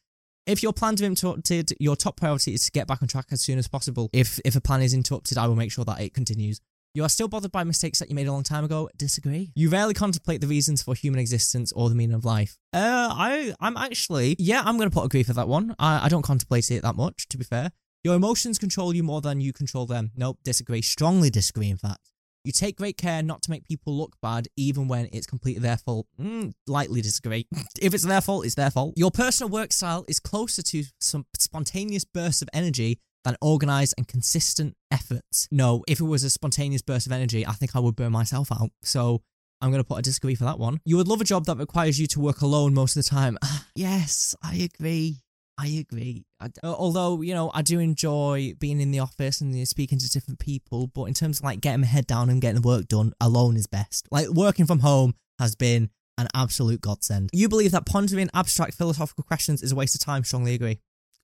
If 0.46 0.62
your 0.62 0.72
plans 0.72 1.00
are 1.00 1.06
interrupted, 1.06 1.72
your 1.78 1.96
top 1.96 2.16
priority 2.16 2.54
is 2.54 2.64
to 2.64 2.72
get 2.72 2.86
back 2.86 3.02
on 3.02 3.08
track 3.08 3.26
as 3.30 3.40
soon 3.40 3.58
as 3.58 3.68
possible. 3.68 4.10
If 4.12 4.40
if 4.44 4.56
a 4.56 4.60
plan 4.60 4.82
is 4.82 4.94
interrupted, 4.94 5.38
I 5.38 5.46
will 5.46 5.54
make 5.56 5.70
sure 5.70 5.84
that 5.84 6.00
it 6.00 6.12
continues. 6.14 6.60
You 6.92 7.04
are 7.04 7.08
still 7.08 7.28
bothered 7.28 7.52
by 7.52 7.62
mistakes 7.62 8.00
that 8.00 8.08
you 8.08 8.16
made 8.16 8.26
a 8.26 8.32
long 8.32 8.42
time 8.42 8.64
ago. 8.64 8.90
Disagree. 8.96 9.52
You 9.54 9.70
rarely 9.70 9.94
contemplate 9.94 10.40
the 10.40 10.48
reasons 10.48 10.82
for 10.82 10.96
human 10.96 11.20
existence 11.20 11.70
or 11.70 11.88
the 11.88 11.94
meaning 11.94 12.16
of 12.16 12.24
life. 12.24 12.58
Uh, 12.72 13.08
I, 13.12 13.54
I'm 13.60 13.76
actually, 13.76 14.34
yeah, 14.40 14.62
I'm 14.64 14.76
gonna 14.76 14.90
put 14.90 15.04
agree 15.04 15.22
for 15.22 15.32
that 15.34 15.46
one. 15.46 15.76
I, 15.78 16.06
I 16.06 16.08
don't 16.08 16.22
contemplate 16.22 16.68
it 16.72 16.82
that 16.82 16.96
much, 16.96 17.28
to 17.28 17.38
be 17.38 17.44
fair. 17.44 17.70
Your 18.02 18.16
emotions 18.16 18.58
control 18.58 18.92
you 18.92 19.04
more 19.04 19.20
than 19.20 19.40
you 19.40 19.52
control 19.52 19.86
them. 19.86 20.10
Nope, 20.16 20.38
disagree. 20.42 20.82
Strongly 20.82 21.30
disagree, 21.30 21.70
in 21.70 21.76
fact. 21.76 22.10
You 22.42 22.50
take 22.50 22.76
great 22.76 22.96
care 22.96 23.22
not 23.22 23.42
to 23.42 23.52
make 23.52 23.64
people 23.64 23.96
look 23.96 24.16
bad, 24.20 24.48
even 24.56 24.88
when 24.88 25.08
it's 25.12 25.26
completely 25.28 25.60
their 25.60 25.76
fault. 25.76 26.08
Mm, 26.18 26.54
lightly 26.66 27.02
disagree. 27.02 27.46
if 27.80 27.94
it's 27.94 28.04
their 28.04 28.20
fault, 28.20 28.46
it's 28.46 28.56
their 28.56 28.70
fault. 28.70 28.94
Your 28.96 29.12
personal 29.12 29.48
work 29.48 29.72
style 29.72 30.04
is 30.08 30.18
closer 30.18 30.62
to 30.62 30.82
some 31.00 31.26
spontaneous 31.38 32.04
bursts 32.04 32.42
of 32.42 32.48
energy 32.52 32.98
than 33.24 33.36
organized 33.40 33.94
and 33.96 34.08
consistent 34.08 34.74
efforts. 34.90 35.48
No, 35.50 35.84
if 35.86 36.00
it 36.00 36.04
was 36.04 36.24
a 36.24 36.30
spontaneous 36.30 36.82
burst 36.82 37.06
of 37.06 37.12
energy, 37.12 37.46
I 37.46 37.52
think 37.52 37.76
I 37.76 37.80
would 37.80 37.96
burn 37.96 38.12
myself 38.12 38.50
out. 38.52 38.70
So 38.82 39.22
I'm 39.60 39.70
going 39.70 39.82
to 39.82 39.86
put 39.86 39.98
a 39.98 40.02
disagree 40.02 40.34
for 40.34 40.44
that 40.44 40.58
one. 40.58 40.80
You 40.84 40.96
would 40.96 41.08
love 41.08 41.20
a 41.20 41.24
job 41.24 41.44
that 41.46 41.58
requires 41.58 42.00
you 42.00 42.06
to 42.08 42.20
work 42.20 42.40
alone 42.40 42.74
most 42.74 42.96
of 42.96 43.04
the 43.04 43.08
time. 43.08 43.38
yes, 43.74 44.34
I 44.42 44.56
agree. 44.56 45.18
I 45.58 45.66
agree. 45.66 46.24
Uh, 46.40 46.48
although, 46.64 47.20
you 47.20 47.34
know, 47.34 47.50
I 47.52 47.60
do 47.60 47.78
enjoy 47.80 48.54
being 48.58 48.80
in 48.80 48.92
the 48.92 49.00
office 49.00 49.42
and 49.42 49.68
speaking 49.68 49.98
to 49.98 50.08
different 50.08 50.38
people, 50.38 50.86
but 50.86 51.04
in 51.04 51.14
terms 51.14 51.40
of 51.40 51.44
like 51.44 51.60
getting 51.60 51.82
my 51.82 51.86
head 51.86 52.06
down 52.06 52.30
and 52.30 52.40
getting 52.40 52.62
the 52.62 52.66
work 52.66 52.88
done, 52.88 53.12
alone 53.20 53.56
is 53.56 53.66
best. 53.66 54.08
Like 54.10 54.28
working 54.28 54.64
from 54.64 54.78
home 54.78 55.14
has 55.38 55.54
been 55.54 55.90
an 56.16 56.28
absolute 56.34 56.80
godsend. 56.80 57.28
You 57.34 57.50
believe 57.50 57.72
that 57.72 57.84
pondering 57.84 58.30
abstract 58.32 58.74
philosophical 58.74 59.24
questions 59.24 59.62
is 59.62 59.72
a 59.72 59.76
waste 59.76 59.94
of 59.94 60.00
time, 60.00 60.24
strongly 60.24 60.54
agree 60.54 60.80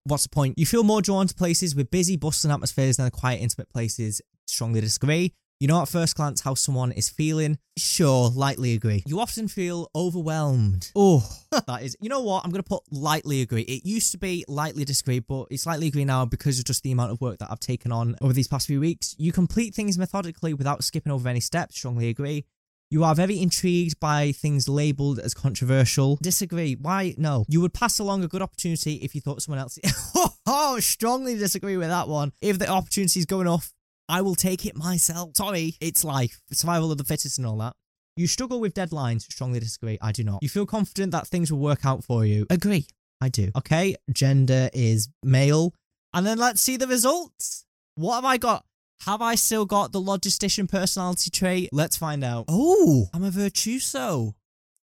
what's 0.06 0.22
the 0.22 0.28
point? 0.28 0.58
You 0.58 0.66
feel 0.66 0.84
more 0.84 1.02
drawn 1.02 1.26
to 1.26 1.34
places 1.34 1.74
with 1.74 1.90
busy, 1.90 2.16
bustling 2.16 2.52
atmospheres 2.52 2.96
than 2.96 3.06
the 3.06 3.10
quiet, 3.10 3.40
intimate 3.40 3.68
places. 3.68 4.20
Strongly 4.46 4.80
disagree. 4.80 5.34
You 5.58 5.68
know 5.68 5.80
at 5.80 5.88
first 5.88 6.16
glance 6.16 6.42
how 6.42 6.52
someone 6.52 6.92
is 6.92 7.08
feeling. 7.08 7.58
Sure, 7.78 8.28
lightly 8.28 8.74
agree. 8.74 9.02
You 9.06 9.20
often 9.20 9.48
feel 9.48 9.90
overwhelmed. 9.94 10.92
Oh, 10.94 11.26
that 11.50 11.82
is. 11.82 11.96
You 11.98 12.10
know 12.10 12.20
what? 12.20 12.44
I'm 12.44 12.50
going 12.50 12.62
to 12.62 12.68
put 12.68 12.82
lightly 12.90 13.40
agree. 13.40 13.62
It 13.62 13.86
used 13.86 14.12
to 14.12 14.18
be 14.18 14.44
lightly 14.48 14.84
disagree, 14.84 15.20
but 15.20 15.46
it's 15.50 15.64
lightly 15.64 15.86
agree 15.86 16.04
now 16.04 16.26
because 16.26 16.58
of 16.58 16.66
just 16.66 16.82
the 16.82 16.92
amount 16.92 17.12
of 17.12 17.22
work 17.22 17.38
that 17.38 17.50
I've 17.50 17.60
taken 17.60 17.90
on 17.90 18.16
over 18.20 18.34
these 18.34 18.48
past 18.48 18.66
few 18.66 18.80
weeks. 18.80 19.14
You 19.18 19.32
complete 19.32 19.74
things 19.74 19.96
methodically 19.96 20.52
without 20.52 20.84
skipping 20.84 21.10
over 21.10 21.26
any 21.26 21.40
steps. 21.40 21.78
Strongly 21.78 22.10
agree. 22.10 22.44
You 22.88 23.02
are 23.02 23.16
very 23.16 23.40
intrigued 23.40 23.98
by 23.98 24.30
things 24.30 24.68
labeled 24.68 25.18
as 25.18 25.34
controversial. 25.34 26.18
Disagree. 26.22 26.76
Why? 26.76 27.16
No. 27.18 27.44
You 27.48 27.60
would 27.60 27.74
pass 27.74 27.98
along 27.98 28.22
a 28.22 28.28
good 28.28 28.42
opportunity 28.42 28.94
if 28.96 29.12
you 29.12 29.20
thought 29.20 29.42
someone 29.42 29.58
else. 29.58 29.76
oh, 30.46 30.78
strongly 30.78 31.36
disagree 31.36 31.76
with 31.76 31.88
that 31.88 32.06
one. 32.06 32.32
If 32.40 32.60
the 32.60 32.68
opportunity 32.68 33.18
is 33.18 33.26
going 33.26 33.48
off, 33.48 33.72
I 34.08 34.20
will 34.22 34.36
take 34.36 34.64
it 34.64 34.76
myself. 34.76 35.32
Sorry, 35.36 35.74
it's 35.80 36.04
life. 36.04 36.40
Survival 36.52 36.92
of 36.92 36.98
the 36.98 37.04
fittest 37.04 37.38
and 37.38 37.46
all 37.46 37.58
that. 37.58 37.72
You 38.16 38.28
struggle 38.28 38.60
with 38.60 38.72
deadlines. 38.72 39.22
Strongly 39.22 39.58
disagree. 39.58 39.98
I 40.00 40.12
do 40.12 40.22
not. 40.22 40.38
You 40.42 40.48
feel 40.48 40.64
confident 40.64 41.10
that 41.10 41.26
things 41.26 41.50
will 41.50 41.58
work 41.58 41.84
out 41.84 42.04
for 42.04 42.24
you. 42.24 42.46
Agree. 42.50 42.86
I 43.20 43.30
do. 43.30 43.50
Okay. 43.56 43.96
Gender 44.12 44.70
is 44.72 45.08
male. 45.24 45.74
And 46.14 46.24
then 46.24 46.38
let's 46.38 46.60
see 46.60 46.76
the 46.76 46.86
results. 46.86 47.64
What 47.96 48.14
have 48.14 48.24
I 48.24 48.36
got? 48.36 48.64
Have 49.04 49.22
I 49.22 49.34
still 49.34 49.66
got 49.66 49.92
the 49.92 50.00
logistician 50.00 50.68
personality 50.68 51.30
trait? 51.30 51.68
Let's 51.72 51.96
find 51.96 52.24
out. 52.24 52.46
Oh, 52.48 53.08
I'm 53.12 53.24
a 53.24 53.30
virtuoso. 53.30 54.34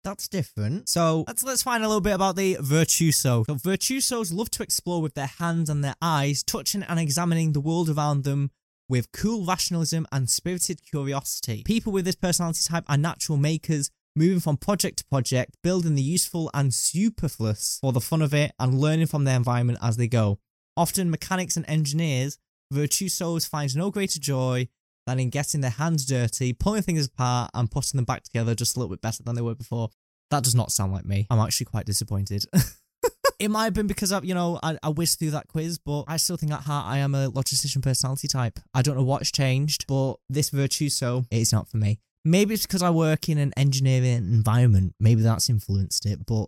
That's 0.05 0.29
different. 0.29 0.89
So 0.89 1.25
let's 1.27 1.43
let's 1.43 1.63
find 1.63 1.83
a 1.83 1.89
little 1.89 2.03
bit 2.03 2.15
about 2.15 2.37
the 2.37 2.59
virtuoso. 2.61 3.45
So 3.47 3.55
virtuosos 3.55 4.33
love 4.33 4.51
to 4.51 4.63
explore 4.63 5.01
with 5.01 5.15
their 5.15 5.31
hands 5.39 5.71
and 5.71 5.83
their 5.83 5.95
eyes, 6.03 6.43
touching 6.43 6.83
and 6.83 7.01
examining 7.01 7.53
the 7.53 7.61
world 7.61 7.89
around 7.89 8.25
them 8.25 8.51
with 8.89 9.13
cool 9.13 9.47
rationalism 9.47 10.07
and 10.13 10.29
spirited 10.29 10.83
curiosity. 10.85 11.63
People 11.65 11.91
with 11.91 12.05
this 12.05 12.17
personality 12.17 12.61
type 12.69 12.85
are 12.87 12.99
natural 12.99 13.39
makers, 13.39 13.91
moving 14.15 14.41
from 14.41 14.59
project 14.59 14.99
to 14.99 15.05
project, 15.07 15.57
building 15.63 15.95
the 15.95 16.03
useful 16.03 16.51
and 16.53 16.75
superfluous 16.75 17.79
for 17.81 17.93
the 17.93 18.01
fun 18.01 18.21
of 18.21 18.35
it, 18.35 18.53
and 18.61 18.79
learning 18.79 19.07
from 19.07 19.25
their 19.25 19.37
environment 19.37 19.79
as 19.83 19.97
they 19.97 20.07
go. 20.07 20.39
Often 20.77 21.11
mechanics 21.11 21.57
and 21.57 21.65
engineers 21.67 22.39
Virtuosos 22.75 23.47
finds 23.47 23.77
no 23.77 23.91
greater 23.91 24.21
joy 24.21 24.69
than 25.07 25.21
in 25.21 25.31
getting 25.31 25.61
their 25.61 25.71
hands 25.71 26.05
dirty, 26.05 26.53
pulling 26.53 26.83
things 26.83 27.07
apart, 27.07 27.51
and 27.55 27.71
putting 27.71 27.99
them 27.99 28.05
back 28.05 28.23
together 28.23 28.55
just 28.55 28.77
a 28.77 28.81
little 28.81 28.95
bit 28.95 29.03
better 29.03 29.23
than 29.23 29.35
they 29.35 29.43
were 29.43 29.55
before. 29.55 29.91
That 30.31 30.45
does 30.45 30.55
not 30.55 30.73
sound 30.73 30.93
like 30.93 31.05
me. 31.05 31.27
I'm 31.31 31.39
actually 31.39 31.67
quite 31.67 31.87
disappointed. 31.87 32.47
it 33.39 33.51
might 33.51 33.65
have 33.65 33.75
been 33.75 33.87
because 33.87 34.13
I, 34.13 34.21
you 34.23 34.35
know, 34.35 34.59
I, 34.63 34.79
I 34.83 34.89
whizzed 34.89 35.19
through 35.19 35.33
that 35.33 35.49
quiz, 35.49 35.79
but 35.79 36.05
I 36.09 36.17
still 36.17 36.37
think 36.37 36.53
at 36.53 36.63
heart 36.63 36.87
I 36.87 36.99
am 36.99 37.15
a 37.15 37.31
logistician 37.31 37.83
personality 37.83 38.29
type. 38.29 38.59
I 38.73 38.83
don't 38.83 38.97
know 38.97 39.05
what's 39.05 39.31
changed, 39.31 39.87
but 39.87 40.17
this 40.29 40.51
Virtuoso, 40.51 41.25
it's 41.31 41.53
not 41.53 41.69
for 41.69 41.77
me. 41.77 42.01
Maybe 42.25 42.55
it's 42.55 42.67
because 42.67 42.83
I 42.83 42.91
work 42.91 43.29
in 43.29 43.37
an 43.37 43.53
engineering 43.57 44.05
environment. 44.05 44.95
Maybe 44.99 45.21
that's 45.21 45.51
influenced 45.51 46.07
it, 46.07 46.25
but 46.27 46.47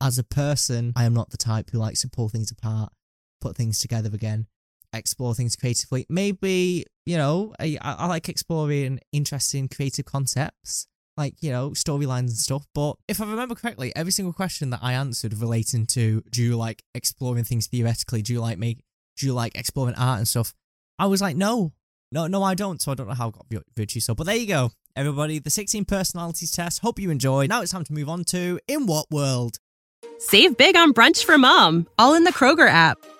as 0.00 0.18
a 0.18 0.24
person, 0.24 0.92
I 0.96 1.04
am 1.04 1.12
not 1.12 1.30
the 1.30 1.36
type 1.36 1.70
who 1.70 1.78
likes 1.78 2.00
to 2.02 2.08
pull 2.08 2.28
things 2.28 2.50
apart, 2.50 2.92
put 3.40 3.56
things 3.56 3.78
together 3.78 4.10
again, 4.12 4.46
explore 4.92 5.34
things 5.34 5.56
creatively. 5.56 6.06
Maybe, 6.08 6.86
you 7.06 7.16
know, 7.16 7.54
I, 7.58 7.78
I 7.80 8.06
like 8.06 8.28
exploring 8.28 9.00
interesting 9.12 9.68
creative 9.68 10.04
concepts 10.04 10.86
like 11.18 11.34
you 11.42 11.50
know 11.50 11.70
storylines 11.70 12.28
and 12.28 12.38
stuff. 12.38 12.64
But 12.74 12.96
if 13.08 13.20
i 13.20 13.28
remember 13.28 13.54
correctly 13.54 13.92
every 13.94 14.12
single 14.12 14.32
question 14.32 14.70
that 14.70 14.78
i 14.80 14.92
answered 14.94 15.34
relating 15.34 15.84
to 15.86 16.22
do 16.30 16.42
you 16.42 16.56
like 16.56 16.82
exploring 16.94 17.44
things 17.44 17.66
theoretically? 17.66 18.22
Do 18.22 18.32
you 18.32 18.40
like 18.40 18.56
make 18.56 18.78
do 19.18 19.26
you 19.26 19.34
like 19.34 19.58
exploring 19.58 19.96
art 19.96 20.18
and 20.18 20.28
stuff? 20.28 20.54
I 20.98 21.06
was 21.06 21.20
like 21.20 21.36
no 21.36 21.72
no 22.12 22.26
no 22.28 22.42
i 22.42 22.54
don't. 22.54 22.80
So 22.80 22.92
i 22.92 22.94
don't 22.94 23.08
know 23.08 23.14
how 23.14 23.28
i 23.28 23.30
got 23.32 23.46
Virtuoso 23.76 24.14
but 24.14 24.24
there 24.24 24.36
you 24.36 24.46
go 24.46 24.70
everybody. 24.96 25.38
The 25.38 25.50
16 25.50 25.84
personalities 25.84 26.52
test. 26.52 26.80
Hope 26.80 26.98
you 26.98 27.10
enjoy 27.10 27.46
now 27.46 27.60
it's 27.60 27.72
time 27.72 27.84
to 27.84 27.92
move 27.92 28.08
on 28.08 28.24
to 28.24 28.60
in 28.68 28.86
what 28.86 29.10
world? 29.10 29.58
Save 30.18 30.56
big 30.56 30.76
on 30.76 30.94
brunch 30.94 31.24
for 31.24 31.36
mom 31.36 31.88
all 31.98 32.14
in 32.14 32.24
the 32.24 32.32
kroger 32.32 32.68
app 32.68 32.98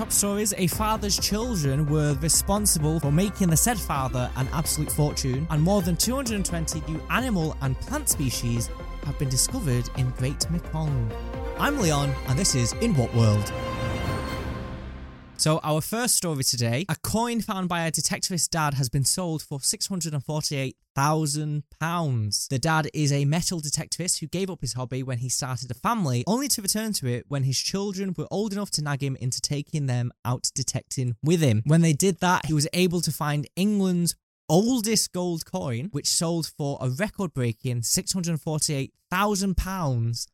Top 0.00 0.10
stories, 0.12 0.54
a 0.56 0.66
father's 0.66 1.18
children 1.18 1.84
were 1.84 2.14
responsible 2.22 2.98
for 3.00 3.12
making 3.12 3.50
the 3.50 3.56
said 3.56 3.78
father 3.78 4.30
an 4.36 4.48
absolute 4.50 4.90
fortune, 4.90 5.46
and 5.50 5.62
more 5.62 5.82
than 5.82 5.94
220 5.94 6.82
new 6.90 6.98
animal 7.10 7.54
and 7.60 7.78
plant 7.80 8.08
species 8.08 8.70
have 9.04 9.18
been 9.18 9.28
discovered 9.28 9.90
in 9.98 10.08
Great 10.12 10.50
Mekong. 10.50 11.12
I'm 11.58 11.78
Leon, 11.78 12.14
and 12.28 12.38
this 12.38 12.54
is 12.54 12.72
In 12.80 12.94
What 12.94 13.14
World? 13.14 13.52
So, 15.40 15.58
our 15.62 15.80
first 15.80 16.16
story 16.16 16.44
today 16.44 16.84
a 16.90 16.96
coin 16.96 17.40
found 17.40 17.70
by 17.70 17.86
a 17.86 17.90
detectorist's 17.90 18.46
dad 18.46 18.74
has 18.74 18.90
been 18.90 19.06
sold 19.06 19.40
for 19.40 19.58
£648,000. 19.58 22.48
The 22.48 22.58
dad 22.58 22.90
is 22.92 23.10
a 23.10 23.24
metal 23.24 23.62
detectorist 23.62 24.20
who 24.20 24.26
gave 24.26 24.50
up 24.50 24.60
his 24.60 24.74
hobby 24.74 25.02
when 25.02 25.16
he 25.16 25.30
started 25.30 25.70
a 25.70 25.74
family, 25.74 26.24
only 26.26 26.46
to 26.48 26.60
return 26.60 26.92
to 26.92 27.06
it 27.06 27.24
when 27.28 27.44
his 27.44 27.58
children 27.58 28.14
were 28.18 28.26
old 28.30 28.52
enough 28.52 28.70
to 28.72 28.82
nag 28.82 29.02
him 29.02 29.16
into 29.18 29.40
taking 29.40 29.86
them 29.86 30.12
out 30.26 30.50
detecting 30.54 31.16
with 31.22 31.40
him. 31.40 31.62
When 31.64 31.80
they 31.80 31.94
did 31.94 32.20
that, 32.20 32.44
he 32.44 32.52
was 32.52 32.68
able 32.74 33.00
to 33.00 33.10
find 33.10 33.48
England's 33.56 34.14
oldest 34.46 35.10
gold 35.14 35.46
coin, 35.46 35.88
which 35.90 36.06
sold 36.06 36.48
for 36.48 36.76
a 36.82 36.90
record 36.90 37.32
breaking 37.32 37.80
£648,000 37.80 40.26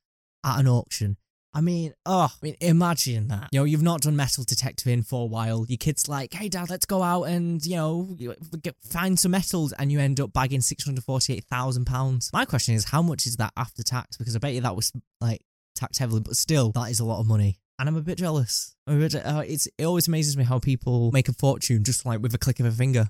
at 0.45 0.59
an 0.59 0.67
auction. 0.67 1.17
I 1.57 1.63
mean, 1.63 1.95
oh, 2.05 2.31
I 2.31 2.37
mean, 2.43 2.55
imagine 2.61 3.29
that. 3.29 3.49
You 3.51 3.61
know, 3.61 3.65
you've 3.65 3.83
not 3.83 4.03
done 4.03 4.15
metal 4.15 4.45
detecting 4.45 5.03
for 5.03 5.23
a 5.23 5.27
while. 5.27 5.65
Your 5.67 5.79
kid's 5.79 6.07
like, 6.07 6.35
hey, 6.35 6.51
dad, 6.51 6.69
let's 6.69 6.85
go 6.85 7.03
out 7.03 7.23
and, 7.23 7.65
you 7.65 7.77
know, 7.77 8.15
find 8.83 9.19
some 9.19 9.31
metals. 9.31 9.73
And 9.73 9.91
you 9.91 9.99
end 9.99 10.21
up 10.21 10.35
bagging 10.35 10.61
£648,000. 10.61 12.33
My 12.35 12.45
question 12.45 12.75
is, 12.75 12.85
how 12.85 13.01
much 13.01 13.25
is 13.25 13.39
that 13.39 13.55
after 13.57 13.83
tax? 13.83 14.19
Because 14.19 14.37
I 14.37 14.39
bet 14.39 14.53
you 14.53 14.61
that 14.61 14.77
was 14.77 14.93
like 15.23 15.41
taxed 15.75 15.99
heavily, 15.99 16.21
but 16.21 16.37
still, 16.37 16.73
that 16.73 16.91
is 16.91 17.01
a 17.01 17.07
lot 17.07 17.21
of 17.21 17.27
money. 17.27 17.59
And 17.79 17.89
I'm 17.89 17.97
a 17.97 18.03
bit 18.03 18.19
jealous. 18.19 18.77
A 18.87 18.93
bit, 18.93 19.15
uh, 19.15 19.43
it's, 19.47 19.67
it 19.79 19.87
always 19.87 20.09
amazes 20.09 20.37
me 20.37 20.45
how 20.45 20.59
people 20.59 21.11
make 21.11 21.31
a 21.31 21.33
fortune 21.33 21.85
just 21.85 22.05
like 22.05 22.21
with 22.21 22.35
a 22.35 22.39
click 22.39 22.61
of 22.61 22.67
a 22.67 22.71
finger. 22.71 23.09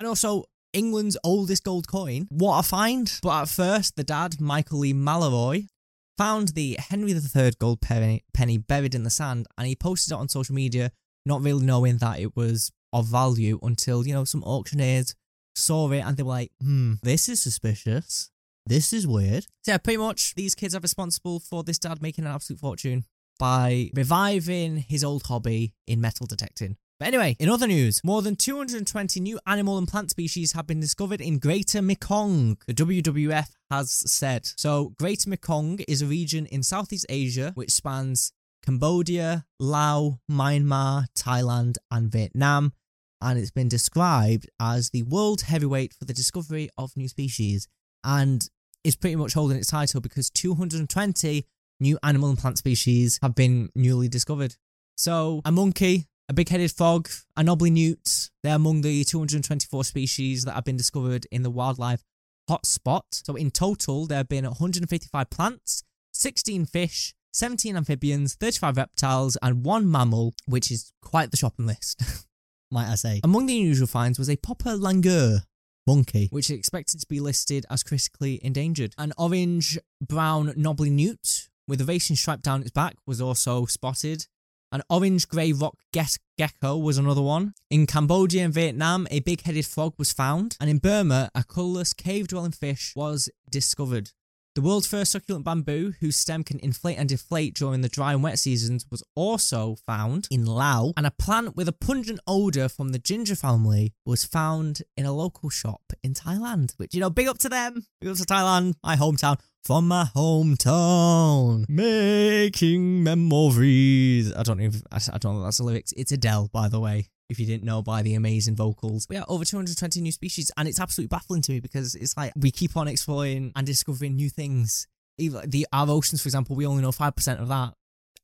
And 0.00 0.08
also, 0.08 0.46
England's 0.72 1.16
oldest 1.22 1.62
gold 1.62 1.86
coin. 1.86 2.26
What 2.28 2.58
a 2.58 2.62
find. 2.64 3.12
But 3.22 3.42
at 3.42 3.48
first, 3.48 3.94
the 3.94 4.02
dad, 4.02 4.40
Michael 4.40 4.80
Lee 4.80 4.92
Malloy, 4.92 5.68
found 6.16 6.48
the 6.48 6.76
Henry 6.78 7.12
III 7.12 7.52
gold 7.58 7.80
penny, 7.80 8.22
buried 8.58 8.94
in 8.94 9.02
the 9.02 9.10
sand 9.10 9.46
and 9.58 9.66
he 9.66 9.74
posted 9.74 10.12
it 10.12 10.18
on 10.18 10.28
social 10.28 10.54
media, 10.54 10.90
not 11.26 11.42
really 11.42 11.64
knowing 11.64 11.98
that 11.98 12.20
it 12.20 12.36
was 12.36 12.70
of 12.92 13.06
value 13.06 13.58
until, 13.62 14.06
you 14.06 14.14
know, 14.14 14.24
some 14.24 14.44
auctioneers 14.44 15.14
saw 15.56 15.90
it 15.90 16.00
and 16.00 16.16
they 16.16 16.22
were 16.22 16.30
like, 16.30 16.52
hmm, 16.62 16.94
this 17.02 17.28
is 17.28 17.42
suspicious. 17.42 18.30
This 18.66 18.92
is 18.92 19.06
weird. 19.06 19.44
So 19.62 19.72
yeah, 19.72 19.78
pretty 19.78 19.98
much 19.98 20.34
these 20.34 20.54
kids 20.54 20.74
are 20.74 20.80
responsible 20.80 21.40
for 21.40 21.62
this 21.62 21.78
dad 21.78 22.00
making 22.00 22.24
an 22.24 22.30
absolute 22.30 22.60
fortune 22.60 23.04
by 23.38 23.90
reviving 23.94 24.78
his 24.78 25.04
old 25.04 25.24
hobby 25.24 25.74
in 25.86 26.00
metal 26.00 26.26
detecting. 26.26 26.76
But 27.04 27.08
anyway, 27.08 27.36
in 27.38 27.50
other 27.50 27.66
news, 27.66 28.00
more 28.02 28.22
than 28.22 28.34
220 28.34 29.20
new 29.20 29.38
animal 29.46 29.76
and 29.76 29.86
plant 29.86 30.08
species 30.08 30.52
have 30.52 30.66
been 30.66 30.80
discovered 30.80 31.20
in 31.20 31.38
Greater 31.38 31.82
Mekong, 31.82 32.56
the 32.66 32.72
WWF 32.72 33.50
has 33.70 34.10
said. 34.10 34.48
So, 34.56 34.94
Greater 34.98 35.28
Mekong 35.28 35.80
is 35.86 36.00
a 36.00 36.06
region 36.06 36.46
in 36.46 36.62
Southeast 36.62 37.04
Asia 37.10 37.52
which 37.56 37.72
spans 37.72 38.32
Cambodia, 38.64 39.44
Laos, 39.60 40.14
Myanmar, 40.30 41.04
Thailand, 41.14 41.76
and 41.90 42.10
Vietnam, 42.10 42.72
and 43.20 43.38
it's 43.38 43.50
been 43.50 43.68
described 43.68 44.48
as 44.58 44.88
the 44.88 45.02
world 45.02 45.42
heavyweight 45.42 45.92
for 45.92 46.06
the 46.06 46.14
discovery 46.14 46.70
of 46.78 46.96
new 46.96 47.08
species. 47.08 47.68
And 48.02 48.48
is 48.82 48.96
pretty 48.96 49.16
much 49.16 49.34
holding 49.34 49.58
its 49.58 49.68
title 49.68 50.00
because 50.00 50.30
220 50.30 51.44
new 51.80 51.98
animal 52.02 52.30
and 52.30 52.38
plant 52.38 52.56
species 52.56 53.18
have 53.20 53.34
been 53.34 53.68
newly 53.74 54.08
discovered. 54.08 54.56
So, 54.96 55.42
a 55.44 55.52
monkey, 55.52 56.06
a 56.28 56.32
big-headed 56.32 56.72
frog, 56.72 57.08
a 57.36 57.42
knobbly 57.42 57.70
newt. 57.70 58.30
They're 58.42 58.56
among 58.56 58.80
the 58.80 59.04
224 59.04 59.84
species 59.84 60.44
that 60.44 60.54
have 60.54 60.64
been 60.64 60.76
discovered 60.76 61.26
in 61.30 61.42
the 61.42 61.50
wildlife 61.50 62.02
hotspot. 62.48 63.02
So 63.10 63.36
in 63.36 63.50
total, 63.50 64.06
there 64.06 64.18
have 64.18 64.28
been 64.28 64.44
155 64.44 65.30
plants, 65.30 65.82
16 66.12 66.66
fish, 66.66 67.14
17 67.32 67.76
amphibians, 67.76 68.34
35 68.34 68.76
reptiles, 68.76 69.36
and 69.42 69.64
one 69.64 69.90
mammal, 69.90 70.34
which 70.46 70.70
is 70.70 70.92
quite 71.02 71.30
the 71.30 71.36
shopping 71.36 71.66
list, 71.66 72.00
might 72.70 72.88
I 72.90 72.94
say. 72.94 73.20
Among 73.24 73.46
the 73.46 73.58
unusual 73.58 73.88
finds 73.88 74.18
was 74.18 74.30
a 74.30 74.36
Popa 74.36 74.70
langur 74.70 75.40
monkey, 75.86 76.28
which 76.30 76.50
is 76.50 76.56
expected 76.56 77.00
to 77.00 77.06
be 77.08 77.20
listed 77.20 77.66
as 77.70 77.82
critically 77.82 78.40
endangered. 78.42 78.94
An 78.98 79.12
orange 79.18 79.78
brown 80.00 80.52
knobbly 80.56 80.90
newt 80.90 81.48
with 81.66 81.80
a 81.80 81.84
racing 81.84 82.16
stripe 82.16 82.42
down 82.42 82.62
its 82.62 82.70
back 82.70 82.96
was 83.06 83.20
also 83.20 83.66
spotted. 83.66 84.26
An 84.74 84.82
orange 84.90 85.28
grey 85.28 85.52
rock 85.52 85.78
gecko 85.92 86.76
was 86.76 86.98
another 86.98 87.22
one. 87.22 87.54
In 87.70 87.86
Cambodia 87.86 88.44
and 88.44 88.52
Vietnam, 88.52 89.06
a 89.08 89.20
big 89.20 89.42
headed 89.42 89.66
frog 89.66 89.94
was 89.98 90.12
found. 90.12 90.56
And 90.60 90.68
in 90.68 90.78
Burma, 90.78 91.30
a 91.32 91.44
colourless 91.44 91.92
cave 91.92 92.26
dwelling 92.26 92.50
fish 92.50 92.92
was 92.96 93.30
discovered. 93.48 94.10
The 94.56 94.62
world's 94.62 94.88
first 94.88 95.12
succulent 95.12 95.44
bamboo, 95.44 95.94
whose 96.00 96.16
stem 96.16 96.42
can 96.42 96.58
inflate 96.58 96.98
and 96.98 97.08
deflate 97.08 97.54
during 97.54 97.82
the 97.82 97.88
dry 97.88 98.14
and 98.14 98.22
wet 98.24 98.40
seasons, 98.40 98.84
was 98.90 99.04
also 99.14 99.76
found 99.86 100.26
in 100.28 100.44
Laos, 100.44 100.92
and 100.96 101.06
a 101.06 101.12
plant 101.12 101.54
with 101.54 101.68
a 101.68 101.72
pungent 101.72 102.18
odour 102.26 102.68
from 102.68 102.88
the 102.88 102.98
ginger 102.98 103.36
family 103.36 103.94
was 104.04 104.24
found 104.24 104.82
in 104.96 105.06
a 105.06 105.12
local 105.12 105.50
shop 105.50 105.92
in 106.02 106.14
Thailand. 106.14 106.74
Which, 106.78 106.94
you 106.94 107.00
know, 107.00 107.10
big 107.10 107.28
up 107.28 107.38
to 107.38 107.48
them, 107.48 107.86
big 108.00 108.10
up 108.10 108.16
to 108.16 108.24
Thailand, 108.24 108.74
my 108.82 108.96
hometown 108.96 109.38
from 109.64 109.88
my 109.88 110.04
hometown, 110.14 111.64
making 111.68 113.02
memories. 113.02 114.34
I 114.34 114.42
don't 114.42 114.58
know 114.58 114.70
I, 114.92 115.18
don't 115.18 115.36
know 115.36 115.42
that's 115.42 115.56
the 115.56 115.64
lyrics. 115.64 115.94
It's 115.96 116.12
Adele, 116.12 116.50
by 116.52 116.68
the 116.68 116.78
way. 116.78 117.08
If 117.30 117.40
you 117.40 117.46
didn't 117.46 117.64
know 117.64 117.80
by 117.80 118.02
the 118.02 118.14
amazing 118.14 118.54
vocals, 118.54 119.06
but 119.06 119.14
yeah, 119.14 119.24
over 119.28 119.46
220 119.46 120.02
new 120.02 120.12
species, 120.12 120.50
and 120.58 120.68
it's 120.68 120.78
absolutely 120.78 121.08
baffling 121.08 121.40
to 121.42 121.52
me 121.52 121.60
because 121.60 121.94
it's 121.94 122.14
like 122.14 122.32
we 122.36 122.50
keep 122.50 122.76
on 122.76 122.86
exploring 122.86 123.52
and 123.56 123.66
discovering 123.66 124.16
new 124.16 124.28
things. 124.28 124.86
Even 125.16 125.48
the 125.48 125.66
our 125.72 125.88
oceans, 125.88 126.22
for 126.22 126.26
example, 126.26 126.54
we 126.54 126.66
only 126.66 126.82
know 126.82 126.92
five 126.92 127.16
percent 127.16 127.40
of 127.40 127.48
that. 127.48 127.72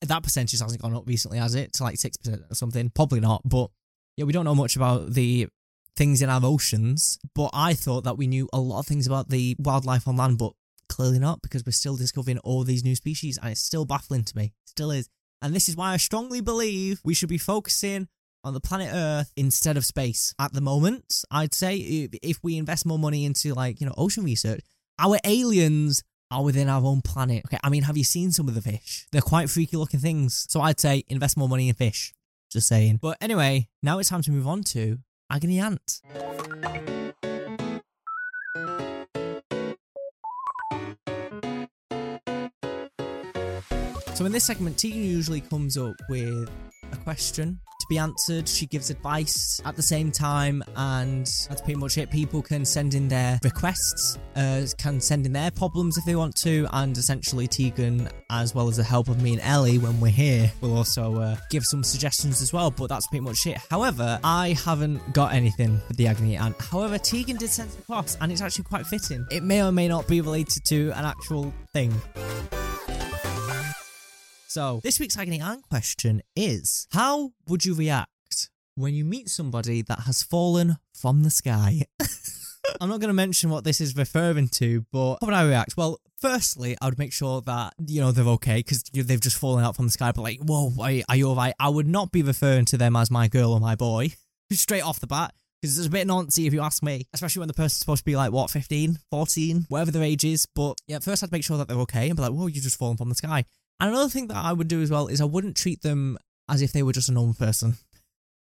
That 0.02 0.22
percentage 0.22 0.60
hasn't 0.60 0.82
gone 0.82 0.94
up 0.94 1.06
recently, 1.06 1.38
has 1.38 1.54
it? 1.54 1.72
To 1.74 1.84
like 1.84 1.96
six 1.96 2.18
percent 2.18 2.42
or 2.50 2.54
something? 2.54 2.90
Probably 2.90 3.20
not. 3.20 3.40
But 3.46 3.70
yeah, 4.18 4.26
we 4.26 4.34
don't 4.34 4.44
know 4.44 4.54
much 4.54 4.76
about 4.76 5.14
the 5.14 5.48
things 5.96 6.20
in 6.20 6.28
our 6.28 6.40
oceans. 6.44 7.18
But 7.34 7.50
I 7.54 7.72
thought 7.72 8.04
that 8.04 8.18
we 8.18 8.26
knew 8.26 8.48
a 8.52 8.60
lot 8.60 8.80
of 8.80 8.86
things 8.86 9.06
about 9.06 9.30
the 9.30 9.56
wildlife 9.58 10.06
on 10.06 10.16
land, 10.16 10.36
but 10.36 10.52
clearly 10.90 11.18
not 11.18 11.40
because 11.40 11.64
we're 11.64 11.72
still 11.72 11.96
discovering 11.96 12.38
all 12.40 12.64
these 12.64 12.84
new 12.84 12.94
species 12.94 13.38
and 13.38 13.52
it's 13.52 13.62
still 13.62 13.86
baffling 13.86 14.24
to 14.24 14.36
me. 14.36 14.52
Still 14.66 14.90
is. 14.90 15.08
And 15.40 15.54
this 15.54 15.68
is 15.68 15.76
why 15.76 15.92
I 15.92 15.96
strongly 15.96 16.42
believe 16.42 17.00
we 17.02 17.14
should 17.14 17.30
be 17.30 17.38
focusing 17.38 18.08
on 18.44 18.52
the 18.52 18.60
planet 18.60 18.90
Earth 18.92 19.32
instead 19.36 19.76
of 19.76 19.84
space. 19.84 20.34
At 20.38 20.52
the 20.52 20.60
moment, 20.60 21.24
I'd 21.30 21.54
say 21.54 21.76
if 22.22 22.38
we 22.42 22.58
invest 22.58 22.84
more 22.84 22.98
money 22.98 23.24
into 23.24 23.54
like, 23.54 23.80
you 23.80 23.86
know, 23.86 23.94
ocean 23.96 24.24
research, 24.24 24.60
our 24.98 25.16
aliens 25.24 26.02
are 26.30 26.44
within 26.44 26.68
our 26.68 26.84
own 26.84 27.00
planet. 27.00 27.44
Okay, 27.46 27.58
I 27.64 27.70
mean, 27.70 27.84
have 27.84 27.96
you 27.96 28.04
seen 28.04 28.32
some 28.32 28.48
of 28.48 28.54
the 28.54 28.62
fish? 28.62 29.06
They're 29.12 29.22
quite 29.22 29.48
freaky 29.48 29.76
looking 29.76 30.00
things. 30.00 30.46
So 30.48 30.60
I'd 30.60 30.80
say 30.80 31.04
invest 31.08 31.36
more 31.36 31.48
money 31.48 31.68
in 31.68 31.74
fish. 31.74 32.12
Just 32.50 32.68
saying. 32.68 32.98
But 33.00 33.16
anyway, 33.20 33.68
now 33.82 33.98
it's 33.98 34.08
time 34.08 34.22
to 34.22 34.32
move 34.32 34.46
on 34.46 34.62
to 34.64 34.98
Agony 35.30 35.60
Aunt. 35.60 36.00
So 44.20 44.26
in 44.26 44.32
this 44.32 44.44
segment, 44.44 44.76
Tegan 44.76 45.02
usually 45.02 45.40
comes 45.40 45.78
up 45.78 45.94
with 46.10 46.50
a 46.92 46.96
question 46.98 47.58
to 47.80 47.86
be 47.88 47.96
answered. 47.96 48.46
She 48.46 48.66
gives 48.66 48.90
advice 48.90 49.62
at 49.64 49.76
the 49.76 49.82
same 49.82 50.12
time, 50.12 50.62
and 50.76 51.24
that's 51.48 51.62
pretty 51.62 51.76
much 51.76 51.96
it. 51.96 52.10
People 52.10 52.42
can 52.42 52.66
send 52.66 52.92
in 52.92 53.08
their 53.08 53.40
requests, 53.42 54.18
uh, 54.36 54.66
can 54.76 55.00
send 55.00 55.24
in 55.24 55.32
their 55.32 55.50
problems 55.50 55.96
if 55.96 56.04
they 56.04 56.16
want 56.16 56.36
to, 56.42 56.68
and 56.74 56.98
essentially 56.98 57.46
Tegan, 57.46 58.10
as 58.28 58.54
well 58.54 58.68
as 58.68 58.76
the 58.76 58.84
help 58.84 59.08
of 59.08 59.22
me 59.22 59.32
and 59.32 59.40
Ellie 59.40 59.78
when 59.78 59.98
we're 60.00 60.08
here, 60.10 60.52
will 60.60 60.76
also 60.76 61.18
uh, 61.18 61.36
give 61.48 61.64
some 61.64 61.82
suggestions 61.82 62.42
as 62.42 62.52
well. 62.52 62.70
But 62.70 62.88
that's 62.88 63.06
pretty 63.06 63.24
much 63.24 63.46
it. 63.46 63.56
However, 63.70 64.20
I 64.22 64.54
haven't 64.62 65.14
got 65.14 65.32
anything 65.32 65.80
for 65.86 65.94
the 65.94 66.08
agony 66.08 66.36
aunt. 66.36 66.60
However, 66.60 66.98
Tegan 66.98 67.38
did 67.38 67.48
send 67.48 67.70
some 67.70 67.80
across, 67.80 68.18
and 68.20 68.30
it's 68.30 68.42
actually 68.42 68.64
quite 68.64 68.86
fitting. 68.86 69.24
It 69.30 69.44
may 69.44 69.62
or 69.62 69.72
may 69.72 69.88
not 69.88 70.06
be 70.06 70.20
related 70.20 70.62
to 70.66 70.90
an 70.90 71.06
actual 71.06 71.54
thing. 71.72 71.94
So, 74.50 74.80
this 74.82 74.98
week's 74.98 75.16
agony 75.16 75.40
aunt 75.40 75.62
question 75.68 76.22
is 76.34 76.88
How 76.90 77.30
would 77.46 77.64
you 77.64 77.72
react 77.72 78.50
when 78.74 78.94
you 78.94 79.04
meet 79.04 79.28
somebody 79.28 79.80
that 79.82 80.00
has 80.00 80.24
fallen 80.24 80.78
from 80.92 81.22
the 81.22 81.30
sky? 81.30 81.82
I'm 82.80 82.88
not 82.88 82.98
going 82.98 83.10
to 83.10 83.14
mention 83.14 83.50
what 83.50 83.62
this 83.62 83.80
is 83.80 83.94
referring 83.94 84.48
to, 84.54 84.84
but 84.90 85.18
how 85.20 85.26
would 85.28 85.34
I 85.34 85.46
react? 85.46 85.76
Well, 85.76 86.00
firstly, 86.20 86.76
I 86.82 86.86
would 86.86 86.98
make 86.98 87.12
sure 87.12 87.40
that, 87.42 87.74
you 87.86 88.00
know, 88.00 88.10
they're 88.10 88.26
okay 88.26 88.56
because 88.56 88.82
they've 88.92 89.20
just 89.20 89.38
fallen 89.38 89.64
out 89.64 89.76
from 89.76 89.84
the 89.84 89.92
sky, 89.92 90.10
but 90.10 90.22
like, 90.22 90.40
whoa, 90.40 90.72
are, 90.80 91.14
you 91.16 91.28
alright? 91.28 91.54
I 91.60 91.68
would 91.68 91.86
not 91.86 92.10
be 92.10 92.24
referring 92.24 92.64
to 92.66 92.76
them 92.76 92.96
as 92.96 93.08
my 93.08 93.28
girl 93.28 93.52
or 93.52 93.60
my 93.60 93.76
boy 93.76 94.14
straight 94.50 94.82
off 94.82 94.98
the 94.98 95.06
bat 95.06 95.32
because 95.62 95.78
it's 95.78 95.86
a 95.86 95.90
bit 95.90 96.08
nancy 96.08 96.48
if 96.48 96.52
you 96.52 96.60
ask 96.60 96.82
me, 96.82 97.06
especially 97.14 97.38
when 97.38 97.48
the 97.48 97.54
person's 97.54 97.78
supposed 97.78 98.00
to 98.00 98.04
be 98.04 98.16
like, 98.16 98.32
what, 98.32 98.50
15, 98.50 98.98
14, 99.12 99.66
whatever 99.68 99.92
their 99.92 100.02
age 100.02 100.24
is. 100.24 100.46
But 100.46 100.74
yeah, 100.88 100.98
first 100.98 101.22
I'd 101.22 101.30
make 101.30 101.44
sure 101.44 101.58
that 101.58 101.68
they're 101.68 101.78
okay 101.78 102.08
and 102.08 102.16
be 102.16 102.22
like, 102.22 102.32
whoa, 102.32 102.48
you 102.48 102.60
just 102.60 102.78
fallen 102.78 102.96
from 102.96 103.10
the 103.10 103.14
sky. 103.14 103.44
And 103.80 103.90
another 103.90 104.10
thing 104.10 104.28
that 104.28 104.36
I 104.36 104.52
would 104.52 104.68
do 104.68 104.82
as 104.82 104.90
well 104.90 105.06
is 105.06 105.20
I 105.20 105.24
wouldn't 105.24 105.56
treat 105.56 105.82
them 105.82 106.18
as 106.48 106.60
if 106.60 106.72
they 106.72 106.82
were 106.82 106.92
just 106.92 107.08
a 107.08 107.12
normal 107.12 107.34
person. 107.34 107.76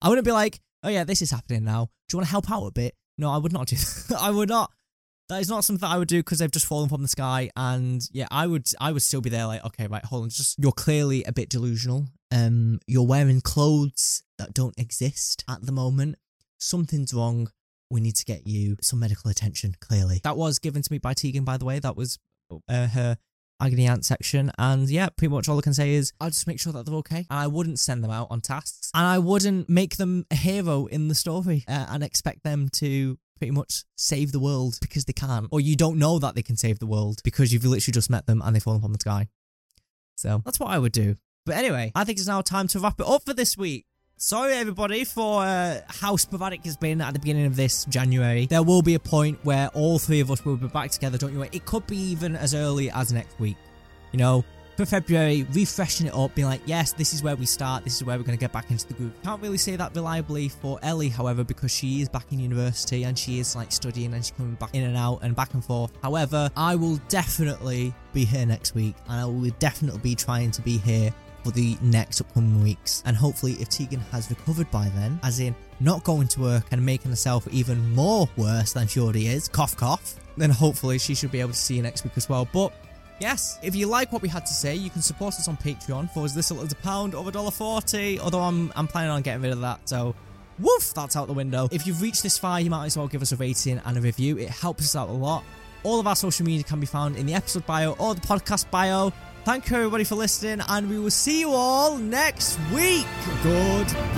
I 0.01 0.09
wouldn't 0.09 0.25
be 0.25 0.31
like, 0.31 0.59
oh 0.83 0.89
yeah, 0.89 1.03
this 1.03 1.21
is 1.21 1.31
happening 1.31 1.63
now. 1.63 1.89
Do 2.07 2.15
you 2.15 2.17
want 2.17 2.27
to 2.27 2.31
help 2.31 2.51
out 2.51 2.65
a 2.65 2.71
bit? 2.71 2.95
No, 3.17 3.29
I 3.29 3.37
would 3.37 3.53
not 3.53 3.67
do 3.67 3.75
that. 4.09 4.17
I 4.19 4.31
would 4.31 4.49
not. 4.49 4.71
That 5.27 5.41
is 5.41 5.49
not 5.49 5.63
something 5.63 5.87
that 5.87 5.93
I 5.93 5.99
would 5.99 6.07
do 6.07 6.19
because 6.19 6.39
they've 6.39 6.49
just 6.49 6.65
fallen 6.65 6.89
from 6.89 7.03
the 7.03 7.07
sky. 7.07 7.51
And 7.55 8.01
yeah, 8.11 8.27
I 8.31 8.47
would 8.47 8.67
I 8.81 8.91
would 8.91 9.03
still 9.03 9.21
be 9.21 9.29
there 9.29 9.45
like, 9.45 9.63
okay, 9.63 9.85
right, 9.85 10.03
hold 10.03 10.23
on. 10.23 10.29
Just 10.29 10.57
you're 10.57 10.71
clearly 10.71 11.23
a 11.25 11.31
bit 11.31 11.49
delusional. 11.49 12.07
Um, 12.31 12.79
you're 12.87 13.05
wearing 13.05 13.41
clothes 13.41 14.23
that 14.39 14.53
don't 14.53 14.77
exist 14.79 15.43
at 15.47 15.63
the 15.63 15.71
moment. 15.71 16.15
Something's 16.57 17.13
wrong. 17.13 17.51
We 17.91 18.01
need 18.01 18.15
to 18.15 18.25
get 18.25 18.47
you 18.47 18.77
some 18.81 18.99
medical 18.99 19.29
attention, 19.29 19.75
clearly. 19.79 20.19
That 20.23 20.37
was 20.37 20.57
given 20.57 20.81
to 20.81 20.91
me 20.91 20.97
by 20.97 21.13
Tegan, 21.13 21.43
by 21.43 21.57
the 21.57 21.65
way. 21.65 21.79
That 21.79 21.95
was 21.95 22.17
uh, 22.67 22.87
her 22.87 23.17
agony 23.59 23.87
aunt 23.87 24.05
section. 24.05 24.51
And 24.57 24.89
yeah, 24.89 25.09
pretty 25.09 25.33
much 25.33 25.49
all 25.49 25.57
I 25.57 25.61
can 25.61 25.73
say 25.73 25.93
is 25.93 26.13
I'll 26.19 26.29
just 26.29 26.47
make 26.47 26.59
sure 26.59 26.73
that 26.73 26.85
they're 26.85 26.95
okay. 26.95 27.25
And 27.29 27.39
I 27.39 27.47
wouldn't 27.47 27.79
send 27.79 28.03
them 28.03 28.11
out 28.11 28.27
on 28.29 28.41
tasks. 28.41 28.91
And 28.93 29.05
I 29.05 29.19
wouldn't 29.19 29.69
make 29.69 29.97
them 29.97 30.25
a 30.31 30.35
hero 30.35 30.85
in 30.85 31.07
the 31.07 31.15
story 31.15 31.65
uh, 31.67 31.87
and 31.89 32.03
expect 32.03 32.43
them 32.43 32.69
to 32.73 33.17
pretty 33.37 33.51
much 33.51 33.85
save 33.97 34.31
the 34.31 34.39
world 34.39 34.77
because 34.81 35.05
they 35.05 35.13
can't. 35.13 35.47
Or 35.51 35.59
you 35.61 35.75
don't 35.75 35.97
know 35.97 36.19
that 36.19 36.35
they 36.35 36.43
can 36.43 36.57
save 36.57 36.79
the 36.79 36.87
world 36.87 37.21
because 37.23 37.53
you've 37.53 37.65
literally 37.65 37.93
just 37.93 38.09
met 38.09 38.27
them 38.27 38.41
and 38.43 38.55
they've 38.55 38.63
fallen 38.63 38.81
from 38.81 38.93
the 38.93 38.99
sky. 38.99 39.29
So 40.15 40.41
that's 40.43 40.59
what 40.59 40.69
I 40.69 40.77
would 40.77 40.91
do. 40.91 41.15
But 41.45 41.55
anyway, 41.55 41.91
I 41.95 42.03
think 42.03 42.19
it's 42.19 42.27
now 42.27 42.41
time 42.41 42.67
to 42.69 42.79
wrap 42.79 42.99
it 42.99 43.07
up 43.07 43.23
for 43.25 43.33
this 43.33 43.57
week. 43.57 43.85
Sorry, 44.21 44.51
everybody, 44.55 45.05
for 45.05 45.43
uh, 45.43 45.79
how 45.87 46.17
sporadic 46.17 46.65
it's 46.65 46.75
been 46.75 46.99
at 46.99 47.13
the 47.13 47.19
beginning 47.19 47.45
of 47.45 47.55
this 47.55 47.85
January. 47.85 48.47
There 48.47 48.63
will 48.63 48.81
be 48.81 48.95
a 48.95 48.99
point 48.99 49.39
where 49.43 49.69
all 49.69 49.97
three 49.97 50.19
of 50.19 50.29
us 50.29 50.43
will 50.43 50.57
be 50.57 50.67
back 50.67 50.91
together, 50.91 51.17
don't 51.17 51.31
you? 51.31 51.43
It 51.43 51.63
could 51.63 51.87
be 51.87 51.95
even 51.95 52.35
as 52.35 52.53
early 52.53 52.91
as 52.91 53.13
next 53.13 53.39
week. 53.39 53.55
You 54.11 54.19
know, 54.19 54.43
for 54.75 54.85
February, 54.85 55.47
refreshing 55.53 56.07
it 56.07 56.13
up, 56.13 56.35
being 56.35 56.49
like, 56.49 56.59
yes, 56.65 56.91
this 56.91 57.13
is 57.13 57.23
where 57.23 57.37
we 57.37 57.45
start, 57.45 57.85
this 57.85 57.95
is 57.95 58.03
where 58.03 58.17
we're 58.17 58.25
going 58.25 58.37
to 58.37 58.41
get 58.41 58.51
back 58.51 58.69
into 58.71 58.85
the 58.89 58.93
groove. 58.93 59.13
Can't 59.23 59.41
really 59.41 59.57
say 59.57 59.77
that 59.77 59.95
reliably 59.95 60.49
for 60.49 60.79
Ellie, 60.81 61.07
however, 61.07 61.45
because 61.45 61.73
she 61.73 62.01
is 62.01 62.09
back 62.09 62.25
in 62.33 62.41
university 62.41 63.03
and 63.03 63.17
she 63.17 63.39
is 63.39 63.55
like 63.55 63.71
studying 63.71 64.13
and 64.13 64.25
she's 64.25 64.35
coming 64.35 64.55
back 64.55 64.75
in 64.75 64.83
and 64.83 64.97
out 64.97 65.19
and 65.21 65.33
back 65.33 65.53
and 65.53 65.63
forth. 65.63 65.93
However, 66.03 66.49
I 66.57 66.75
will 66.75 66.97
definitely 67.07 67.93
be 68.11 68.25
here 68.25 68.45
next 68.45 68.75
week 68.75 68.95
and 69.07 69.21
I 69.21 69.23
will 69.23 69.49
definitely 69.59 70.01
be 70.01 70.13
trying 70.13 70.51
to 70.51 70.61
be 70.61 70.77
here 70.77 71.13
for 71.43 71.51
the 71.51 71.77
next 71.81 72.21
upcoming 72.21 72.61
weeks. 72.63 73.03
And 73.05 73.15
hopefully, 73.15 73.53
if 73.53 73.69
Tegan 73.69 73.99
has 74.11 74.29
recovered 74.29 74.69
by 74.71 74.89
then, 74.95 75.19
as 75.23 75.39
in 75.39 75.55
not 75.79 76.03
going 76.03 76.27
to 76.29 76.41
work 76.41 76.65
and 76.71 76.85
making 76.85 77.11
herself 77.11 77.47
even 77.51 77.93
more 77.93 78.29
worse 78.37 78.73
than 78.73 78.87
she 78.87 78.99
already 78.99 79.27
is, 79.27 79.47
cough 79.47 79.75
cough, 79.75 80.15
then 80.37 80.49
hopefully 80.49 80.99
she 80.99 81.15
should 81.15 81.31
be 81.31 81.39
able 81.39 81.51
to 81.51 81.57
see 81.57 81.75
you 81.75 81.81
next 81.81 82.03
week 82.03 82.13
as 82.15 82.29
well. 82.29 82.47
But 82.51 82.73
Yes, 83.19 83.59
if 83.61 83.75
you 83.75 83.85
like 83.85 84.13
what 84.13 84.21
we 84.21 84.29
had 84.29 84.45
to 84.45 84.53
say, 84.53 84.75
you 84.75 84.89
can 84.89 85.01
support 85.01 85.33
us 85.35 85.49
on 85.49 85.57
Patreon 85.57 86.09
for 86.11 86.23
as 86.23 86.37
little 86.37 86.61
as 86.61 86.71
a 86.71 86.75
pound 86.75 87.13
or 87.13 87.27
a 87.27 87.31
dollar 87.31 87.51
forty. 87.51 88.17
Although 88.17 88.39
I'm 88.39 88.71
I'm 88.77 88.87
planning 88.87 89.11
on 89.11 89.21
getting 89.21 89.41
rid 89.41 89.51
of 89.51 89.59
that, 89.59 89.89
so 89.89 90.15
woof, 90.57 90.93
that's 90.93 91.17
out 91.17 91.27
the 91.27 91.33
window. 91.33 91.67
If 91.71 91.85
you've 91.85 92.01
reached 92.01 92.23
this 92.23 92.37
far, 92.37 92.61
you 92.61 92.69
might 92.69 92.85
as 92.85 92.97
well 92.97 93.07
give 93.07 93.21
us 93.21 93.33
a 93.33 93.35
rating 93.35 93.81
and 93.85 93.97
a 93.97 94.01
review. 94.01 94.37
It 94.37 94.49
helps 94.49 94.83
us 94.83 94.95
out 94.95 95.09
a 95.09 95.13
lot. 95.13 95.43
All 95.83 95.99
of 95.99 96.07
our 96.07 96.15
social 96.15 96.45
media 96.45 96.63
can 96.63 96.79
be 96.79 96.85
found 96.85 97.17
in 97.17 97.25
the 97.25 97.33
episode 97.33 97.65
bio 97.65 97.91
or 97.93 98.15
the 98.15 98.21
podcast 98.21 98.69
bio. 98.71 99.11
Thank 99.45 99.69
you 99.69 99.77
everybody 99.77 100.03
for 100.03 100.15
listening, 100.15 100.59
and 100.67 100.89
we 100.89 100.99
will 100.99 101.09
see 101.09 101.39
you 101.39 101.51
all 101.51 101.97
next 101.97 102.59
week. 102.73 103.07
Goodbye. 103.41 104.09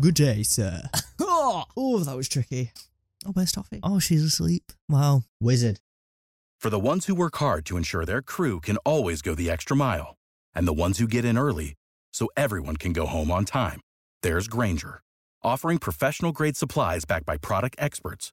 Good 0.00 0.14
day, 0.14 0.42
sir. 0.42 0.82
oh, 1.20 2.02
that 2.04 2.16
was 2.16 2.28
tricky. 2.28 2.72
Oh, 3.26 3.32
where's 3.32 3.52
Toffee? 3.52 3.80
Oh, 3.82 3.98
she's 3.98 4.24
asleep. 4.24 4.72
Wow. 4.88 5.24
Wizard. 5.40 5.80
For 6.58 6.70
the 6.70 6.78
ones 6.78 7.04
who 7.04 7.14
work 7.14 7.36
hard 7.36 7.66
to 7.66 7.76
ensure 7.76 8.06
their 8.06 8.22
crew 8.22 8.60
can 8.60 8.78
always 8.78 9.20
go 9.20 9.34
the 9.34 9.50
extra 9.50 9.76
mile, 9.76 10.16
and 10.54 10.66
the 10.66 10.72
ones 10.72 10.98
who 10.98 11.06
get 11.06 11.26
in 11.26 11.36
early 11.36 11.74
so 12.12 12.28
everyone 12.36 12.78
can 12.78 12.94
go 12.94 13.04
home 13.04 13.30
on 13.30 13.44
time, 13.44 13.80
there's 14.22 14.48
Grainger, 14.48 15.02
offering 15.42 15.78
professional 15.78 16.32
grade 16.32 16.56
supplies 16.56 17.04
backed 17.04 17.26
by 17.26 17.36
product 17.36 17.76
experts 17.78 18.32